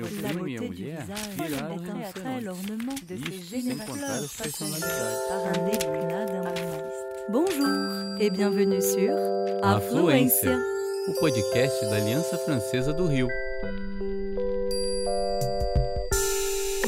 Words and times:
meu 0.00 0.08
primo 0.08 0.48
e 0.48 0.56
a 0.56 0.60
beauté 0.60 0.66
du 0.66 0.68
mulher 0.68 1.06
viraram 1.36 1.76
Isso 3.30 3.50
sem 3.50 3.76
contar 3.78 4.14
as 4.14 4.32
personalidades. 4.32 5.20
Bonjour 7.28 8.16
et 8.18 8.30
bienvenue 8.30 8.80
sur 8.80 9.14
Afluência, 9.62 10.58
o 11.08 11.20
podcast 11.20 11.84
da 11.84 11.96
Aliança 11.96 12.38
Francesa 12.38 12.94
do 12.94 13.06
Rio. 13.06 13.28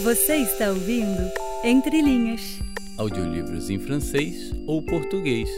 Você 0.03 0.37
está 0.37 0.71
ouvindo 0.71 1.31
Entre 1.63 2.01
Linhas. 2.01 2.59
Audiolivros 2.99 3.69
em 3.69 3.79
francês 3.79 4.53
ou 4.67 4.83
português. 4.83 5.49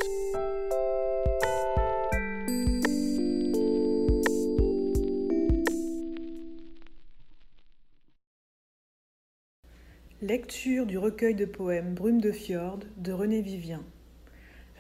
Lecture 10.55 10.87
du 10.87 10.99
recueil 10.99 11.35
de 11.35 11.47
poèmes 11.47 11.95
Brume 11.95 12.21
de 12.21 12.31
Fjord 12.31 12.79
de 12.97 13.11
René 13.11 13.43
Vivien, 13.43 13.83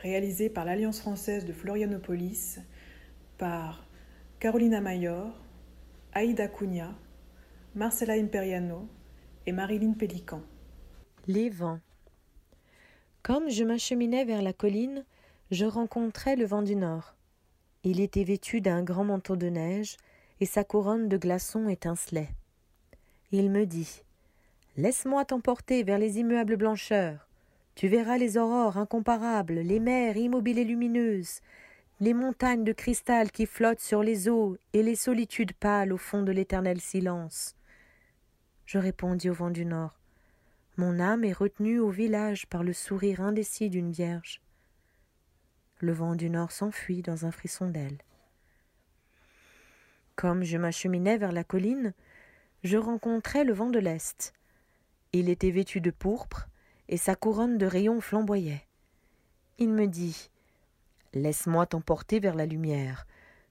réalisé 0.02 0.48
par 0.48 0.64
l'Alliance 0.64 1.00
française 1.00 1.44
de 1.44 1.52
Florianopolis 1.52 2.60
par 3.38 3.84
Carolina 4.38 4.80
Mayor, 4.80 5.34
Aïda 6.12 6.46
Cunha, 6.46 6.94
Marcela 7.74 8.12
Imperiano 8.12 8.88
et 9.46 9.52
Marilyn 9.52 9.94
Pélican. 9.94 10.42
Les 11.26 11.50
vents. 11.50 11.80
Comme 13.24 13.50
je 13.50 13.64
m'acheminais 13.64 14.24
vers 14.24 14.42
la 14.42 14.52
colline, 14.52 15.04
je 15.50 15.64
rencontrai 15.64 16.36
le 16.36 16.44
vent 16.44 16.62
du 16.62 16.76
nord. 16.76 17.16
Il 17.82 17.98
était 17.98 18.24
vêtu 18.24 18.60
d'un 18.60 18.84
grand 18.84 19.04
manteau 19.04 19.34
de 19.34 19.48
neige, 19.48 19.96
et 20.38 20.46
sa 20.46 20.62
couronne 20.62 21.08
de 21.08 21.16
glaçons 21.16 21.68
étincelait. 21.68 22.30
Il 23.32 23.50
me 23.50 23.66
dit 23.66 24.04
Laisse-moi 24.76 25.24
t'emporter 25.24 25.84
vers 25.84 25.98
les 25.98 26.18
immuables 26.18 26.56
blancheurs. 26.56 27.28
Tu 27.76 27.88
verras 27.88 28.18
les 28.18 28.36
aurores 28.36 28.76
incomparables, 28.76 29.60
les 29.60 29.78
mers 29.78 30.16
immobiles 30.16 30.58
et 30.58 30.64
lumineuses, 30.64 31.40
les 32.00 32.14
montagnes 32.14 32.64
de 32.64 32.72
cristal 32.72 33.30
qui 33.30 33.46
flottent 33.46 33.80
sur 33.80 34.02
les 34.02 34.28
eaux 34.28 34.56
et 34.72 34.82
les 34.82 34.96
solitudes 34.96 35.52
pâles 35.52 35.92
au 35.92 35.96
fond 35.96 36.22
de 36.22 36.32
l'éternel 36.32 36.80
silence. 36.80 37.54
Je 38.66 38.78
répondis 38.78 39.30
au 39.30 39.34
vent 39.34 39.50
du 39.50 39.64
nord. 39.64 39.98
Mon 40.76 40.98
âme 40.98 41.24
est 41.24 41.32
retenue 41.32 41.78
au 41.78 41.90
village 41.90 42.46
par 42.46 42.64
le 42.64 42.72
sourire 42.72 43.20
indécis 43.20 43.70
d'une 43.70 43.92
vierge. 43.92 44.40
Le 45.78 45.92
vent 45.92 46.16
du 46.16 46.30
nord 46.30 46.50
s'enfuit 46.50 47.02
dans 47.02 47.26
un 47.26 47.30
frisson 47.30 47.68
d'ailes. 47.68 47.98
Comme 50.16 50.42
je 50.42 50.58
m'acheminais 50.58 51.16
vers 51.16 51.32
la 51.32 51.44
colline, 51.44 51.92
je 52.64 52.76
rencontrai 52.76 53.44
le 53.44 53.52
vent 53.52 53.70
de 53.70 53.78
l'Est. 53.78 54.32
Il 55.16 55.28
était 55.28 55.52
vêtu 55.52 55.80
de 55.80 55.92
pourpre, 55.92 56.48
et 56.88 56.96
sa 56.96 57.14
couronne 57.14 57.56
de 57.56 57.66
rayons 57.66 58.00
flamboyait. 58.00 58.66
Il 59.58 59.70
me 59.70 59.86
dit 59.86 60.28
Laisse-moi 61.12 61.66
t'emporter 61.66 62.18
vers 62.18 62.34
la 62.34 62.46
lumière. 62.46 63.06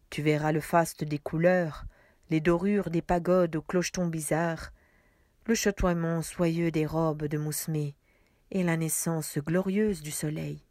Tu 0.09 0.21
verras 0.21 0.51
le 0.51 0.59
faste 0.59 1.05
des 1.05 1.19
couleurs, 1.19 1.85
les 2.29 2.41
dorures 2.41 2.89
des 2.89 3.01
pagodes 3.01 3.55
aux 3.55 3.61
clochetons 3.61 4.07
bizarres, 4.07 4.73
le 5.45 5.55
chatoiement 5.55 6.21
soyeux 6.21 6.69
des 6.69 6.85
robes 6.85 7.27
de 7.27 7.37
moussemée 7.37 7.95
et 8.51 8.63
la 8.63 8.75
naissance 8.75 9.37
glorieuse 9.37 10.01
du 10.01 10.11
soleil. 10.11 10.65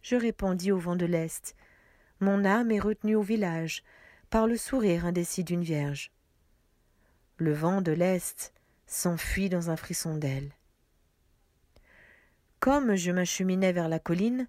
Je 0.00 0.16
répondis 0.16 0.72
au 0.72 0.78
vent 0.78 0.96
de 0.96 1.04
l'Est. 1.04 1.56
Mon 2.20 2.46
âme 2.46 2.70
est 2.70 2.80
retenue 2.80 3.16
au 3.16 3.22
village 3.22 3.84
par 4.30 4.46
le 4.46 4.56
sourire 4.56 5.04
indécis 5.04 5.44
d'une 5.44 5.62
vierge. 5.62 6.10
Le 7.36 7.52
vent 7.52 7.82
de 7.82 7.92
l'Est 7.92 8.54
s'enfuit 8.86 9.48
dans 9.48 9.70
un 9.70 9.76
frisson 9.76 10.16
d'ailes. 10.16 10.52
Comme 12.60 12.94
je 12.94 13.10
m'acheminais 13.10 13.72
vers 13.72 13.88
la 13.88 13.98
colline, 13.98 14.48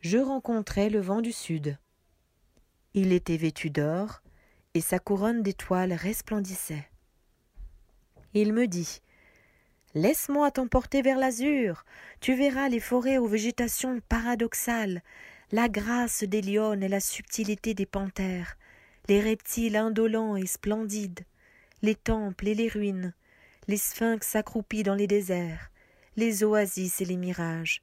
je 0.00 0.18
rencontrai 0.18 0.90
le 0.90 1.00
vent 1.00 1.20
du 1.20 1.32
sud. 1.32 1.78
Il 2.94 3.12
était 3.12 3.36
vêtu 3.36 3.70
d'or, 3.70 4.22
et 4.74 4.80
sa 4.80 4.98
couronne 4.98 5.42
d'étoiles 5.42 5.92
resplendissait. 5.92 6.88
Il 8.34 8.52
me 8.52 8.66
dit 8.66 9.00
Laisse-moi 9.94 10.50
t'emporter 10.50 11.02
vers 11.02 11.18
l'azur. 11.18 11.84
Tu 12.20 12.34
verras 12.34 12.68
les 12.68 12.80
forêts 12.80 13.18
aux 13.18 13.26
végétations 13.26 14.00
paradoxales, 14.08 15.02
la 15.52 15.68
grâce 15.68 16.24
des 16.24 16.40
lionnes 16.40 16.82
et 16.82 16.88
la 16.88 17.00
subtilité 17.00 17.74
des 17.74 17.84
panthères, 17.84 18.56
les 19.08 19.20
reptiles 19.20 19.76
indolents 19.76 20.36
et 20.36 20.46
splendides, 20.46 21.20
les 21.82 21.94
temples 21.94 22.48
et 22.48 22.54
les 22.54 22.68
ruines, 22.68 23.12
les 23.68 23.76
sphinx 23.76 24.34
accroupis 24.34 24.82
dans 24.82 24.94
les 24.94 25.06
déserts, 25.06 25.70
les 26.16 26.42
oasis 26.44 27.00
et 27.00 27.04
les 27.04 27.16
mirages, 27.16 27.82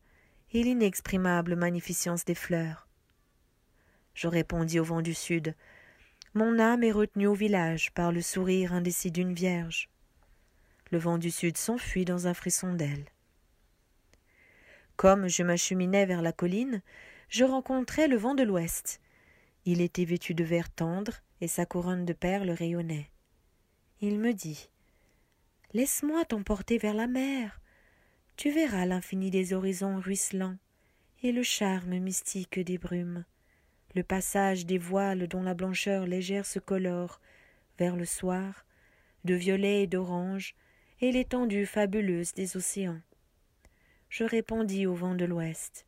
et 0.52 0.64
l'inexprimable 0.64 1.56
magnificence 1.56 2.26
des 2.26 2.36
fleurs. 2.36 2.88
Je 4.14 4.28
répondis 4.28 4.80
au 4.80 4.84
vent 4.84 5.02
du 5.02 5.14
sud. 5.14 5.56
Mon 6.34 6.60
âme 6.60 6.84
est 6.84 6.92
retenue 6.92 7.28
au 7.28 7.34
village 7.34 7.92
par 7.92 8.12
le 8.12 8.22
sourire 8.22 8.74
indécis 8.74 9.12
d'une 9.12 9.34
vierge. 9.34 9.90
Le 10.92 10.98
vent 10.98 11.18
du 11.18 11.32
sud 11.32 11.58
s'enfuit 11.58 12.06
dans 12.06 12.28
un 12.28 12.34
frisson 12.34 12.74
d'ailes. 12.74 13.06
Comme 14.98 15.30
je 15.30 15.44
m'acheminais 15.44 16.06
vers 16.06 16.22
la 16.22 16.34
colline, 16.34 16.82
je 17.30 17.46
rencontrai 17.46 18.08
le 18.08 18.18
vent 18.18 18.36
de 18.36 18.44
l'ouest. 18.44 19.00
Il 19.66 19.82
était 19.82 20.04
vêtu 20.04 20.34
de 20.34 20.44
vert 20.44 20.70
tendre 20.70 21.14
et 21.42 21.48
sa 21.48 21.66
couronne 21.66 22.06
de 22.06 22.14
perles 22.14 22.50
rayonnait. 22.50 23.10
Il 24.02 24.20
me 24.20 24.34
dit 24.34 24.70
Laisse-moi 25.74 26.26
t'emporter 26.26 26.80
vers 26.80 26.96
la 26.96 27.06
mer. 27.06 27.62
Tu 28.38 28.50
verras 28.50 28.88
l'infini 28.88 29.30
des 29.30 29.54
horizons 29.54 30.00
ruisselants 30.00 30.58
et 31.22 31.32
le 31.32 31.44
charme 31.44 32.00
mystique 32.00 32.60
des 32.60 32.80
brumes, 32.80 33.24
le 33.94 34.02
passage 34.02 34.66
des 34.66 34.80
voiles 34.80 35.28
dont 35.28 35.44
la 35.44 35.54
blancheur 35.54 36.08
légère 36.08 36.48
se 36.48 36.58
colore 36.58 37.22
vers 37.78 37.96
le 37.96 38.06
soir, 38.06 38.66
de 39.26 39.36
violet 39.36 39.84
et 39.84 39.88
d'orange, 39.88 40.56
et 41.02 41.12
l'étendue 41.12 41.68
fabuleuse 41.68 42.34
des 42.34 42.58
océans. 42.58 43.02
Je 44.10 44.24
répondis 44.24 44.88
au 44.88 44.96
vent 44.96 45.14
de 45.14 45.26
l'ouest. 45.26 45.86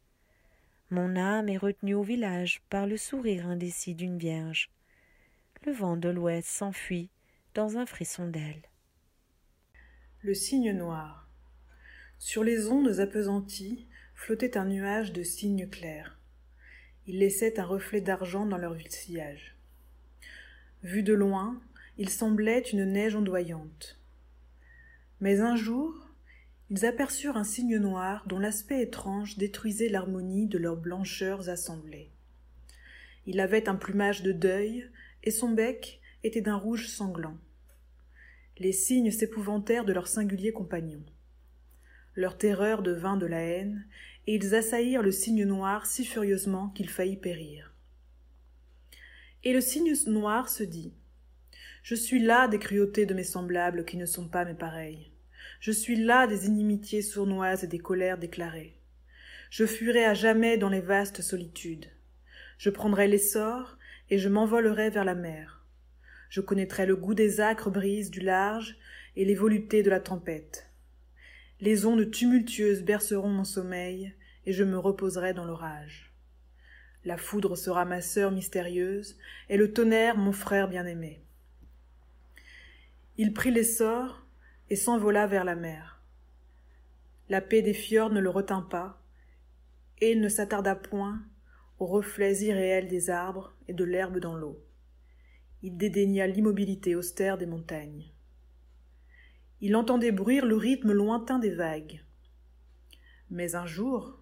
Mon 0.92 1.16
âme 1.16 1.50
est 1.50 1.58
retenue 1.58 1.96
au 1.96 2.04
village 2.04 2.62
par 2.70 2.86
le 2.86 2.98
sourire 2.98 3.48
indécis 3.48 3.96
d'une 3.96 4.20
vierge. 4.20 4.70
Le 5.66 5.72
vent 5.72 5.98
de 5.98 6.10
l'ouest 6.10 6.48
s'enfuit 6.48 7.10
dans 7.56 7.78
un 7.78 7.88
frisson 7.88 8.28
d'ailes. 8.28 8.71
Le 10.24 10.36
cygne 10.36 10.72
noir. 10.72 11.28
Sur 12.20 12.44
les 12.44 12.68
ondes 12.68 13.00
appesanties 13.00 13.88
flottait 14.14 14.56
un 14.56 14.66
nuage 14.66 15.14
de 15.14 15.24
cygnes 15.24 15.68
clairs. 15.68 16.20
Ils 17.08 17.18
laissaient 17.18 17.60
un 17.60 17.66
reflet 17.66 18.02
d'argent 18.02 18.46
dans 18.46 18.60
leur 18.60 18.76
sillage. 18.88 19.56
Vu 20.84 21.02
de 21.02 21.16
loin, 21.16 21.60
il 21.98 22.10
semblait 22.10 22.62
une 22.72 22.86
neige 22.86 23.16
ondoyante. 23.16 24.00
Mais 25.22 25.40
un 25.40 25.56
jour, 25.56 26.08
ils 26.70 26.86
aperçurent 26.86 27.38
un 27.38 27.44
cygne 27.44 27.78
noir 27.78 28.24
dont 28.28 28.38
l'aspect 28.38 28.84
étrange 28.84 29.40
détruisait 29.40 29.90
l'harmonie 29.90 30.46
de 30.46 30.60
leurs 30.60 30.78
blancheurs 30.78 31.50
assemblées. 31.50 32.12
Il 33.26 33.40
avait 33.40 33.68
un 33.68 33.76
plumage 33.76 34.22
de 34.22 34.34
deuil, 34.34 34.88
et 35.24 35.32
son 35.32 35.50
bec 35.50 36.00
était 36.24 36.42
d'un 36.42 36.58
rouge 36.58 36.90
sanglant. 36.90 37.40
Les 38.62 38.74
cygnes 38.74 39.10
s'épouvantèrent 39.10 39.86
de 39.86 39.92
leur 39.92 40.08
singulier 40.08 40.54
compagnon. 40.54 41.02
Leur 42.14 42.38
terreur 42.38 42.84
devint 42.84 43.18
de 43.18 43.26
la 43.26 43.42
haine, 43.42 43.88
et 44.28 44.36
ils 44.36 44.54
assaillirent 44.54 45.02
le 45.02 45.10
cygne 45.10 45.46
noir 45.46 45.88
si 45.88 46.06
furieusement 46.06 46.70
qu'il 46.70 46.88
faillit 46.88 47.18
périr. 47.18 47.74
Et 49.44 49.52
le 49.52 49.62
cygne 49.62 49.96
noir 50.06 50.48
se 50.48 50.62
dit 50.62 50.94
Je 51.82 51.96
suis 51.96 52.20
là 52.20 52.48
des 52.48 52.60
cruautés 52.60 53.08
de 53.08 53.16
mes 53.16 53.24
semblables 53.24 53.84
qui 53.84 53.98
ne 53.98 54.06
sont 54.06 54.28
pas 54.28 54.46
mes 54.46 54.54
pareils. 54.54 55.12
Je 55.60 55.72
suis 55.72 55.96
là 55.96 56.28
des 56.28 56.46
inimitiés 56.46 57.02
sournoises 57.02 57.64
et 57.64 57.68
des 57.68 57.80
colères 57.80 58.20
déclarées. 58.20 58.78
Je 59.50 59.66
fuirai 59.66 60.06
à 60.06 60.14
jamais 60.14 60.60
dans 60.60 60.70
les 60.70 60.82
vastes 60.82 61.24
solitudes. 61.24 61.88
Je 62.60 62.70
prendrai 62.70 63.08
l'essor 63.08 63.80
et 64.12 64.20
je 64.20 64.30
m'envolerai 64.30 64.92
vers 64.92 65.04
la 65.04 65.16
mer. 65.16 65.61
Je 66.32 66.40
connaîtrai 66.40 66.86
le 66.86 66.96
goût 66.96 67.14
des 67.14 67.42
âcres 67.42 67.70
brises 67.70 68.10
du 68.10 68.22
large 68.22 68.78
et 69.18 69.26
les 69.26 69.36
voluptés 69.36 69.84
de 69.84 69.90
la 69.90 70.00
tempête. 70.00 70.66
Les 71.60 71.86
ondes 71.86 72.10
tumultueuses 72.10 72.84
berceront 72.84 73.28
mon 73.28 73.44
sommeil 73.44 74.14
et 74.46 74.54
je 74.54 74.64
me 74.64 74.78
reposerai 74.78 75.34
dans 75.34 75.44
l'orage. 75.44 76.14
La 77.04 77.18
foudre 77.18 77.58
sera 77.58 77.84
ma 77.84 78.00
sœur 78.00 78.32
mystérieuse 78.32 79.18
et 79.50 79.58
le 79.58 79.74
tonnerre 79.74 80.18
mon 80.18 80.32
frère 80.32 80.70
bien-aimé. 80.70 81.22
Il 83.18 83.34
prit 83.34 83.52
l'essor 83.52 84.26
et 84.70 84.78
s'envola 84.78 85.28
vers 85.28 85.44
la 85.44 85.56
mer. 85.56 86.02
La 87.28 87.42
paix 87.42 87.62
des 87.62 87.74
fjords 87.74 88.12
ne 88.12 88.22
le 88.22 88.30
retint 88.30 88.62
pas, 88.62 89.04
et 90.00 90.14
il 90.14 90.22
ne 90.22 90.30
s'attarda 90.30 90.76
point 90.76 91.22
aux 91.78 91.88
reflets 91.88 92.38
irréels 92.38 92.88
des 92.88 93.10
arbres 93.10 93.54
et 93.68 93.74
de 93.74 93.84
l'herbe 93.84 94.20
dans 94.20 94.38
l'eau. 94.38 94.58
Il 95.64 95.78
dédaigna 95.78 96.26
l'immobilité 96.26 96.96
austère 96.96 97.38
des 97.38 97.46
montagnes. 97.46 98.12
Il 99.62 99.76
entendait 99.76 100.12
bruire 100.12 100.46
le 100.46 100.56
rythme 100.56 100.92
lointain 100.92 101.38
des 101.38 101.54
vagues. 101.54 102.04
Mais 103.30 103.54
un 103.54 103.68
jour, 103.68 104.20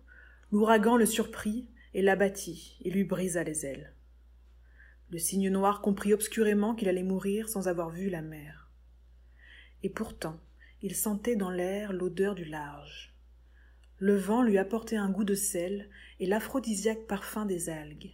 l'ouragan 0.52 0.98
le 0.98 1.06
surprit 1.06 1.70
et 1.94 2.02
l'abattit 2.02 2.78
et 2.84 2.92
lui 2.92 3.06
brisa 3.06 3.44
les 3.44 3.66
ailes. 3.66 3.94
Le 5.12 5.18
cygne 5.18 5.50
noir 5.50 5.82
comprit 5.82 6.14
obscurément 6.14 6.76
qu'il 6.76 6.90
allait 6.90 7.04
mourir 7.04 7.48
sans 7.48 7.70
avoir 7.70 7.90
vu 7.90 8.10
la 8.10 8.22
mer. 8.22 8.70
Et 9.82 9.90
pourtant, 9.90 10.40
il 10.82 10.94
sentait 10.94 11.38
dans 11.38 11.50
l'air 11.50 11.94
l'odeur 11.94 12.36
du 12.36 12.46
large. 12.46 13.16
Le 13.98 14.16
vent 14.16 14.44
lui 14.44 14.58
apportait 14.58 14.98
un 14.98 15.10
goût 15.10 15.24
de 15.24 15.36
sel 15.36 15.90
et 16.20 16.28
l'aphrodisiaque 16.28 17.08
parfum 17.08 17.46
des 17.46 17.70
algues. 17.70 18.12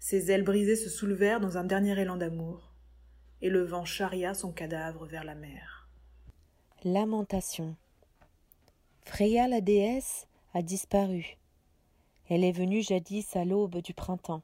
Ses 0.00 0.30
ailes 0.30 0.44
brisées 0.44 0.76
se 0.76 0.88
soulevèrent 0.88 1.40
dans 1.40 1.58
un 1.58 1.64
dernier 1.64 1.98
élan 2.00 2.16
d'amour, 2.16 2.72
et 3.42 3.50
le 3.50 3.62
vent 3.64 3.84
charria 3.84 4.34
son 4.34 4.52
cadavre 4.52 5.06
vers 5.06 5.24
la 5.24 5.34
mer. 5.34 5.88
Lamentation. 6.84 7.76
Freya 9.02 9.48
la 9.48 9.60
déesse 9.60 10.26
a 10.54 10.62
disparu. 10.62 11.36
Elle 12.28 12.44
est 12.44 12.52
venue 12.52 12.82
jadis 12.82 13.36
à 13.36 13.44
l'aube 13.44 13.78
du 13.78 13.94
printemps. 13.94 14.42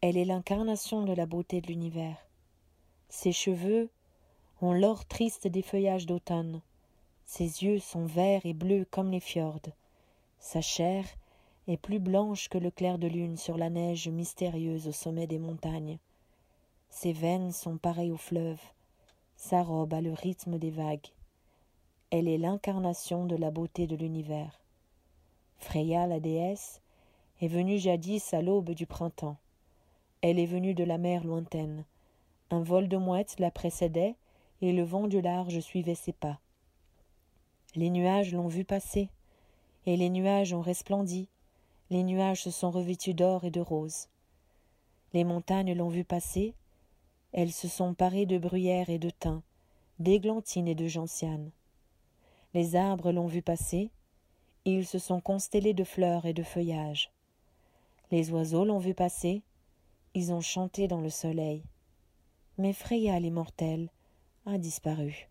Elle 0.00 0.16
est 0.16 0.24
l'incarnation 0.24 1.04
de 1.04 1.12
la 1.12 1.26
beauté 1.26 1.60
de 1.60 1.68
l'univers. 1.68 2.16
Ses 3.08 3.32
cheveux 3.32 3.88
ont 4.60 4.72
l'or 4.72 5.06
triste 5.06 5.46
des 5.46 5.62
feuillages 5.62 6.06
d'automne. 6.06 6.62
Ses 7.26 7.64
yeux 7.64 7.78
sont 7.78 8.06
verts 8.06 8.44
et 8.44 8.54
bleus 8.54 8.86
comme 8.90 9.10
les 9.10 9.20
fjords. 9.20 9.70
Sa 10.38 10.60
chair 10.60 11.04
est 11.70 11.76
plus 11.76 12.00
blanche 12.00 12.48
que 12.48 12.58
le 12.58 12.72
clair 12.72 12.98
de 12.98 13.06
lune 13.06 13.36
sur 13.36 13.56
la 13.56 13.70
neige 13.70 14.08
mystérieuse 14.08 14.88
au 14.88 14.92
sommet 14.92 15.28
des 15.28 15.38
montagnes. 15.38 15.98
Ses 16.88 17.12
veines 17.12 17.52
sont 17.52 17.78
pareilles 17.78 18.10
au 18.10 18.16
fleuve. 18.16 18.60
Sa 19.36 19.62
robe 19.62 19.94
a 19.94 20.00
le 20.00 20.12
rythme 20.12 20.58
des 20.58 20.70
vagues. 20.70 21.06
Elle 22.10 22.26
est 22.26 22.38
l'incarnation 22.38 23.24
de 23.24 23.36
la 23.36 23.52
beauté 23.52 23.86
de 23.86 23.94
l'univers. 23.94 24.60
Freya, 25.58 26.08
la 26.08 26.18
déesse, 26.18 26.80
est 27.40 27.48
venue 27.48 27.78
jadis 27.78 28.34
à 28.34 28.42
l'aube 28.42 28.70
du 28.70 28.86
printemps. 28.86 29.36
Elle 30.22 30.40
est 30.40 30.46
venue 30.46 30.74
de 30.74 30.84
la 30.84 30.98
mer 30.98 31.22
lointaine. 31.24 31.84
Un 32.50 32.62
vol 32.62 32.88
de 32.88 32.96
mouettes 32.96 33.36
la 33.38 33.52
précédait, 33.52 34.16
et 34.60 34.72
le 34.72 34.82
vent 34.82 35.06
du 35.06 35.20
large 35.20 35.60
suivait 35.60 35.94
ses 35.94 36.12
pas. 36.12 36.40
Les 37.76 37.90
nuages 37.90 38.32
l'ont 38.32 38.48
vue 38.48 38.64
passer, 38.64 39.08
et 39.86 39.96
les 39.96 40.10
nuages 40.10 40.52
ont 40.52 40.60
resplendi, 40.60 41.28
les 41.90 42.04
nuages 42.04 42.42
se 42.42 42.50
sont 42.50 42.70
revêtus 42.70 43.14
d'or 43.14 43.44
et 43.44 43.50
de 43.50 43.60
rose. 43.60 44.08
Les 45.12 45.24
montagnes 45.24 45.74
l'ont 45.74 45.88
vue 45.88 46.04
passer, 46.04 46.54
elles 47.32 47.52
se 47.52 47.68
sont 47.68 47.94
parées 47.94 48.26
de 48.26 48.38
bruyères 48.38 48.90
et 48.90 48.98
de 48.98 49.10
thym, 49.10 49.42
d'églantines 49.98 50.68
et 50.68 50.74
de 50.74 50.86
gentianes. 50.86 51.50
Les 52.54 52.76
arbres 52.76 53.12
l'ont 53.12 53.26
vue 53.26 53.42
passer, 53.42 53.90
ils 54.64 54.86
se 54.86 54.98
sont 54.98 55.20
constellés 55.20 55.74
de 55.74 55.84
fleurs 55.84 56.26
et 56.26 56.32
de 56.32 56.42
feuillages. 56.42 57.10
Les 58.10 58.30
oiseaux 58.30 58.64
l'ont 58.64 58.78
vue 58.78 58.94
passer, 58.94 59.42
ils 60.14 60.32
ont 60.32 60.40
chanté 60.40 60.88
dans 60.88 61.00
le 61.00 61.10
soleil. 61.10 61.62
Mais 62.58 62.72
Freya 62.72 63.18
l'immortelle 63.18 63.88
a 64.46 64.58
disparu. 64.58 65.28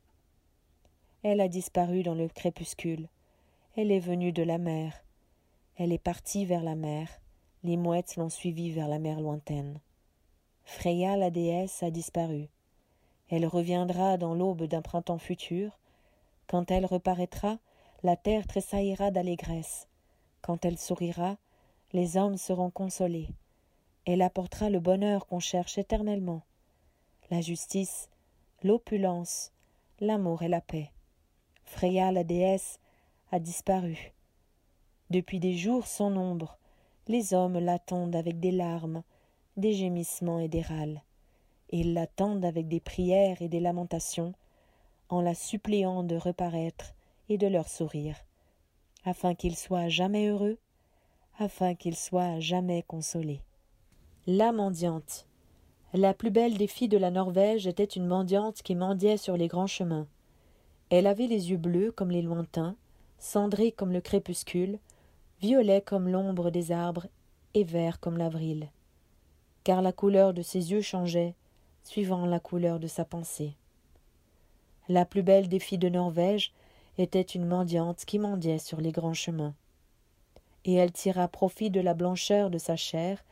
Elle 1.23 1.41
a 1.41 1.47
disparu 1.47 2.03
dans 2.03 2.15
le 2.15 2.27
crépuscule. 2.29 3.07
Elle 3.75 3.91
est 3.91 3.99
venue 3.99 4.31
de 4.31 4.43
la 4.43 4.57
mer. 4.57 5.03
Elle 5.79 5.93
est 5.93 5.97
partie 5.97 6.43
vers 6.43 6.61
la 6.61 6.75
mer. 6.75 7.07
Les 7.63 7.77
mouettes 7.77 8.17
l'ont 8.17 8.29
suivie 8.29 8.69
vers 8.69 8.89
la 8.89 8.99
mer 8.99 9.21
lointaine. 9.21 9.79
Freya, 10.65 11.15
la 11.15 11.29
déesse, 11.29 11.81
a 11.83 11.89
disparu. 11.89 12.49
Elle 13.29 13.45
reviendra 13.45 14.17
dans 14.17 14.33
l'aube 14.33 14.63
d'un 14.63 14.81
printemps 14.81 15.19
futur. 15.19 15.79
Quand 16.47 16.69
elle 16.69 16.85
reparaîtra, 16.85 17.59
la 18.03 18.17
terre 18.17 18.45
tressaillira 18.45 19.09
d'allégresse. 19.09 19.87
Quand 20.41 20.65
elle 20.65 20.77
sourira, 20.77 21.37
les 21.93 22.17
hommes 22.17 22.37
seront 22.37 22.71
consolés. 22.71 23.29
Elle 24.05 24.21
apportera 24.21 24.69
le 24.69 24.81
bonheur 24.81 25.27
qu'on 25.27 25.39
cherche 25.39 25.77
éternellement, 25.77 26.41
la 27.31 27.39
justice, 27.39 28.09
l'opulence, 28.63 29.53
l'amour 30.01 30.43
et 30.43 30.49
la 30.49 30.59
paix. 30.59 30.91
Freya, 31.63 32.11
la 32.11 32.25
déesse, 32.25 32.81
a 33.31 33.39
disparu. 33.39 34.11
Depuis 35.09 35.39
des 35.39 35.57
jours 35.57 35.87
sans 35.87 36.11
nombre, 36.11 36.57
les 37.07 37.33
hommes 37.33 37.57
l'attendent 37.57 38.15
avec 38.15 38.39
des 38.39 38.51
larmes, 38.51 39.01
des 39.57 39.73
gémissements 39.73 40.39
et 40.39 40.47
des 40.47 40.61
râles. 40.61 41.01
ils 41.71 41.93
l'attendent 41.93 42.45
avec 42.45 42.67
des 42.67 42.79
prières 42.79 43.41
et 43.41 43.47
des 43.47 43.59
lamentations, 43.59 44.33
en 45.09 45.21
la 45.21 45.33
suppliant 45.33 46.03
de 46.03 46.15
reparaître 46.15 46.93
et 47.27 47.39
de 47.39 47.47
leur 47.47 47.67
sourire, 47.67 48.17
afin 49.03 49.33
qu'il 49.33 49.55
soit 49.55 49.89
jamais 49.89 50.27
heureux, 50.27 50.59
afin 51.39 51.73
qu'il 51.73 51.95
soit 51.95 52.39
jamais 52.39 52.83
consolé. 52.83 53.41
La 54.27 54.51
mendiante. 54.51 55.25
La 55.93 56.13
plus 56.13 56.29
belle 56.29 56.57
des 56.57 56.67
filles 56.67 56.87
de 56.87 56.97
la 56.97 57.09
Norvège 57.09 57.65
était 57.65 57.83
une 57.83 58.05
mendiante 58.05 58.61
qui 58.61 58.75
mendiait 58.75 59.17
sur 59.17 59.37
les 59.37 59.47
grands 59.47 59.65
chemins. 59.65 60.07
Elle 60.91 61.07
avait 61.07 61.25
les 61.25 61.49
yeux 61.49 61.57
bleus 61.57 61.91
comme 61.91 62.11
les 62.11 62.21
lointains, 62.21 62.75
cendrés 63.17 63.71
comme 63.71 63.91
le 63.91 64.01
crépuscule, 64.01 64.77
violets 65.41 65.81
comme 65.81 66.09
l'ombre 66.09 66.49
des 66.51 66.71
arbres 66.71 67.07
et 67.53 67.63
verts 67.63 67.99
comme 67.99 68.17
l'avril. 68.17 68.69
Car 69.63 69.81
la 69.81 69.91
couleur 69.91 70.33
de 70.33 70.41
ses 70.41 70.71
yeux 70.71 70.81
changeait, 70.81 71.35
suivant 71.83 72.25
la 72.25 72.39
couleur 72.39 72.79
de 72.79 72.87
sa 72.87 73.05
pensée. 73.05 73.55
La 74.87 75.05
plus 75.05 75.23
belle 75.23 75.47
des 75.47 75.59
filles 75.59 75.77
de 75.77 75.89
Norvège 75.89 76.51
était 76.97 77.21
une 77.21 77.45
mendiante 77.45 78.05
qui 78.05 78.19
mendiait 78.19 78.59
sur 78.59 78.81
les 78.81 78.91
grands 78.91 79.13
chemins. 79.13 79.53
Et 80.65 80.73
elle 80.73 80.91
tira 80.91 81.27
profit 81.27 81.69
de 81.69 81.79
la 81.79 81.93
blancheur 81.93 82.49
de 82.49 82.57
sa 82.57 82.75
chair 82.75 83.23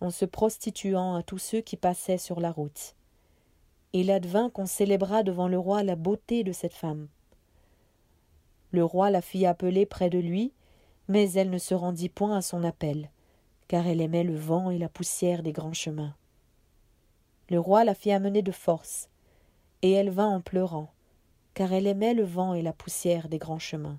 en 0.00 0.10
se 0.10 0.24
prostituant 0.24 1.14
à 1.14 1.22
tous 1.22 1.38
ceux 1.38 1.60
qui 1.60 1.76
passaient 1.76 2.18
sur 2.18 2.40
la 2.40 2.50
route. 2.50 2.94
Il 3.92 4.10
advint 4.10 4.50
qu'on 4.50 4.66
célébra 4.66 5.22
devant 5.22 5.48
le 5.48 5.58
roi 5.58 5.82
la 5.82 5.94
beauté 5.94 6.42
de 6.42 6.52
cette 6.52 6.74
femme. 6.74 7.08
Le 8.72 8.84
roi 8.84 9.10
la 9.10 9.20
fit 9.20 9.46
appeler 9.46 9.86
près 9.86 10.10
de 10.10 10.18
lui, 10.18 10.52
mais 11.08 11.32
elle 11.32 11.50
ne 11.50 11.58
se 11.58 11.74
rendit 11.74 12.08
point 12.08 12.36
à 12.36 12.42
son 12.42 12.64
appel, 12.64 13.10
car 13.68 13.86
elle 13.86 14.00
aimait 14.00 14.24
le 14.24 14.36
vent 14.36 14.70
et 14.70 14.78
la 14.78 14.88
poussière 14.88 15.42
des 15.42 15.52
grands 15.52 15.72
chemins. 15.72 16.14
Le 17.50 17.58
roi 17.58 17.84
la 17.84 17.94
fit 17.94 18.12
amener 18.12 18.42
de 18.42 18.52
force, 18.52 19.08
et 19.82 19.92
elle 19.92 20.10
vint 20.10 20.28
en 20.28 20.40
pleurant 20.40 20.92
car 21.54 21.72
elle 21.72 21.86
aimait 21.86 22.14
le 22.14 22.24
vent 22.24 22.54
et 22.54 22.62
la 22.62 22.72
poussière 22.72 23.28
des 23.28 23.38
grands 23.38 23.58
chemins. 23.58 23.98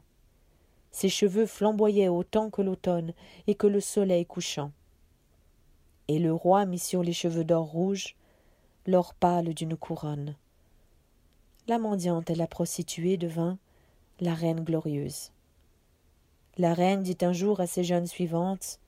Ses 0.91 1.09
cheveux 1.09 1.45
flamboyaient 1.45 2.07
autant 2.07 2.49
que 2.49 2.61
l'automne 2.61 3.13
et 3.47 3.55
que 3.55 3.67
le 3.67 3.79
soleil 3.79 4.25
couchant. 4.25 4.71
Et 6.07 6.19
le 6.19 6.33
roi 6.33 6.65
mit 6.65 6.79
sur 6.79 7.03
les 7.03 7.13
cheveux 7.13 7.43
d'or 7.43 7.65
rouge 7.65 8.15
l'or 8.85 9.13
pâle 9.13 9.53
d'une 9.53 9.77
couronne. 9.77 10.35
La 11.67 11.79
mendiante 11.79 12.29
et 12.29 12.35
la 12.35 12.47
prostituée 12.47 13.17
devint 13.17 13.57
la 14.19 14.33
reine 14.33 14.63
glorieuse. 14.63 15.31
La 16.59 16.75
reine 16.75 17.01
dit 17.01 17.17
un 17.21 17.33
jour 17.33 17.61
à 17.61 17.65
ses 17.65 17.83
jeunes 17.83 18.05
suivantes 18.05 18.79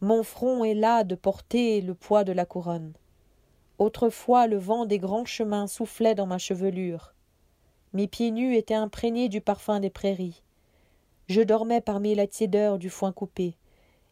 Mon 0.00 0.22
front 0.22 0.62
est 0.62 0.74
là 0.74 1.02
de 1.02 1.16
porter 1.16 1.80
le 1.80 1.94
poids 1.94 2.22
de 2.22 2.30
la 2.30 2.46
couronne. 2.46 2.92
Autrefois 3.78 4.46
le 4.46 4.56
vent 4.56 4.86
des 4.86 5.00
grands 5.00 5.24
chemins 5.24 5.66
soufflait 5.66 6.14
dans 6.14 6.26
ma 6.26 6.38
chevelure. 6.38 7.12
Mes 7.92 8.06
pieds 8.06 8.30
nus 8.30 8.54
étaient 8.54 8.74
imprégnés 8.74 9.28
du 9.28 9.40
parfum 9.40 9.80
des 9.80 9.90
prairies. 9.90 10.44
Je 11.28 11.40
dormais 11.40 11.80
parmi 11.80 12.14
la 12.14 12.28
tiédeur 12.28 12.78
du 12.78 12.88
foin 12.88 13.10
coupé, 13.10 13.56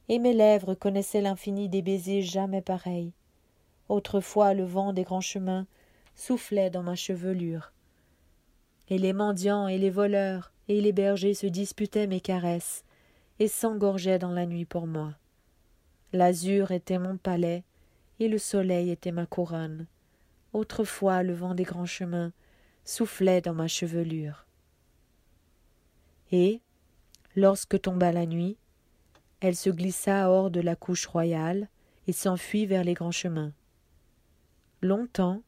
et 0.08 0.18
mes 0.18 0.32
lèvres 0.32 0.74
connaissaient 0.74 1.20
l'infini 1.20 1.68
des 1.68 1.80
baisers 1.80 2.22
jamais 2.22 2.60
pareils. 2.60 3.12
Autrefois 3.88 4.52
le 4.52 4.64
vent 4.64 4.92
des 4.92 5.04
grands 5.04 5.20
chemins 5.20 5.68
soufflait 6.16 6.70
dans 6.70 6.82
ma 6.82 6.96
chevelure. 6.96 7.72
Et 8.88 8.98
les 8.98 9.12
mendiants 9.12 9.68
et 9.68 9.78
les 9.78 9.90
voleurs 9.90 10.50
et 10.68 10.80
les 10.80 10.92
bergers 10.92 11.34
se 11.34 11.46
disputaient 11.46 12.06
mes 12.06 12.20
caresses, 12.20 12.84
et 13.38 13.48
s'engorgeaient 13.48 14.18
dans 14.18 14.32
la 14.32 14.46
nuit 14.46 14.64
pour 14.64 14.86
moi. 14.86 15.14
L'azur 16.12 16.70
était 16.70 16.98
mon 16.98 17.16
palais, 17.16 17.64
et 18.20 18.28
le 18.28 18.38
soleil 18.38 18.90
était 18.90 19.12
ma 19.12 19.26
couronne. 19.26 19.86
Autrefois 20.52 21.22
le 21.22 21.34
vent 21.34 21.54
des 21.54 21.64
grands 21.64 21.86
chemins 21.86 22.32
soufflait 22.84 23.40
dans 23.40 23.52
ma 23.52 23.68
chevelure. 23.68 24.46
Et, 26.32 26.60
lorsque 27.34 27.80
tomba 27.80 28.12
la 28.12 28.26
nuit, 28.26 28.56
elle 29.40 29.56
se 29.56 29.70
glissa 29.70 30.30
hors 30.30 30.50
de 30.50 30.60
la 30.60 30.76
couche 30.76 31.06
royale 31.06 31.68
et 32.06 32.12
s'enfuit 32.12 32.66
vers 32.66 32.84
les 32.84 32.94
grands 32.94 33.12
chemins. 33.12 33.52
Longtemps, 34.80 35.42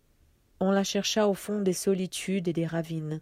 on 0.61 0.71
la 0.71 0.85
chercha 0.85 1.29
au 1.29 1.35
fond 1.35 1.61
des 1.61 1.73
solitudes 1.73 2.49
et 2.49 2.53
des 2.53 2.67
ravines, 2.67 3.21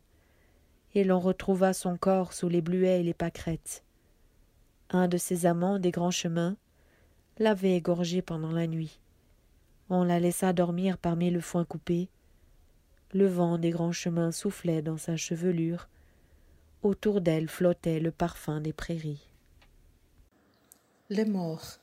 et 0.97 1.05
l'on 1.05 1.21
retrouva 1.21 1.75
son 1.75 1.99
corps 1.99 2.33
sous 2.33 2.49
les 2.49 2.63
bluets 2.63 3.01
et 3.01 3.03
les 3.03 3.13
pâquerettes. 3.13 3.85
Un 4.89 5.09
de 5.09 5.19
ses 5.19 5.45
amants 5.45 5.79
des 5.79 5.91
grands 5.91 6.11
chemins 6.11 6.57
l'avait 7.39 7.77
égorgée 7.77 8.23
pendant 8.23 8.51
la 8.51 8.67
nuit. 8.67 8.99
On 9.91 10.05
la 10.05 10.19
laissa 10.19 10.55
dormir 10.55 10.97
parmi 10.97 11.31
le 11.31 11.41
foin 11.41 11.67
coupé, 11.67 12.09
Le 13.13 13.27
vent 13.27 13.59
des 13.59 13.71
grands 13.71 13.93
chemins 13.93 14.33
soufflait 14.33 14.81
dans 14.81 14.97
sa 14.97 15.17
chevelure. 15.17 15.87
Autour 16.83 17.21
d'elle 17.21 17.49
flottait 17.49 18.01
le 18.01 18.11
parfum 18.11 18.63
des 18.63 18.73
prairies. 18.73 19.29
Les 21.11 21.27
morts. 21.27 21.79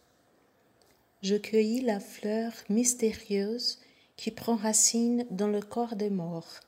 Je 1.22 1.36
cueillis 1.36 1.82
la 1.82 2.00
fleur 2.00 2.52
mystérieuse 2.68 3.80
qui 4.18 4.32
prend 4.32 4.56
racine 4.56 5.26
dans 5.30 5.48
le 5.48 5.62
corps 5.62 5.96
des 5.96 6.10
morts. 6.10 6.60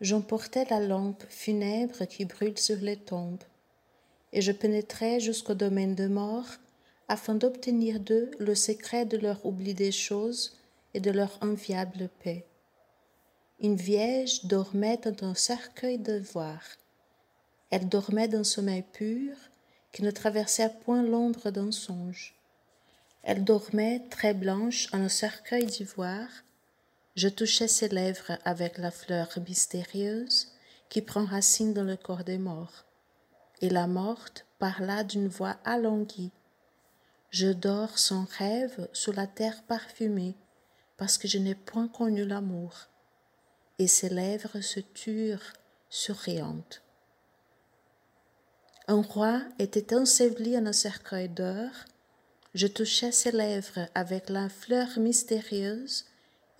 J'emportai 0.00 0.64
la 0.70 0.80
lampe 0.80 1.24
funèbre 1.28 2.06
qui 2.06 2.24
brûle 2.24 2.58
sur 2.58 2.78
les 2.78 2.96
tombes, 2.96 3.42
et 4.32 4.40
je 4.40 4.52
pénétrai 4.52 5.20
jusqu'au 5.20 5.54
domaine 5.54 5.94
de 5.94 6.06
mort 6.06 6.48
afin 7.08 7.34
d'obtenir 7.34 8.00
d'eux 8.00 8.30
le 8.38 8.54
secret 8.54 9.04
de 9.04 9.18
leur 9.18 9.44
oubli 9.44 9.74
des 9.74 9.92
choses 9.92 10.56
et 10.94 11.00
de 11.00 11.10
leur 11.10 11.38
enviable 11.42 12.08
paix. 12.22 12.46
Une 13.60 13.76
vierge 13.76 14.44
dormait 14.44 14.96
dans 14.96 15.26
un 15.28 15.34
cercueil 15.34 15.98
de 15.98 16.18
voir. 16.32 16.62
Elle 17.70 17.88
dormait 17.88 18.28
d'un 18.28 18.44
sommeil 18.44 18.84
pur 18.92 19.36
qui 19.92 20.02
ne 20.02 20.10
traversait 20.10 20.72
point 20.84 21.02
l'ombre 21.02 21.50
d'un 21.50 21.72
songe. 21.72 22.34
Elle 23.22 23.44
dormait 23.44 24.02
très 24.08 24.32
blanche 24.32 24.88
en 24.94 25.00
un 25.02 25.10
cercueil 25.10 25.66
d'ivoire. 25.66 26.28
Je 27.16 27.28
touchais 27.28 27.68
ses 27.68 27.88
lèvres 27.88 28.38
avec 28.44 28.78
la 28.78 28.90
fleur 28.90 29.28
mystérieuse 29.46 30.52
qui 30.88 31.02
prend 31.02 31.24
racine 31.24 31.74
dans 31.74 31.84
le 31.84 31.96
corps 31.96 32.24
des 32.24 32.38
morts. 32.38 32.84
Et 33.60 33.70
la 33.70 33.86
morte 33.86 34.46
parla 34.58 35.04
d'une 35.04 35.28
voix 35.28 35.56
alanguie. 35.64 36.32
Je 37.30 37.48
dors 37.48 37.98
sans 37.98 38.26
rêve 38.38 38.88
sous 38.92 39.12
la 39.12 39.26
terre 39.26 39.62
parfumée, 39.64 40.34
parce 40.96 41.18
que 41.18 41.28
je 41.28 41.38
n'ai 41.38 41.54
point 41.54 41.88
connu 41.88 42.24
l'amour. 42.24 42.88
Et 43.78 43.86
ses 43.86 44.08
lèvres 44.08 44.60
se 44.60 44.80
turent, 44.80 45.52
souriantes. 45.88 46.82
Un 48.88 49.02
roi 49.02 49.42
était 49.58 49.94
enseveli 49.94 50.58
en 50.58 50.66
un 50.66 50.72
cercueil 50.72 51.28
d'or. 51.28 51.70
Je 52.54 52.66
touchai 52.66 53.12
ses 53.12 53.30
lèvres 53.30 53.88
avec 53.94 54.28
la 54.28 54.48
fleur 54.48 54.88
mystérieuse, 54.98 56.06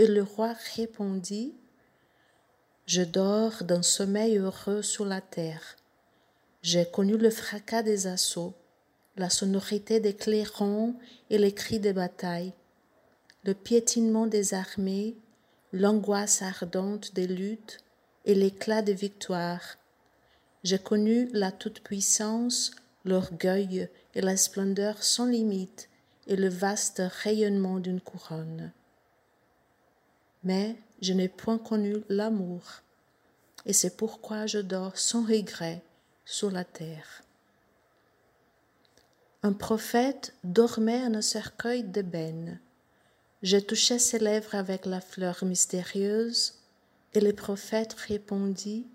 et 0.00 0.06
le 0.06 0.22
roi 0.22 0.54
répondit 0.76 1.52
Je 2.86 3.02
dors 3.02 3.64
d'un 3.64 3.82
sommeil 3.82 4.38
heureux 4.38 4.80
sur 4.80 5.04
la 5.04 5.20
terre. 5.20 5.76
J'ai 6.62 6.86
connu 6.86 7.18
le 7.18 7.28
fracas 7.28 7.82
des 7.82 8.06
assauts, 8.06 8.54
la 9.18 9.28
sonorité 9.28 10.00
des 10.00 10.14
clairons 10.16 10.94
et 11.28 11.36
les 11.36 11.52
cris 11.52 11.80
des 11.80 11.92
batailles, 11.92 12.54
le 13.44 13.52
piétinement 13.52 14.26
des 14.26 14.54
armées, 14.54 15.18
l'angoisse 15.74 16.40
ardente 16.40 17.14
des 17.14 17.26
luttes 17.26 17.76
et 18.24 18.34
l'éclat 18.34 18.80
des 18.80 18.94
victoires 18.94 19.76
j'ai 20.62 20.78
connu 20.78 21.28
la 21.32 21.52
toute-puissance, 21.52 22.72
l'orgueil 23.04 23.88
et 24.14 24.20
la 24.22 24.36
splendeur 24.36 25.02
sans 25.02 25.26
limite 25.26 25.88
et 26.26 26.36
le 26.36 26.48
vaste 26.48 27.02
rayonnement 27.22 27.80
d'une 27.80 28.00
couronne. 28.00 28.72
Mais 30.42 30.76
je 31.02 31.12
n'ai 31.12 31.28
point 31.28 31.58
connu 31.58 31.96
l'amour, 32.08 32.62
et 33.66 33.72
c'est 33.72 33.96
pourquoi 33.96 34.46
je 34.46 34.58
dors 34.58 34.96
sans 34.98 35.24
regret 35.24 35.82
sur 36.24 36.50
la 36.50 36.64
terre. 36.64 37.22
Un 39.42 39.52
prophète 39.52 40.34
dormait 40.44 41.04
en 41.04 41.14
un 41.14 41.22
cercueil 41.22 41.82
d'ébène. 41.82 42.60
Je 43.42 43.56
touchais 43.56 43.98
ses 43.98 44.18
lèvres 44.18 44.54
avec 44.54 44.86
la 44.86 45.00
fleur 45.00 45.44
mystérieuse, 45.44 46.54
et 47.14 47.20
le 47.20 47.32
prophète 47.32 47.94
répondit 47.94 48.86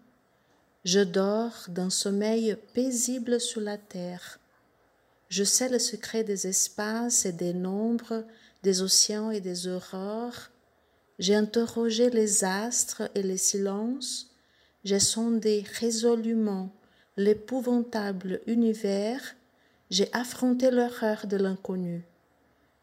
je 0.86 1.00
dors 1.00 1.66
d'un 1.68 1.90
sommeil 1.90 2.56
paisible 2.75 3.42
sur 3.42 3.60
la 3.60 3.80
terre. 3.80 4.40
Je 5.30 5.44
sais 5.44 5.68
le 5.68 5.80
secret 5.80 6.24
des 6.24 6.46
espaces 6.46 7.25
et 7.25 7.32
des 7.32 7.56
nombres, 7.56 8.24
des 8.62 8.84
océans 8.84 9.32
et 9.32 9.42
des 9.42 9.68
aurores. 9.68 10.52
J'ai 11.17 11.36
interrogé 11.36 12.10
les 12.10 12.43
astres 12.43 13.10
et 13.15 13.24
les 13.24 13.38
silences. 13.38 14.31
J'ai 14.84 15.00
sondé 15.00 15.63
résolument 15.79 16.72
l'épouvantable 17.17 18.41
univers. 18.48 19.36
J'ai 19.89 20.12
affronté 20.13 20.72
l'horreur 20.72 21.27
de 21.27 21.38
l'inconnu. 21.38 22.03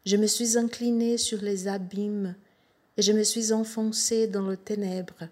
Je 0.05 0.17
me 0.17 0.27
suis 0.27 0.57
incliné 0.57 1.17
sur 1.17 1.41
les 1.41 1.67
abîmes 1.67 2.35
et 2.97 3.01
je 3.01 3.11
me 3.11 3.23
suis 3.23 3.53
enfoncé 3.53 4.27
dans 4.27 4.47
le 4.47 4.57
ténèbres. 4.57 5.29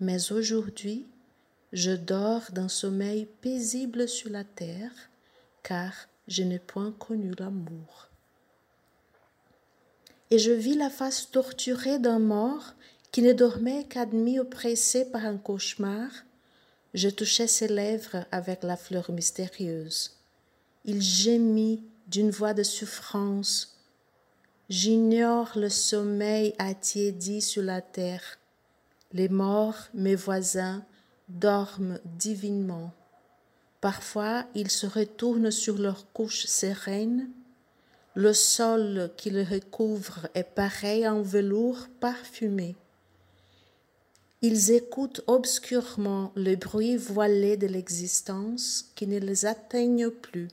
Mais 0.00 0.32
aujourd'hui, 0.32 1.06
je 1.72 1.92
dors 1.92 2.50
d'un 2.52 2.68
sommeil 2.68 3.26
paisible 3.40 4.08
sur 4.08 4.30
la 4.30 4.44
terre, 4.44 4.92
car 5.62 5.92
je 6.26 6.42
n'ai 6.42 6.58
point 6.58 6.92
connu 6.92 7.32
l'amour. 7.38 8.07
Et 10.30 10.38
je 10.38 10.52
vis 10.52 10.74
la 10.74 10.90
face 10.90 11.30
torturée 11.30 11.98
d'un 11.98 12.18
mort 12.18 12.74
qui 13.12 13.22
ne 13.22 13.32
dormait 13.32 13.84
qu'admis 13.84 14.38
oppressé 14.38 15.10
par 15.10 15.24
un 15.24 15.38
cauchemar. 15.38 16.10
Je 16.94 17.08
touchais 17.08 17.46
ses 17.46 17.68
lèvres 17.68 18.26
avec 18.30 18.62
la 18.62 18.76
fleur 18.76 19.10
mystérieuse. 19.10 20.12
Il 20.84 21.00
gémit 21.02 21.82
d'une 22.06 22.30
voix 22.30 22.54
de 22.54 22.62
souffrance. 22.62 23.78
J'ignore 24.68 25.52
le 25.56 25.70
sommeil 25.70 26.54
attiédi 26.58 27.40
sur 27.40 27.62
la 27.62 27.80
terre. 27.80 28.38
Les 29.12 29.28
morts, 29.28 29.88
mes 29.94 30.14
voisins, 30.14 30.84
dorment 31.28 31.98
divinement. 32.04 32.92
Parfois, 33.80 34.44
ils 34.54 34.70
se 34.70 34.86
retournent 34.86 35.50
sur 35.50 35.78
leur 35.78 36.12
couche 36.12 36.46
sereine. 36.46 37.30
Le 38.20 38.32
sol 38.32 39.12
qui 39.16 39.30
le 39.30 39.44
recouvre 39.44 40.26
est 40.34 40.42
pareil 40.42 41.06
en 41.06 41.22
velours 41.22 41.86
parfumé. 42.00 42.74
Ils 44.42 44.72
écoutent 44.72 45.20
obscurement 45.28 46.32
le 46.34 46.56
bruit 46.56 46.96
voilé 46.96 47.56
de 47.56 47.68
l'existence 47.68 48.90
qui 48.96 49.06
ne 49.06 49.20
les 49.20 49.46
atteigne 49.46 50.10
plus. 50.10 50.48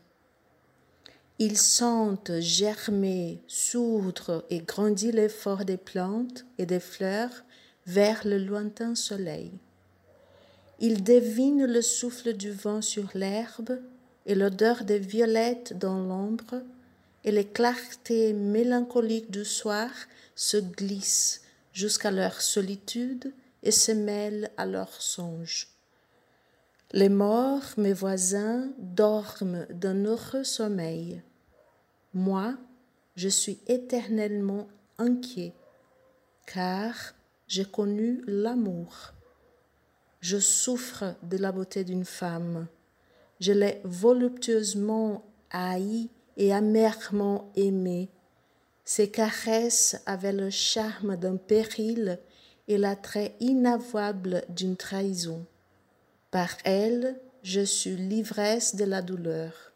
Ils 1.40 1.58
sentent 1.58 2.40
germer, 2.40 3.42
sourdre 3.48 4.46
et 4.52 4.60
grandir 4.60 5.16
l'effort 5.16 5.66
des 5.66 5.78
plantes 5.78 6.46
et 6.60 6.68
des 6.68 6.80
fleurs 6.80 7.44
vers 7.88 8.28
le 8.28 8.38
lointain 8.38 8.94
soleil. 8.94 9.50
Il 10.80 11.04
devine 11.04 11.66
le 11.66 11.82
souffle 11.82 12.34
du 12.34 12.52
vent 12.52 12.84
sur 12.84 13.10
l'herbe 13.16 13.80
et 14.28 14.36
l'odeur 14.36 14.84
des 14.84 15.00
violettes 15.00 15.76
dans 15.80 16.00
l'ombre, 16.00 16.62
et 17.26 17.32
les 17.32 17.46
clartés 17.46 18.34
mélancoliques 18.34 19.32
du 19.32 19.44
soir 19.44 19.90
se 20.36 20.58
glissent 20.58 21.42
jusqu'à 21.74 22.12
leur 22.12 22.40
solitude 22.40 23.34
et 23.64 23.72
se 23.72 23.92
mêlent 23.92 24.52
à 24.58 24.68
leurs 24.68 25.02
songes. 25.02 25.68
Les 26.92 27.10
morts, 27.10 27.74
mes 27.78 27.94
voisins, 27.94 28.70
dorment 28.78 29.66
d'un 29.72 30.06
heureux 30.06 30.44
sommeil. 30.44 31.22
Moi, 32.14 32.56
je 33.16 33.28
suis 33.28 33.60
éternellement 33.68 34.68
inquiet, 35.00 35.54
car 36.46 36.94
j'ai 37.48 37.66
connu 37.66 38.24
l'amour. 38.28 39.14
Je 40.22 40.38
souffre 40.38 41.16
de 41.24 41.38
la 41.38 41.52
beauté 41.52 41.84
d'une 41.84 42.06
femme. 42.06 42.68
Je 43.40 43.52
l'ai 43.52 43.82
voluptueusement 43.84 45.26
haïe 45.50 46.10
et 46.38 46.54
amèrement 46.54 47.52
aimée. 47.56 48.10
Ses 48.84 49.10
caresses 49.10 50.02
avaient 50.06 50.34
le 50.34 50.50
charme 50.50 51.18
d'un 51.18 51.38
péril 51.38 52.20
et 52.68 52.78
l'attrait 52.78 53.36
inavouable 53.40 54.44
d'une 54.50 54.76
trahison. 54.76 55.46
Par 56.32 56.50
elle, 56.64 57.20
je 57.44 57.62
suis 57.62 57.96
l'ivresse 57.96 58.76
de 58.76 58.86
la 58.86 59.02
douleur. 59.02 59.72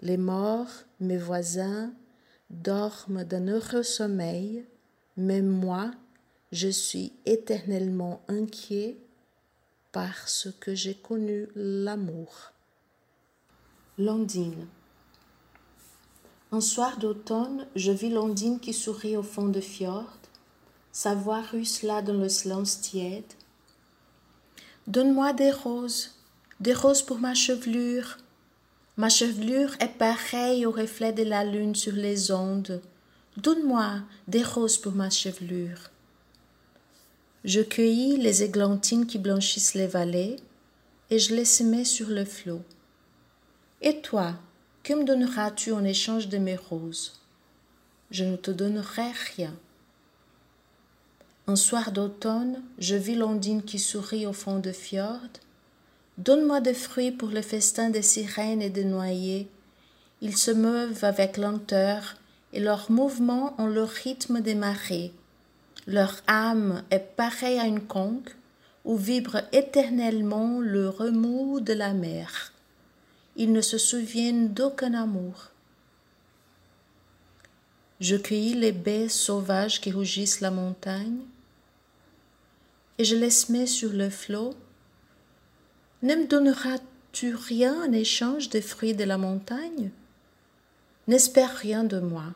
Les 0.00 0.16
morts, 0.16 0.84
mes 1.00 1.18
voisins, 1.18 1.92
dorment 2.50 3.24
d'un 3.24 3.48
heureux 3.48 3.82
sommeil, 3.82 4.64
mais 5.16 5.42
moi, 5.42 5.90
je 6.52 6.68
suis 6.68 7.12
éternellement 7.24 8.22
inquiet 8.28 8.96
parce 9.92 10.48
que 10.60 10.74
j'ai 10.74 10.94
connu 10.94 11.48
l'amour. 11.54 12.52
Londine. 13.98 14.66
Un 16.52 16.60
soir 16.60 16.98
d'automne, 16.98 17.66
je 17.74 17.90
vis 17.90 18.10
Londine 18.10 18.60
qui 18.60 18.72
sourit 18.72 19.16
au 19.16 19.22
fond 19.22 19.46
de 19.48 19.60
fjord, 19.60 20.12
sa 20.92 21.14
voix 21.14 21.42
ruissela 21.42 22.02
dans 22.02 22.14
le 22.14 22.28
silence 22.28 22.80
tiède. 22.80 23.24
Donne-moi 24.86 25.32
des 25.32 25.50
roses, 25.50 26.14
des 26.60 26.72
roses 26.72 27.02
pour 27.02 27.18
ma 27.18 27.34
chevelure. 27.34 28.18
Ma 28.96 29.08
chevelure 29.08 29.74
est 29.80 29.98
pareille 29.98 30.64
au 30.64 30.70
reflet 30.70 31.12
de 31.12 31.24
la 31.24 31.44
lune 31.44 31.74
sur 31.74 31.94
les 31.94 32.30
ondes. 32.30 32.80
Donne-moi 33.36 34.00
des 34.28 34.44
roses 34.44 34.78
pour 34.78 34.92
ma 34.92 35.10
chevelure. 35.10 35.90
Je 37.44 37.60
cueillis 37.60 38.16
les 38.16 38.44
églantines 38.44 39.06
qui 39.06 39.18
blanchissent 39.18 39.74
les 39.74 39.86
vallées, 39.86 40.36
et 41.10 41.18
je 41.18 41.34
les 41.34 41.44
semai 41.44 41.84
sur 41.84 42.08
le 42.08 42.24
flot. 42.24 42.62
Et 43.82 44.00
toi, 44.00 44.34
que 44.86 44.94
me 44.94 45.02
donneras-tu 45.02 45.72
en 45.72 45.82
échange 45.82 46.28
de 46.28 46.38
mes 46.38 46.54
roses? 46.54 47.20
Je 48.12 48.22
ne 48.22 48.36
te 48.36 48.52
donnerai 48.52 49.10
rien. 49.34 49.52
Un 51.48 51.56
soir 51.56 51.90
d'automne, 51.90 52.62
je 52.78 52.94
vis 52.94 53.16
l'ondine 53.16 53.64
qui 53.64 53.80
sourit 53.80 54.26
au 54.26 54.32
fond 54.32 54.60
de 54.60 54.70
fjord. 54.70 55.18
Donne-moi 56.18 56.60
des 56.60 56.72
fruits 56.72 57.10
pour 57.10 57.30
le 57.30 57.42
festin 57.42 57.90
des 57.90 58.02
sirènes 58.02 58.62
et 58.62 58.70
des 58.70 58.84
noyés. 58.84 59.48
Ils 60.20 60.36
se 60.36 60.52
meuvent 60.52 61.02
avec 61.02 61.36
lenteur, 61.36 62.14
et 62.52 62.60
leurs 62.60 62.88
mouvements 62.88 63.60
ont 63.60 63.66
le 63.66 63.82
rythme 63.82 64.40
des 64.40 64.54
marées. 64.54 65.12
Leur 65.88 66.22
âme 66.28 66.84
est 66.92 67.16
pareille 67.16 67.58
à 67.58 67.66
une 67.66 67.82
conque 67.82 68.36
où 68.84 68.96
vibre 68.96 69.38
éternellement 69.50 70.60
le 70.60 70.88
remous 70.88 71.58
de 71.58 71.72
la 71.72 71.92
mer. 71.92 72.52
Ils 73.36 73.52
ne 73.52 73.60
se 73.60 73.76
souviennent 73.76 74.54
d'aucun 74.54 74.94
amour. 74.94 75.50
Je 78.00 78.16
cueillis 78.16 78.54
les 78.54 78.72
baies 78.72 79.08
sauvages 79.08 79.80
qui 79.80 79.92
rougissent 79.92 80.40
la 80.40 80.50
montagne, 80.50 81.20
et 82.98 83.04
je 83.04 83.14
les 83.14 83.28
mets 83.50 83.66
sur 83.66 83.92
le 83.92 84.08
flot. 84.08 84.54
Ne 86.02 86.14
me 86.14 86.26
donneras-tu 86.26 87.34
rien 87.34 87.74
en 87.82 87.92
échange 87.92 88.48
des 88.48 88.62
fruits 88.62 88.94
de 88.94 89.04
la 89.04 89.18
montagne? 89.18 89.90
N'espère 91.06 91.54
rien 91.56 91.84
de 91.84 92.00
moi. 92.00 92.34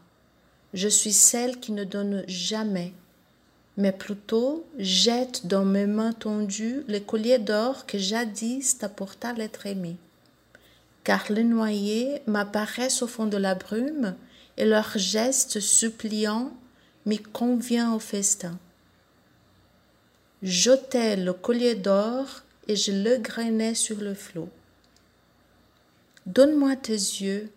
Je 0.74 0.88
suis 0.88 1.12
celle 1.12 1.60
qui 1.60 1.72
ne 1.72 1.84
donne 1.84 2.24
jamais, 2.28 2.92
mais 3.76 3.92
plutôt 3.92 4.66
jette 4.78 5.46
dans 5.46 5.64
mes 5.64 5.86
mains 5.86 6.12
tendues 6.12 6.84
les 6.88 7.02
colliers 7.02 7.38
d'or 7.38 7.86
que 7.86 7.98
jadis 7.98 8.78
t'apporta 8.78 9.32
l'être 9.32 9.66
aimé. 9.66 9.96
Car 11.10 11.24
les 11.28 11.42
noyés 11.42 12.22
m'apparaissent 12.28 13.02
au 13.02 13.08
fond 13.08 13.26
de 13.26 13.36
la 13.36 13.56
brume, 13.56 14.14
et 14.56 14.64
leur 14.64 14.96
geste 14.96 15.58
suppliant 15.58 16.52
m'y 17.04 17.18
convient 17.18 17.92
au 17.94 17.98
festin. 17.98 18.56
J'ôtais 20.44 21.16
le 21.16 21.32
collier 21.32 21.74
d'or 21.74 22.44
et 22.68 22.76
je 22.76 22.92
le 22.92 23.16
grainais 23.16 23.74
sur 23.74 23.98
le 24.00 24.14
flot. 24.14 24.50
Donne-moi 26.26 26.76
tes 26.76 26.92
yeux, 26.92 27.50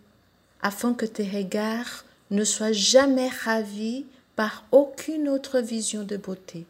afin 0.63 0.95
que 0.95 1.05
tes 1.05 1.29
regards 1.29 2.05
ne 2.31 2.43
soient 2.45 2.71
jamais 2.71 3.29
ravis 3.29 4.07
par 4.35 4.65
aucune 4.71 5.29
autre 5.29 5.59
vision 5.59 6.01
de 6.01 6.17
beauté, 6.17 6.65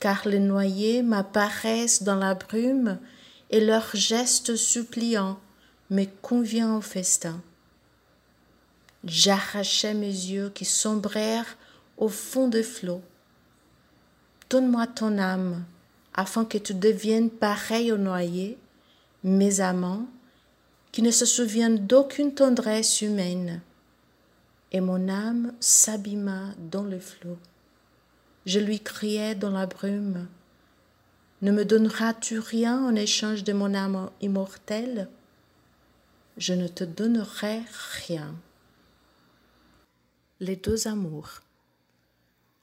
car 0.00 0.26
les 0.26 0.40
noyés 0.40 1.02
m'apparaissent 1.02 2.02
dans 2.02 2.16
la 2.16 2.34
brume 2.34 2.98
et 3.50 3.60
leur 3.60 3.94
geste 3.94 4.56
suppliant 4.56 5.38
me 5.92 6.06
convient 6.22 6.74
au 6.74 6.80
festin. 6.80 7.38
J'arrachai 9.04 9.92
mes 9.92 10.06
yeux 10.06 10.50
qui 10.54 10.64
sombrèrent 10.64 11.58
au 11.98 12.08
fond 12.08 12.48
des 12.48 12.62
flots. 12.62 13.02
Donne-moi 14.48 14.86
ton 14.86 15.18
âme, 15.18 15.64
afin 16.14 16.46
que 16.46 16.56
tu 16.56 16.72
deviennes 16.72 17.28
pareil 17.28 17.92
aux 17.92 17.98
noyés, 17.98 18.56
mes 19.22 19.60
amants, 19.60 20.06
qui 20.92 21.02
ne 21.02 21.10
se 21.10 21.26
souviennent 21.26 21.86
d'aucune 21.86 22.32
tendresse 22.32 23.02
humaine. 23.02 23.60
Et 24.72 24.80
mon 24.80 25.10
âme 25.10 25.52
s'abîma 25.60 26.54
dans 26.70 26.84
le 26.84 27.00
flot. 27.00 27.36
Je 28.46 28.60
lui 28.60 28.80
criai 28.80 29.34
dans 29.34 29.50
la 29.50 29.66
brume. 29.66 30.26
Ne 31.42 31.52
me 31.52 31.66
donneras-tu 31.66 32.38
rien 32.38 32.82
en 32.82 32.94
échange 32.94 33.44
de 33.44 33.52
mon 33.52 33.74
âme 33.74 34.10
immortelle? 34.22 35.08
Je 36.38 36.54
ne 36.54 36.66
te 36.66 36.82
donnerai 36.82 37.62
rien. 38.06 38.34
Les 40.40 40.56
deux 40.56 40.88
amours. 40.88 41.40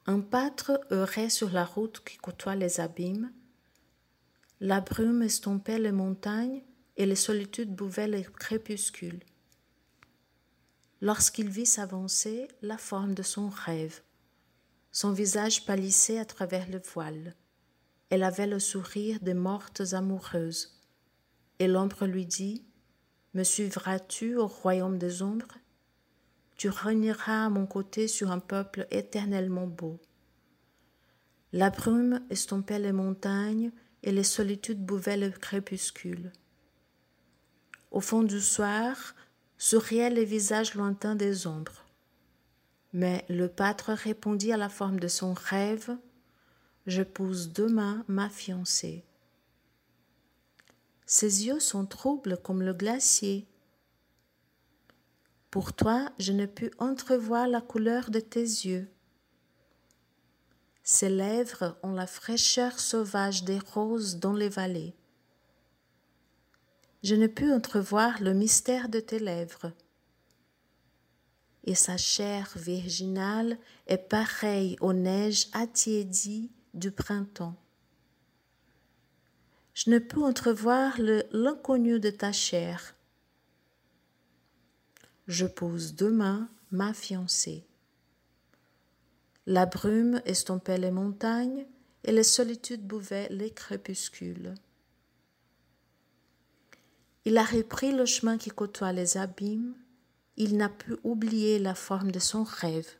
Un 0.08 0.22
pâtre 0.22 0.82
errait 0.90 1.30
sur 1.30 1.52
la 1.52 1.66
route 1.66 2.02
qui 2.04 2.18
côtoie 2.18 2.56
les 2.56 2.80
abîmes. 2.80 3.32
La 4.60 4.82
brume 4.82 5.22
estompait 5.22 5.78
les 5.78 5.92
montagnes 5.92 6.64
et 6.98 7.06
les 7.06 7.16
solitudes 7.16 7.76
bouvaient 7.76 8.08
les 8.08 8.24
crépuscules. 8.24 9.22
Lorsqu'il 11.02 11.50
vit 11.50 11.68
s'avancer 11.68 12.48
la 12.64 12.78
forme 12.80 13.14
de 13.14 13.24
son 13.24 13.50
rêve, 13.50 14.02
son 14.92 15.12
visage 15.12 15.66
pâlissait 15.66 16.18
à 16.18 16.26
travers 16.26 16.68
le 16.70 16.82
voile. 16.94 17.36
Elle 18.10 18.24
avait 18.24 18.48
le 18.48 18.60
sourire 18.60 19.20
des 19.22 19.36
mortes 19.36 19.94
amoureuses. 19.94 20.82
Et 21.60 21.68
l'ombre 21.68 22.08
lui 22.08 22.26
dit 22.26 22.66
Me 23.34 23.44
suivras-tu 23.44 24.36
au 24.36 24.48
royaume 24.48 24.98
des 24.98 25.22
ombres? 25.22 25.58
Tu 26.58 26.68
régneras 26.70 27.46
à 27.46 27.50
mon 27.50 27.66
côté 27.66 28.08
sur 28.08 28.32
un 28.32 28.40
peuple 28.40 28.88
éternellement 28.92 29.68
beau. 29.68 30.00
La 31.54 31.70
brume 31.70 32.22
estompait 32.30 32.80
les 32.80 32.92
montagnes 32.92 33.72
et 34.04 34.12
les 34.12 34.24
solitudes 34.24 34.84
bouvaient 34.84 35.18
le 35.18 35.30
crépuscule. 35.30 36.32
Au 37.92 38.02
fond 38.02 38.24
du 38.24 38.40
soir, 38.42 39.16
souriaient 39.58 40.10
les 40.10 40.26
visages 40.26 40.76
lointains 40.76 41.16
des 41.16 41.48
ombres. 41.48 41.86
Mais 42.94 43.26
le 43.30 43.48
pâtre 43.48 43.92
répondit 43.92 44.52
à 44.52 44.58
la 44.58 44.70
forme 44.70 45.00
de 45.00 45.08
son 45.08 45.34
rêve 45.34 45.96
Je 46.88 47.04
pousse 47.04 47.50
demain 47.50 48.04
ma 48.08 48.30
fiancée. 48.30 49.04
Ses 51.10 51.48
yeux 51.48 51.60
sont 51.60 51.86
troubles 51.86 52.38
comme 52.38 52.62
le 52.62 52.74
glacier. 52.74 53.46
Pour 55.52 55.74
toi, 55.74 56.10
je 56.20 56.32
ne 56.32 56.46
pus 56.46 56.72
entrevoir 56.78 57.48
la 57.48 57.60
couleur 57.60 58.12
de 58.12 58.22
tes 58.22 58.40
yeux. 58.40 58.88
Ses 60.84 61.10
lèvres 61.10 61.78
ont 61.84 61.94
la 61.94 62.08
fraîcheur 62.08 62.80
sauvage 62.80 63.44
des 63.44 63.60
roses 63.60 64.20
dans 64.20 64.34
les 64.34 64.50
vallées 64.50 64.96
je 67.04 67.16
ne 67.16 67.28
pus 67.28 67.52
entrevoir 67.52 68.22
le 68.22 68.34
mystère 68.34 68.90
de 68.90 69.00
tes 69.00 69.20
lèvres. 69.20 69.72
Et 71.64 71.76
sa 71.76 71.98
chair 71.98 72.52
virginale 72.56 73.58
est 73.88 73.98
pareille 73.98 74.76
aux 74.82 74.94
neiges 74.94 75.48
attiédies 75.54 76.52
du 76.74 76.92
printemps. 76.92 77.56
Je 79.80 79.90
ne 79.92 80.00
peux 80.00 80.22
entrevoir 80.22 81.00
l'inconnu 81.32 82.02
de 82.02 82.10
ta 82.10 82.34
chair. 82.34 82.96
Je 85.30 85.46
pose 85.46 85.96
demain 85.96 86.50
ma 86.70 86.94
fiancée. 86.94 87.64
La 89.46 89.66
brume 89.66 90.22
estompait 90.26 90.78
les 90.78 90.92
montagnes 90.92 91.66
et 92.04 92.12
les 92.12 92.24
solitudes 92.24 92.86
bouvaient 92.86 93.30
les 93.30 93.52
crépuscules. 93.52 94.54
Il 97.24 97.38
a 97.38 97.46
repris 97.46 97.94
le 97.94 98.06
chemin 98.06 98.38
qui 98.38 98.50
côtoie 98.50 98.92
les 98.92 99.16
abîmes, 99.16 99.76
il 100.36 100.58
n'a 100.58 100.68
pu 100.68 100.98
oublier 101.06 101.58
la 101.58 101.74
forme 101.74 102.12
de 102.12 102.20
son 102.20 102.44
rêve. 102.44 102.96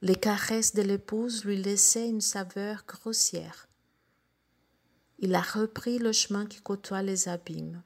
Les 0.00 0.14
caresses 0.14 0.76
de 0.76 0.82
l'épouse 0.82 1.44
lui 1.44 1.56
laissaient 1.56 2.08
une 2.08 2.20
saveur 2.20 2.84
grossière. 2.86 3.66
Il 5.18 5.34
a 5.34 5.40
repris 5.40 5.98
le 5.98 6.12
chemin 6.12 6.46
qui 6.46 6.60
côtoie 6.60 7.02
les 7.02 7.28
abîmes, 7.28 7.82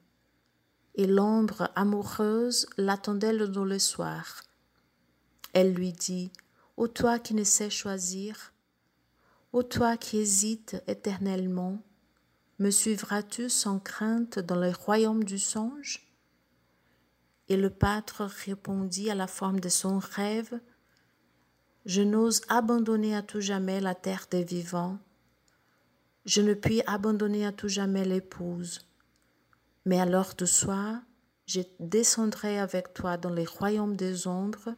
et 0.94 1.06
l'ombre 1.06 1.70
amoureuse 1.76 2.66
l'attendait 2.76 3.36
dans 3.48 3.64
le 3.64 3.78
soir. 3.78 4.42
Elle 5.52 5.74
lui 5.74 5.92
dit 5.92 6.30
Ô 6.76 6.88
toi 6.88 7.18
qui 7.18 7.34
ne 7.34 7.44
sais 7.44 7.70
choisir, 7.70 8.52
ô 9.52 9.62
toi 9.62 9.96
qui 9.96 10.18
hésites 10.18 10.82
éternellement, 10.86 11.82
me 12.58 12.70
suivras-tu 12.70 13.48
sans 13.48 13.78
crainte 13.78 14.38
dans 14.38 14.56
le 14.56 14.70
royaume 14.70 15.24
du 15.24 15.38
songe? 15.38 16.08
Et 17.48 17.56
le 17.56 17.70
pâtre 17.70 18.22
répondit 18.22 19.10
à 19.10 19.14
la 19.14 19.26
forme 19.26 19.60
de 19.60 19.68
son 19.68 19.98
rêve 19.98 20.60
Je 21.86 22.02
n'ose 22.02 22.42
abandonner 22.48 23.16
à 23.16 23.22
tout 23.22 23.40
jamais 23.40 23.80
la 23.80 23.94
terre 23.94 24.26
des 24.30 24.44
vivants. 24.44 24.98
Je 26.28 26.42
ne 26.42 26.52
puis 26.52 26.82
abandonner 26.86 27.46
à 27.46 27.52
tout 27.52 27.68
jamais 27.68 28.04
l'épouse. 28.04 28.86
Mais 29.86 29.98
à 29.98 30.04
l'heure 30.04 30.34
de 30.36 30.44
soir, 30.44 31.00
je 31.46 31.62
descendrai 31.80 32.58
avec 32.58 32.92
toi 32.92 33.16
dans 33.16 33.30
les 33.30 33.46
royaumes 33.46 33.96
des 33.96 34.26
ombres, 34.26 34.74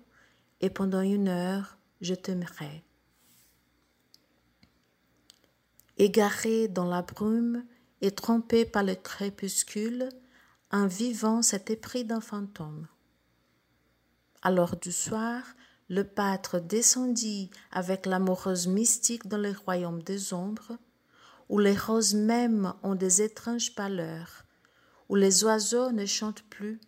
et 0.60 0.70
pendant 0.70 1.00
une 1.00 1.26
heure, 1.26 1.76
je 2.00 2.14
t'aimerai. 2.14 2.84
Égaré 5.98 6.68
dans 6.68 6.84
la 6.84 7.02
brume 7.02 7.64
et 8.00 8.12
trompé 8.12 8.64
par 8.64 8.84
le 8.84 8.94
crépuscule, 8.94 10.08
un 10.70 10.86
vivant 10.86 11.42
s'était 11.42 11.74
pris 11.74 12.04
d'un 12.04 12.20
fantôme. 12.20 12.86
L'heure 14.44 14.76
du 14.76 14.92
soir, 14.92 15.42
le 15.88 16.04
pâtre 16.04 16.60
descendit 16.60 17.50
avec 17.72 18.06
l'amoureuse 18.06 18.68
mystique 18.68 19.26
dans 19.26 19.38
les 19.38 19.52
royaumes 19.52 20.04
des 20.04 20.32
ombres, 20.32 20.78
où 21.50 21.58
les 21.58 21.76
roses 21.76 22.14
mêmes 22.14 22.72
ont 22.84 22.94
des 22.94 23.22
étranges 23.22 23.74
pâleurs, 23.74 24.44
où 25.08 25.16
les 25.16 25.42
oiseaux 25.42 25.90
ne 25.90 26.06
chantent 26.06 26.44
plus, 26.44 26.80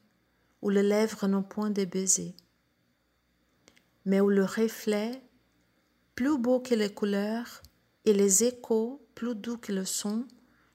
où 0.62 0.70
les 0.70 0.84
lèvres 0.84 1.26
n'ont 1.26 1.42
point 1.42 1.70
de 1.70 1.84
baisers, 1.84 2.36
mais 4.04 4.20
où 4.20 4.30
le 4.30 4.44
reflet, 4.44 5.20
plus 6.14 6.38
beau 6.38 6.60
que 6.60 6.76
les 6.76 6.94
couleurs, 6.94 7.60
et 8.04 8.12
les 8.12 8.44
échos, 8.44 9.04
plus 9.16 9.34
doux 9.34 9.58
que 9.58 9.72
le 9.72 9.84
son, 9.84 10.26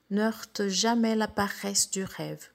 n'heurtent 0.09 0.67
jamais 0.67 1.15
la 1.15 1.29
paresse 1.29 1.89
du 1.89 2.03
rêve. 2.03 2.49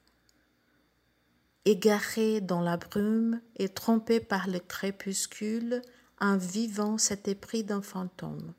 Égaré 1.64 2.42
dans 2.42 2.60
la 2.60 2.76
brume 2.76 3.40
et 3.56 3.70
trompé 3.70 4.20
par 4.20 4.48
le 4.48 4.58
crépuscule, 4.58 5.80
un 6.18 6.36
vivant 6.36 6.98
s'était 6.98 7.34
pris 7.34 7.64
d'un 7.64 7.82
fantôme. 7.82 8.52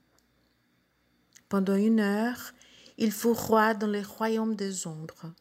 Pendant 1.49 1.75
une 1.75 1.99
heure, 1.99 2.53
il 2.97 3.11
fut 3.11 3.27
roi 3.27 3.73
dans 3.73 3.87
les 3.87 4.03
royaumes 4.03 4.55
des 4.55 4.87
ombres. 4.87 5.33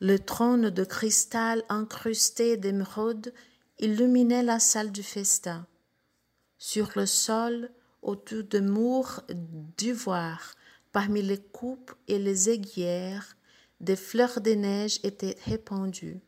Le 0.00 0.18
trône 0.18 0.70
de 0.70 0.84
cristal 0.84 1.62
incrusté 1.68 2.56
d'émeraude 2.56 3.32
illuminait 3.78 4.42
la 4.42 4.58
salle 4.58 4.90
du 4.90 5.02
festin. 5.02 5.66
Sur 6.58 6.90
le 6.96 7.06
sol, 7.06 7.70
autour 8.02 8.42
de 8.44 8.58
murs 8.58 9.22
d'ivoire, 9.76 10.54
parmi 10.90 11.22
les 11.22 11.38
coupes 11.38 11.92
et 12.08 12.18
les 12.18 12.50
aiguières, 12.50 13.36
des 13.80 13.96
fleurs 13.96 14.40
de 14.40 14.52
neige 14.52 14.98
étaient 15.02 15.36
répandues. 15.44 16.20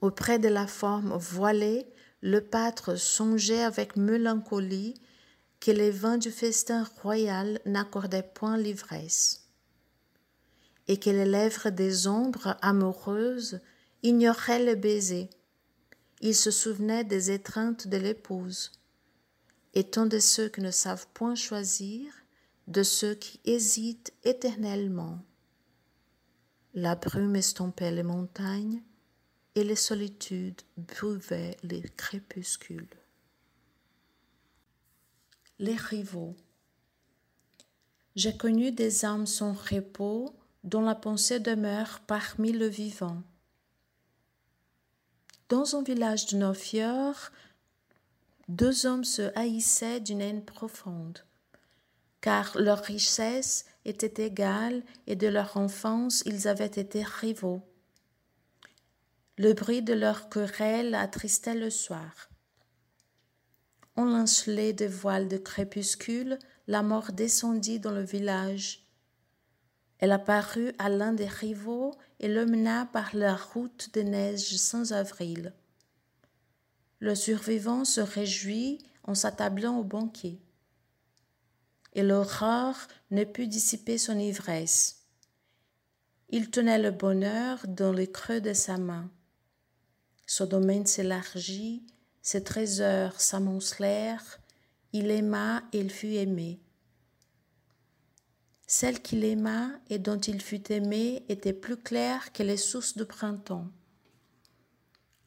Auprès 0.00 0.38
de 0.38 0.48
la 0.48 0.66
forme 0.66 1.16
voilée, 1.16 1.86
le 2.20 2.40
pâtre 2.40 2.96
songeait 2.96 3.62
avec 3.62 3.96
mélancolie 3.96 4.94
que 5.62 5.70
les 5.70 5.92
vins 5.92 6.18
du 6.18 6.32
festin 6.32 6.82
royal 7.02 7.60
n'accordaient 7.66 8.28
point 8.34 8.56
l'ivresse, 8.56 9.46
et 10.88 10.98
que 10.98 11.08
les 11.08 11.24
lèvres 11.24 11.70
des 11.70 12.08
ombres 12.08 12.56
amoureuses 12.62 13.60
ignoraient 14.02 14.64
le 14.64 14.74
baiser. 14.74 15.30
Il 16.20 16.34
se 16.34 16.50
souvenait 16.50 17.04
des 17.04 17.30
étreintes 17.30 17.86
de 17.86 17.96
l'épouse, 17.96 18.72
étant 19.72 20.06
de 20.06 20.18
ceux 20.18 20.48
qui 20.48 20.62
ne 20.62 20.72
savent 20.72 21.06
point 21.14 21.36
choisir, 21.36 22.12
de 22.66 22.82
ceux 22.82 23.14
qui 23.14 23.38
hésitent 23.44 24.12
éternellement. 24.24 25.20
La 26.74 26.96
brume 26.96 27.36
estompait 27.36 27.92
les 27.92 28.02
montagnes 28.02 28.82
et 29.54 29.62
les 29.62 29.76
solitudes 29.76 30.62
buvaient 30.76 31.56
les 31.62 31.82
crépuscules. 31.82 33.01
Les 35.58 35.76
rivaux. 35.76 36.36
J'ai 38.16 38.36
connu 38.36 38.72
des 38.72 39.04
âmes 39.04 39.26
sans 39.26 39.52
repos 39.52 40.34
dont 40.64 40.82
la 40.82 40.94
pensée 40.94 41.40
demeure 41.40 42.00
parmi 42.06 42.52
le 42.52 42.66
vivant. 42.66 43.22
Dans 45.48 45.76
un 45.76 45.82
village 45.82 46.26
de 46.26 46.36
Nofior, 46.36 47.30
deux 48.48 48.86
hommes 48.86 49.04
se 49.04 49.30
haïssaient 49.36 50.00
d'une 50.00 50.20
haine 50.20 50.44
profonde 50.44 51.24
car 52.22 52.56
leur 52.56 52.78
richesse 52.78 53.66
était 53.84 54.24
égale 54.24 54.82
et 55.06 55.16
de 55.16 55.26
leur 55.26 55.58
enfance 55.58 56.22
ils 56.24 56.48
avaient 56.48 56.64
été 56.64 57.02
rivaux. 57.02 57.60
Le 59.36 59.52
bruit 59.52 59.82
de 59.82 59.92
leur 59.92 60.30
querelle 60.30 60.94
attristait 60.94 61.54
le 61.54 61.68
soir. 61.68 62.30
On 63.96 64.04
lancelait 64.04 64.72
des 64.72 64.86
voiles 64.86 65.28
de 65.28 65.36
crépuscule, 65.36 66.38
la 66.66 66.82
mort 66.82 67.12
descendit 67.12 67.78
dans 67.80 67.92
le 67.92 68.02
village. 68.04 68.86
Elle 69.98 70.12
apparut 70.12 70.72
à 70.78 70.88
l'un 70.88 71.12
des 71.12 71.26
rivaux 71.26 71.94
et 72.18 72.28
le 72.28 72.46
mena 72.46 72.86
par 72.86 73.14
la 73.14 73.36
route 73.36 73.90
des 73.92 74.04
neiges 74.04 74.56
sans 74.56 74.92
avril. 74.92 75.52
Le 77.00 77.14
survivant 77.14 77.84
se 77.84 78.00
réjouit 78.00 78.78
en 79.04 79.14
s'attablant 79.14 79.78
au 79.78 79.84
banquet 79.84 80.38
et 81.94 82.02
l'aurore 82.02 82.78
ne 83.10 83.24
put 83.24 83.46
dissiper 83.46 83.98
son 83.98 84.18
ivresse. 84.18 85.02
Il 86.30 86.50
tenait 86.50 86.78
le 86.78 86.90
bonheur 86.90 87.66
dans 87.68 87.92
le 87.92 88.06
creux 88.06 88.40
de 88.40 88.54
sa 88.54 88.78
main. 88.78 89.10
Son 90.26 90.46
domaine 90.46 90.86
s'élargit, 90.86 91.84
ses 92.22 92.44
trésors 92.44 93.20
s'amoncelèrent, 93.20 94.38
il 94.92 95.10
aima 95.10 95.62
et 95.72 95.80
il 95.80 95.90
fut 95.90 96.14
aimé. 96.14 96.60
Celle 98.66 99.02
qu'il 99.02 99.24
aima 99.24 99.70
et 99.90 99.98
dont 99.98 100.18
il 100.18 100.40
fut 100.40 100.72
aimé 100.72 101.24
était 101.28 101.52
plus 101.52 101.76
claire 101.76 102.32
que 102.32 102.42
les 102.42 102.56
sources 102.56 102.96
du 102.96 103.04
printemps. 103.04 103.68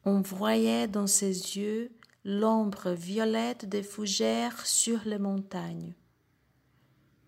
On 0.04 0.20
voyait 0.20 0.88
dans 0.88 1.06
ses 1.06 1.56
yeux 1.56 1.92
l'ombre 2.24 2.90
violette 2.90 3.68
des 3.68 3.82
fougères 3.82 4.66
sur 4.66 5.00
les 5.04 5.18
montagnes. 5.18 5.94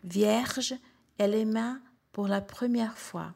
Vierge, 0.03 0.75
elle 1.19 1.35
aima 1.35 1.79
pour 2.11 2.27
la 2.27 2.41
première 2.41 2.97
fois. 2.97 3.35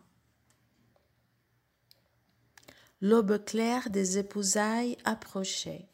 L'aube 3.01 3.45
claire 3.45 3.91
des 3.91 4.19
épousailles 4.19 4.97
approchait. 5.05 5.89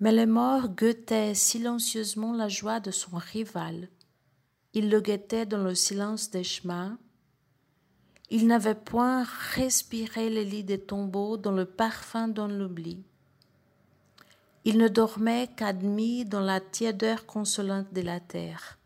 Mais 0.00 0.12
le 0.12 0.26
mort 0.26 0.68
guettait 0.68 1.34
silencieusement 1.34 2.32
la 2.32 2.48
joie 2.48 2.78
de 2.78 2.92
son 2.92 3.16
rival. 3.16 3.88
Il 4.72 4.90
le 4.90 5.00
guettait 5.00 5.46
dans 5.46 5.62
le 5.62 5.74
silence 5.74 6.30
des 6.30 6.44
chemins. 6.44 6.98
Il 8.30 8.46
n'avait 8.46 8.76
point 8.76 9.24
respiré 9.54 10.30
les 10.30 10.44
lits 10.44 10.62
des 10.62 10.78
tombeaux 10.78 11.36
dans 11.36 11.50
le 11.50 11.64
parfum 11.64 12.28
d'un 12.28 12.46
l'oubli. 12.46 13.02
Il 14.64 14.78
ne 14.78 14.88
dormait 14.88 15.48
qu'admis 15.56 16.24
dans 16.24 16.42
la 16.42 16.60
tiédeur 16.60 17.26
consolante 17.26 17.92
de 17.92 18.02
la 18.02 18.20
terre. 18.20 18.78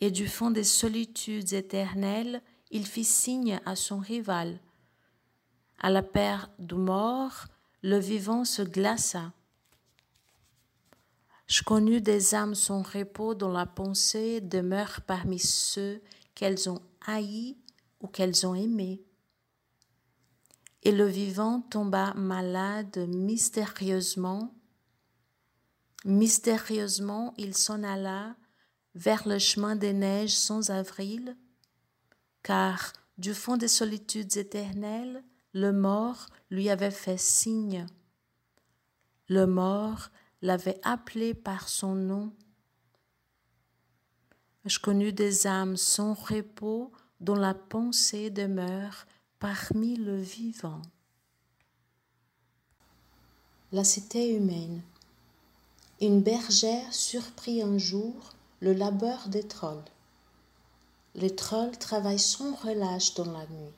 Et 0.00 0.10
du 0.10 0.26
fond 0.26 0.50
des 0.50 0.64
solitudes 0.64 1.52
éternelles, 1.52 2.42
il 2.70 2.86
fit 2.86 3.04
signe 3.04 3.60
à 3.66 3.76
son 3.76 3.98
rival. 3.98 4.58
À 5.78 5.90
la 5.90 6.02
paire 6.02 6.50
du 6.58 6.74
mort, 6.74 7.46
le 7.82 7.98
vivant 7.98 8.44
se 8.44 8.62
glaça. 8.62 9.32
Je 11.54 11.62
connus 11.62 12.00
des 12.00 12.34
âmes 12.34 12.56
sans 12.56 12.82
repos 12.82 13.36
dont 13.36 13.52
la 13.52 13.64
pensée 13.64 14.40
demeure 14.40 15.02
parmi 15.06 15.38
ceux 15.38 16.02
qu'elles 16.34 16.68
ont 16.68 16.82
haïs 17.06 17.56
ou 18.00 18.08
qu'elles 18.08 18.44
ont 18.44 18.56
aimés 18.56 19.04
et 20.84 20.90
le 20.90 21.06
vivant 21.06 21.60
tomba 21.60 22.12
malade 22.14 23.06
mystérieusement. 23.08 24.52
Mystérieusement, 26.04 27.34
il 27.38 27.54
s'en 27.54 27.84
alla 27.84 28.34
vers 28.96 29.28
le 29.28 29.38
chemin 29.38 29.76
des 29.76 29.92
neiges 29.92 30.36
sans 30.36 30.70
avril, 30.70 31.36
car 32.42 32.92
du 33.16 33.32
fond 33.32 33.56
des 33.56 33.68
solitudes 33.68 34.36
éternelles, 34.36 35.22
le 35.52 35.72
mort 35.72 36.26
lui 36.50 36.68
avait 36.68 36.90
fait 36.90 37.18
signe. 37.18 37.86
Le 39.28 39.46
mort 39.46 40.10
l'avait 40.44 40.78
appelé 40.82 41.32
par 41.32 41.70
son 41.70 41.94
nom. 41.94 42.30
Je 44.66 44.78
connus 44.78 45.14
des 45.14 45.46
âmes 45.46 45.78
sans 45.78 46.12
repos 46.12 46.92
dont 47.20 47.34
la 47.34 47.54
pensée 47.54 48.28
demeure 48.28 49.06
parmi 49.38 49.96
le 49.96 50.20
vivant. 50.20 50.82
La 53.72 53.84
cité 53.84 54.34
humaine. 54.34 54.82
Une 56.02 56.20
bergère 56.20 56.92
surprit 56.92 57.62
un 57.62 57.78
jour 57.78 58.12
le 58.60 58.74
labeur 58.74 59.28
des 59.28 59.48
trolls. 59.48 59.82
Les 61.14 61.34
trolls 61.34 61.78
travaillent 61.78 62.18
sans 62.18 62.54
relâche 62.54 63.14
dans 63.14 63.32
la 63.32 63.46
nuit. 63.46 63.74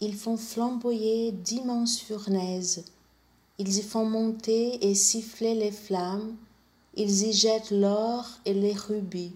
Ils 0.00 0.16
font 0.16 0.36
flamboyer 0.36 1.30
d'immenses 1.30 2.00
fournaises. 2.00 2.84
Ils 3.58 3.78
y 3.78 3.82
font 3.82 4.04
monter 4.04 4.88
et 4.88 4.94
siffler 4.94 5.54
les 5.54 5.72
flammes. 5.72 6.36
Ils 6.94 7.24
y 7.24 7.32
jettent 7.32 7.72
l'or 7.72 8.24
et 8.44 8.54
les 8.54 8.72
rubis. 8.72 9.34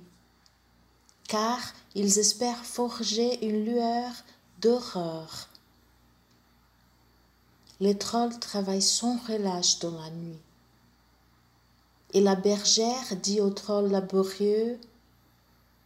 Car 1.27 1.61
ils 1.95 2.19
espèrent 2.19 2.65
forger 2.65 3.45
une 3.45 3.65
lueur 3.65 4.13
d'horreur. 4.61 5.49
Les 7.81 7.99
trolls 7.99 8.39
travaillent 8.39 8.81
sans 8.81 9.19
relâche 9.27 9.81
dans 9.81 10.01
la 10.01 10.11
nuit. 10.11 10.39
Et 12.15 12.21
la 12.21 12.37
bergère 12.37 13.17
dit 13.23 13.41
aux 13.41 13.51
trolls 13.51 13.91
laborieux 13.91 14.79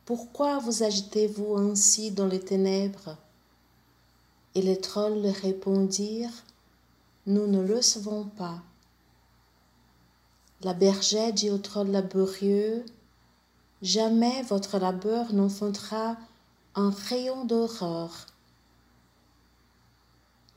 Pourquoi 0.05 0.59
vous 0.59 0.83
agitez-vous 0.83 1.57
ainsi 1.57 2.11
dans 2.11 2.27
les 2.27 2.41
ténèbres? 2.41 3.17
Et 4.55 4.61
les 4.61 4.79
trolls 4.79 5.23
lui 5.23 5.31
répondirent 5.31 6.45
Nous 7.29 7.49
ne 7.49 7.61
le 7.61 7.83
savons 7.83 8.25
pas. 8.25 8.63
La 10.61 10.75
bergère 10.75 11.33
dit 11.33 11.51
au 11.51 11.59
troll 11.59 11.89
laborieux 11.89 12.85
Jamais 13.83 14.43
votre 14.43 14.79
labeur 14.79 15.33
n'enfantera 15.33 16.17
un 16.77 16.91
rayon 16.91 17.45
d'aurore. 17.45 18.27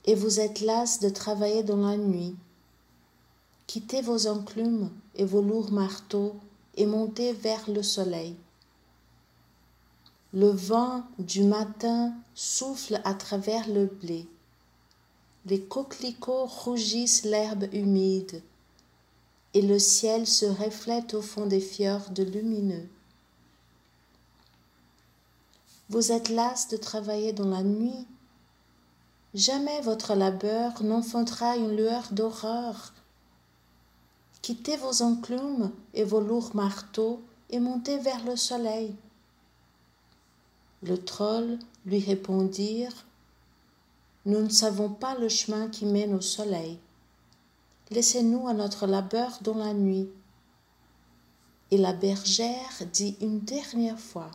Et 0.06 0.14
vous 0.14 0.40
êtes 0.40 0.62
las 0.62 1.00
de 1.00 1.10
travailler 1.10 1.64
dans 1.64 1.88
la 1.88 1.98
nuit. 1.98 2.36
Quittez 3.66 4.04
vos 4.04 4.28
enclumes 4.28 4.92
et 5.16 5.26
vos 5.26 5.42
lourds 5.42 5.72
marteaux 5.72 6.36
et 6.76 6.86
montez 6.86 7.34
vers 7.34 7.68
le 7.68 7.82
soleil. 7.82 8.36
Le 10.34 10.50
vent 10.50 11.04
du 11.18 11.44
matin 11.44 12.14
souffle 12.36 13.02
à 13.04 13.16
travers 13.16 13.68
le 13.68 13.88
blé. 13.88 14.28
Les 15.50 15.60
coquelicots 15.60 16.46
rougissent 16.46 17.24
l'herbe 17.24 17.68
humide 17.74 18.44
et 19.56 19.64
le 19.64 19.80
ciel 19.80 20.28
se 20.28 20.46
reflète 20.46 21.16
au 21.16 21.24
fond 21.24 21.48
des 21.48 21.60
fjords 21.60 22.12
lumineux. 22.16 22.88
Vous 25.90 26.12
êtes 26.12 26.30
las 26.30 26.68
de 26.70 26.78
travailler 26.78 27.34
dans 27.34 27.48
la 27.48 27.64
nuit. 27.64 28.06
Jamais 29.34 29.82
votre 29.82 30.14
labeur 30.14 30.84
n'enfantera 30.84 31.58
une 31.58 31.76
lueur 31.76 32.10
d'aurore. 32.12 32.94
Quittez 34.44 34.78
vos 34.78 35.02
enclumes 35.02 35.72
et 35.96 36.04
vos 36.04 36.22
lourds 36.22 36.56
marteaux 36.56 37.24
et 37.50 37.60
montez 37.60 37.98
vers 37.98 38.24
le 38.24 38.36
soleil. 38.36 38.94
Le 40.84 41.04
troll 41.04 41.58
lui 41.88 42.02
répondirent 42.02 43.08
Nous 44.30 44.44
ne 44.44 44.50
savons 44.50 44.90
pas 44.90 45.16
le 45.16 45.28
chemin 45.28 45.70
qui 45.70 45.86
mène 45.86 46.14
au 46.14 46.22
soleil. 46.22 46.78
Laissez-nous 47.90 48.48
à 48.48 48.54
notre 48.54 48.86
labeur 48.86 49.40
dans 49.42 49.56
la 49.56 49.74
nuit. 49.74 50.08
Et 51.72 51.80
la 51.80 51.94
bergère 51.94 52.84
dit 52.94 53.18
une 53.22 53.40
dernière 53.40 54.00
fois 54.00 54.30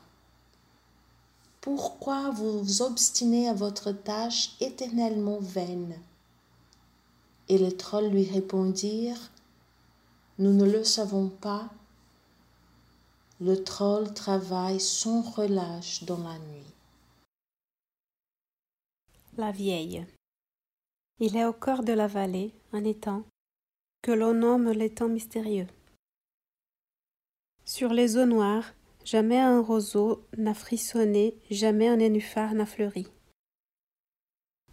pourquoi 1.61 2.31
vous 2.31 2.65
vous 2.65 2.83
obstinez 2.83 3.49
à 3.49 3.55
votre 3.55 3.93
tâche 3.93 4.57
éternellement 4.61 5.39
vaine? 5.41 5.95
Et 7.49 7.57
les 7.57 7.77
trolls 7.77 8.11
lui 8.11 8.25
répondirent 8.25 9.31
Nous 10.41 10.53
ne 10.53 10.65
le 10.65 10.83
savons 10.83 11.29
pas. 11.29 11.71
Le 13.41 13.63
troll 13.63 14.13
travaille 14.13 14.81
sans 14.81 15.23
relâche 15.23 16.03
dans 16.03 16.19
la 16.19 16.37
nuit. 16.39 16.74
La 19.37 19.51
vieille. 19.51 20.07
Il 21.19 21.37
est 21.37 21.45
au 21.45 21.53
cœur 21.53 21.83
de 21.83 21.93
la 21.93 22.07
vallée 22.07 22.53
un 22.73 22.85
étang 22.85 23.25
que 24.03 24.13
l'on 24.13 24.35
nomme 24.35 24.71
l'étang 24.71 25.09
mystérieux. 25.09 25.67
Sur 27.65 27.93
les 27.93 28.17
eaux 28.17 28.27
noires 28.27 28.75
Jamais 29.05 29.39
un 29.39 29.61
roseau 29.61 30.25
n'a 30.39 30.55
frissonné, 30.55 31.37
jamais 31.51 31.89
un 31.89 31.97
nénuphar 31.97 32.55
n'a 32.55 32.65
fleuri. 32.65 33.07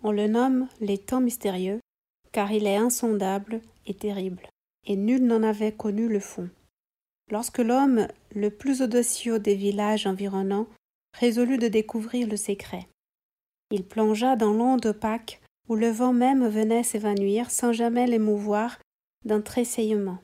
On 0.03 0.11
le 0.11 0.27
nomme 0.27 0.69
l'étang 0.79 1.19
mystérieux, 1.19 1.81
car 2.31 2.51
il 2.53 2.65
est 2.65 2.77
insondable 2.77 3.61
et 3.85 3.93
terrible, 3.93 4.47
et 4.85 4.95
nul 4.95 5.25
n'en 5.25 5.43
avait 5.43 5.73
connu 5.73 6.07
le 6.07 6.21
fond. 6.21 6.49
Lorsque 7.29 7.59
l'homme, 7.59 8.07
le 8.33 8.49
plus 8.49 8.81
audacieux 8.81 9.37
des 9.37 9.55
villages 9.55 10.07
environnants, 10.07 10.67
résolut 11.19 11.57
de 11.57 11.67
découvrir 11.67 12.27
le 12.27 12.37
secret, 12.37 12.87
il 13.71 13.85
plongea 13.85 14.35
dans 14.35 14.53
l'onde 14.53 14.85
opaque 14.85 15.41
où 15.67 15.75
le 15.75 15.89
vent 15.89 16.13
même 16.13 16.47
venait 16.47 16.83
s'évanouir 16.83 17.49
sans 17.49 17.71
jamais 17.71 18.05
l'émouvoir 18.05 18.77
d'un 19.25 19.41
tressaillement. 19.41 20.19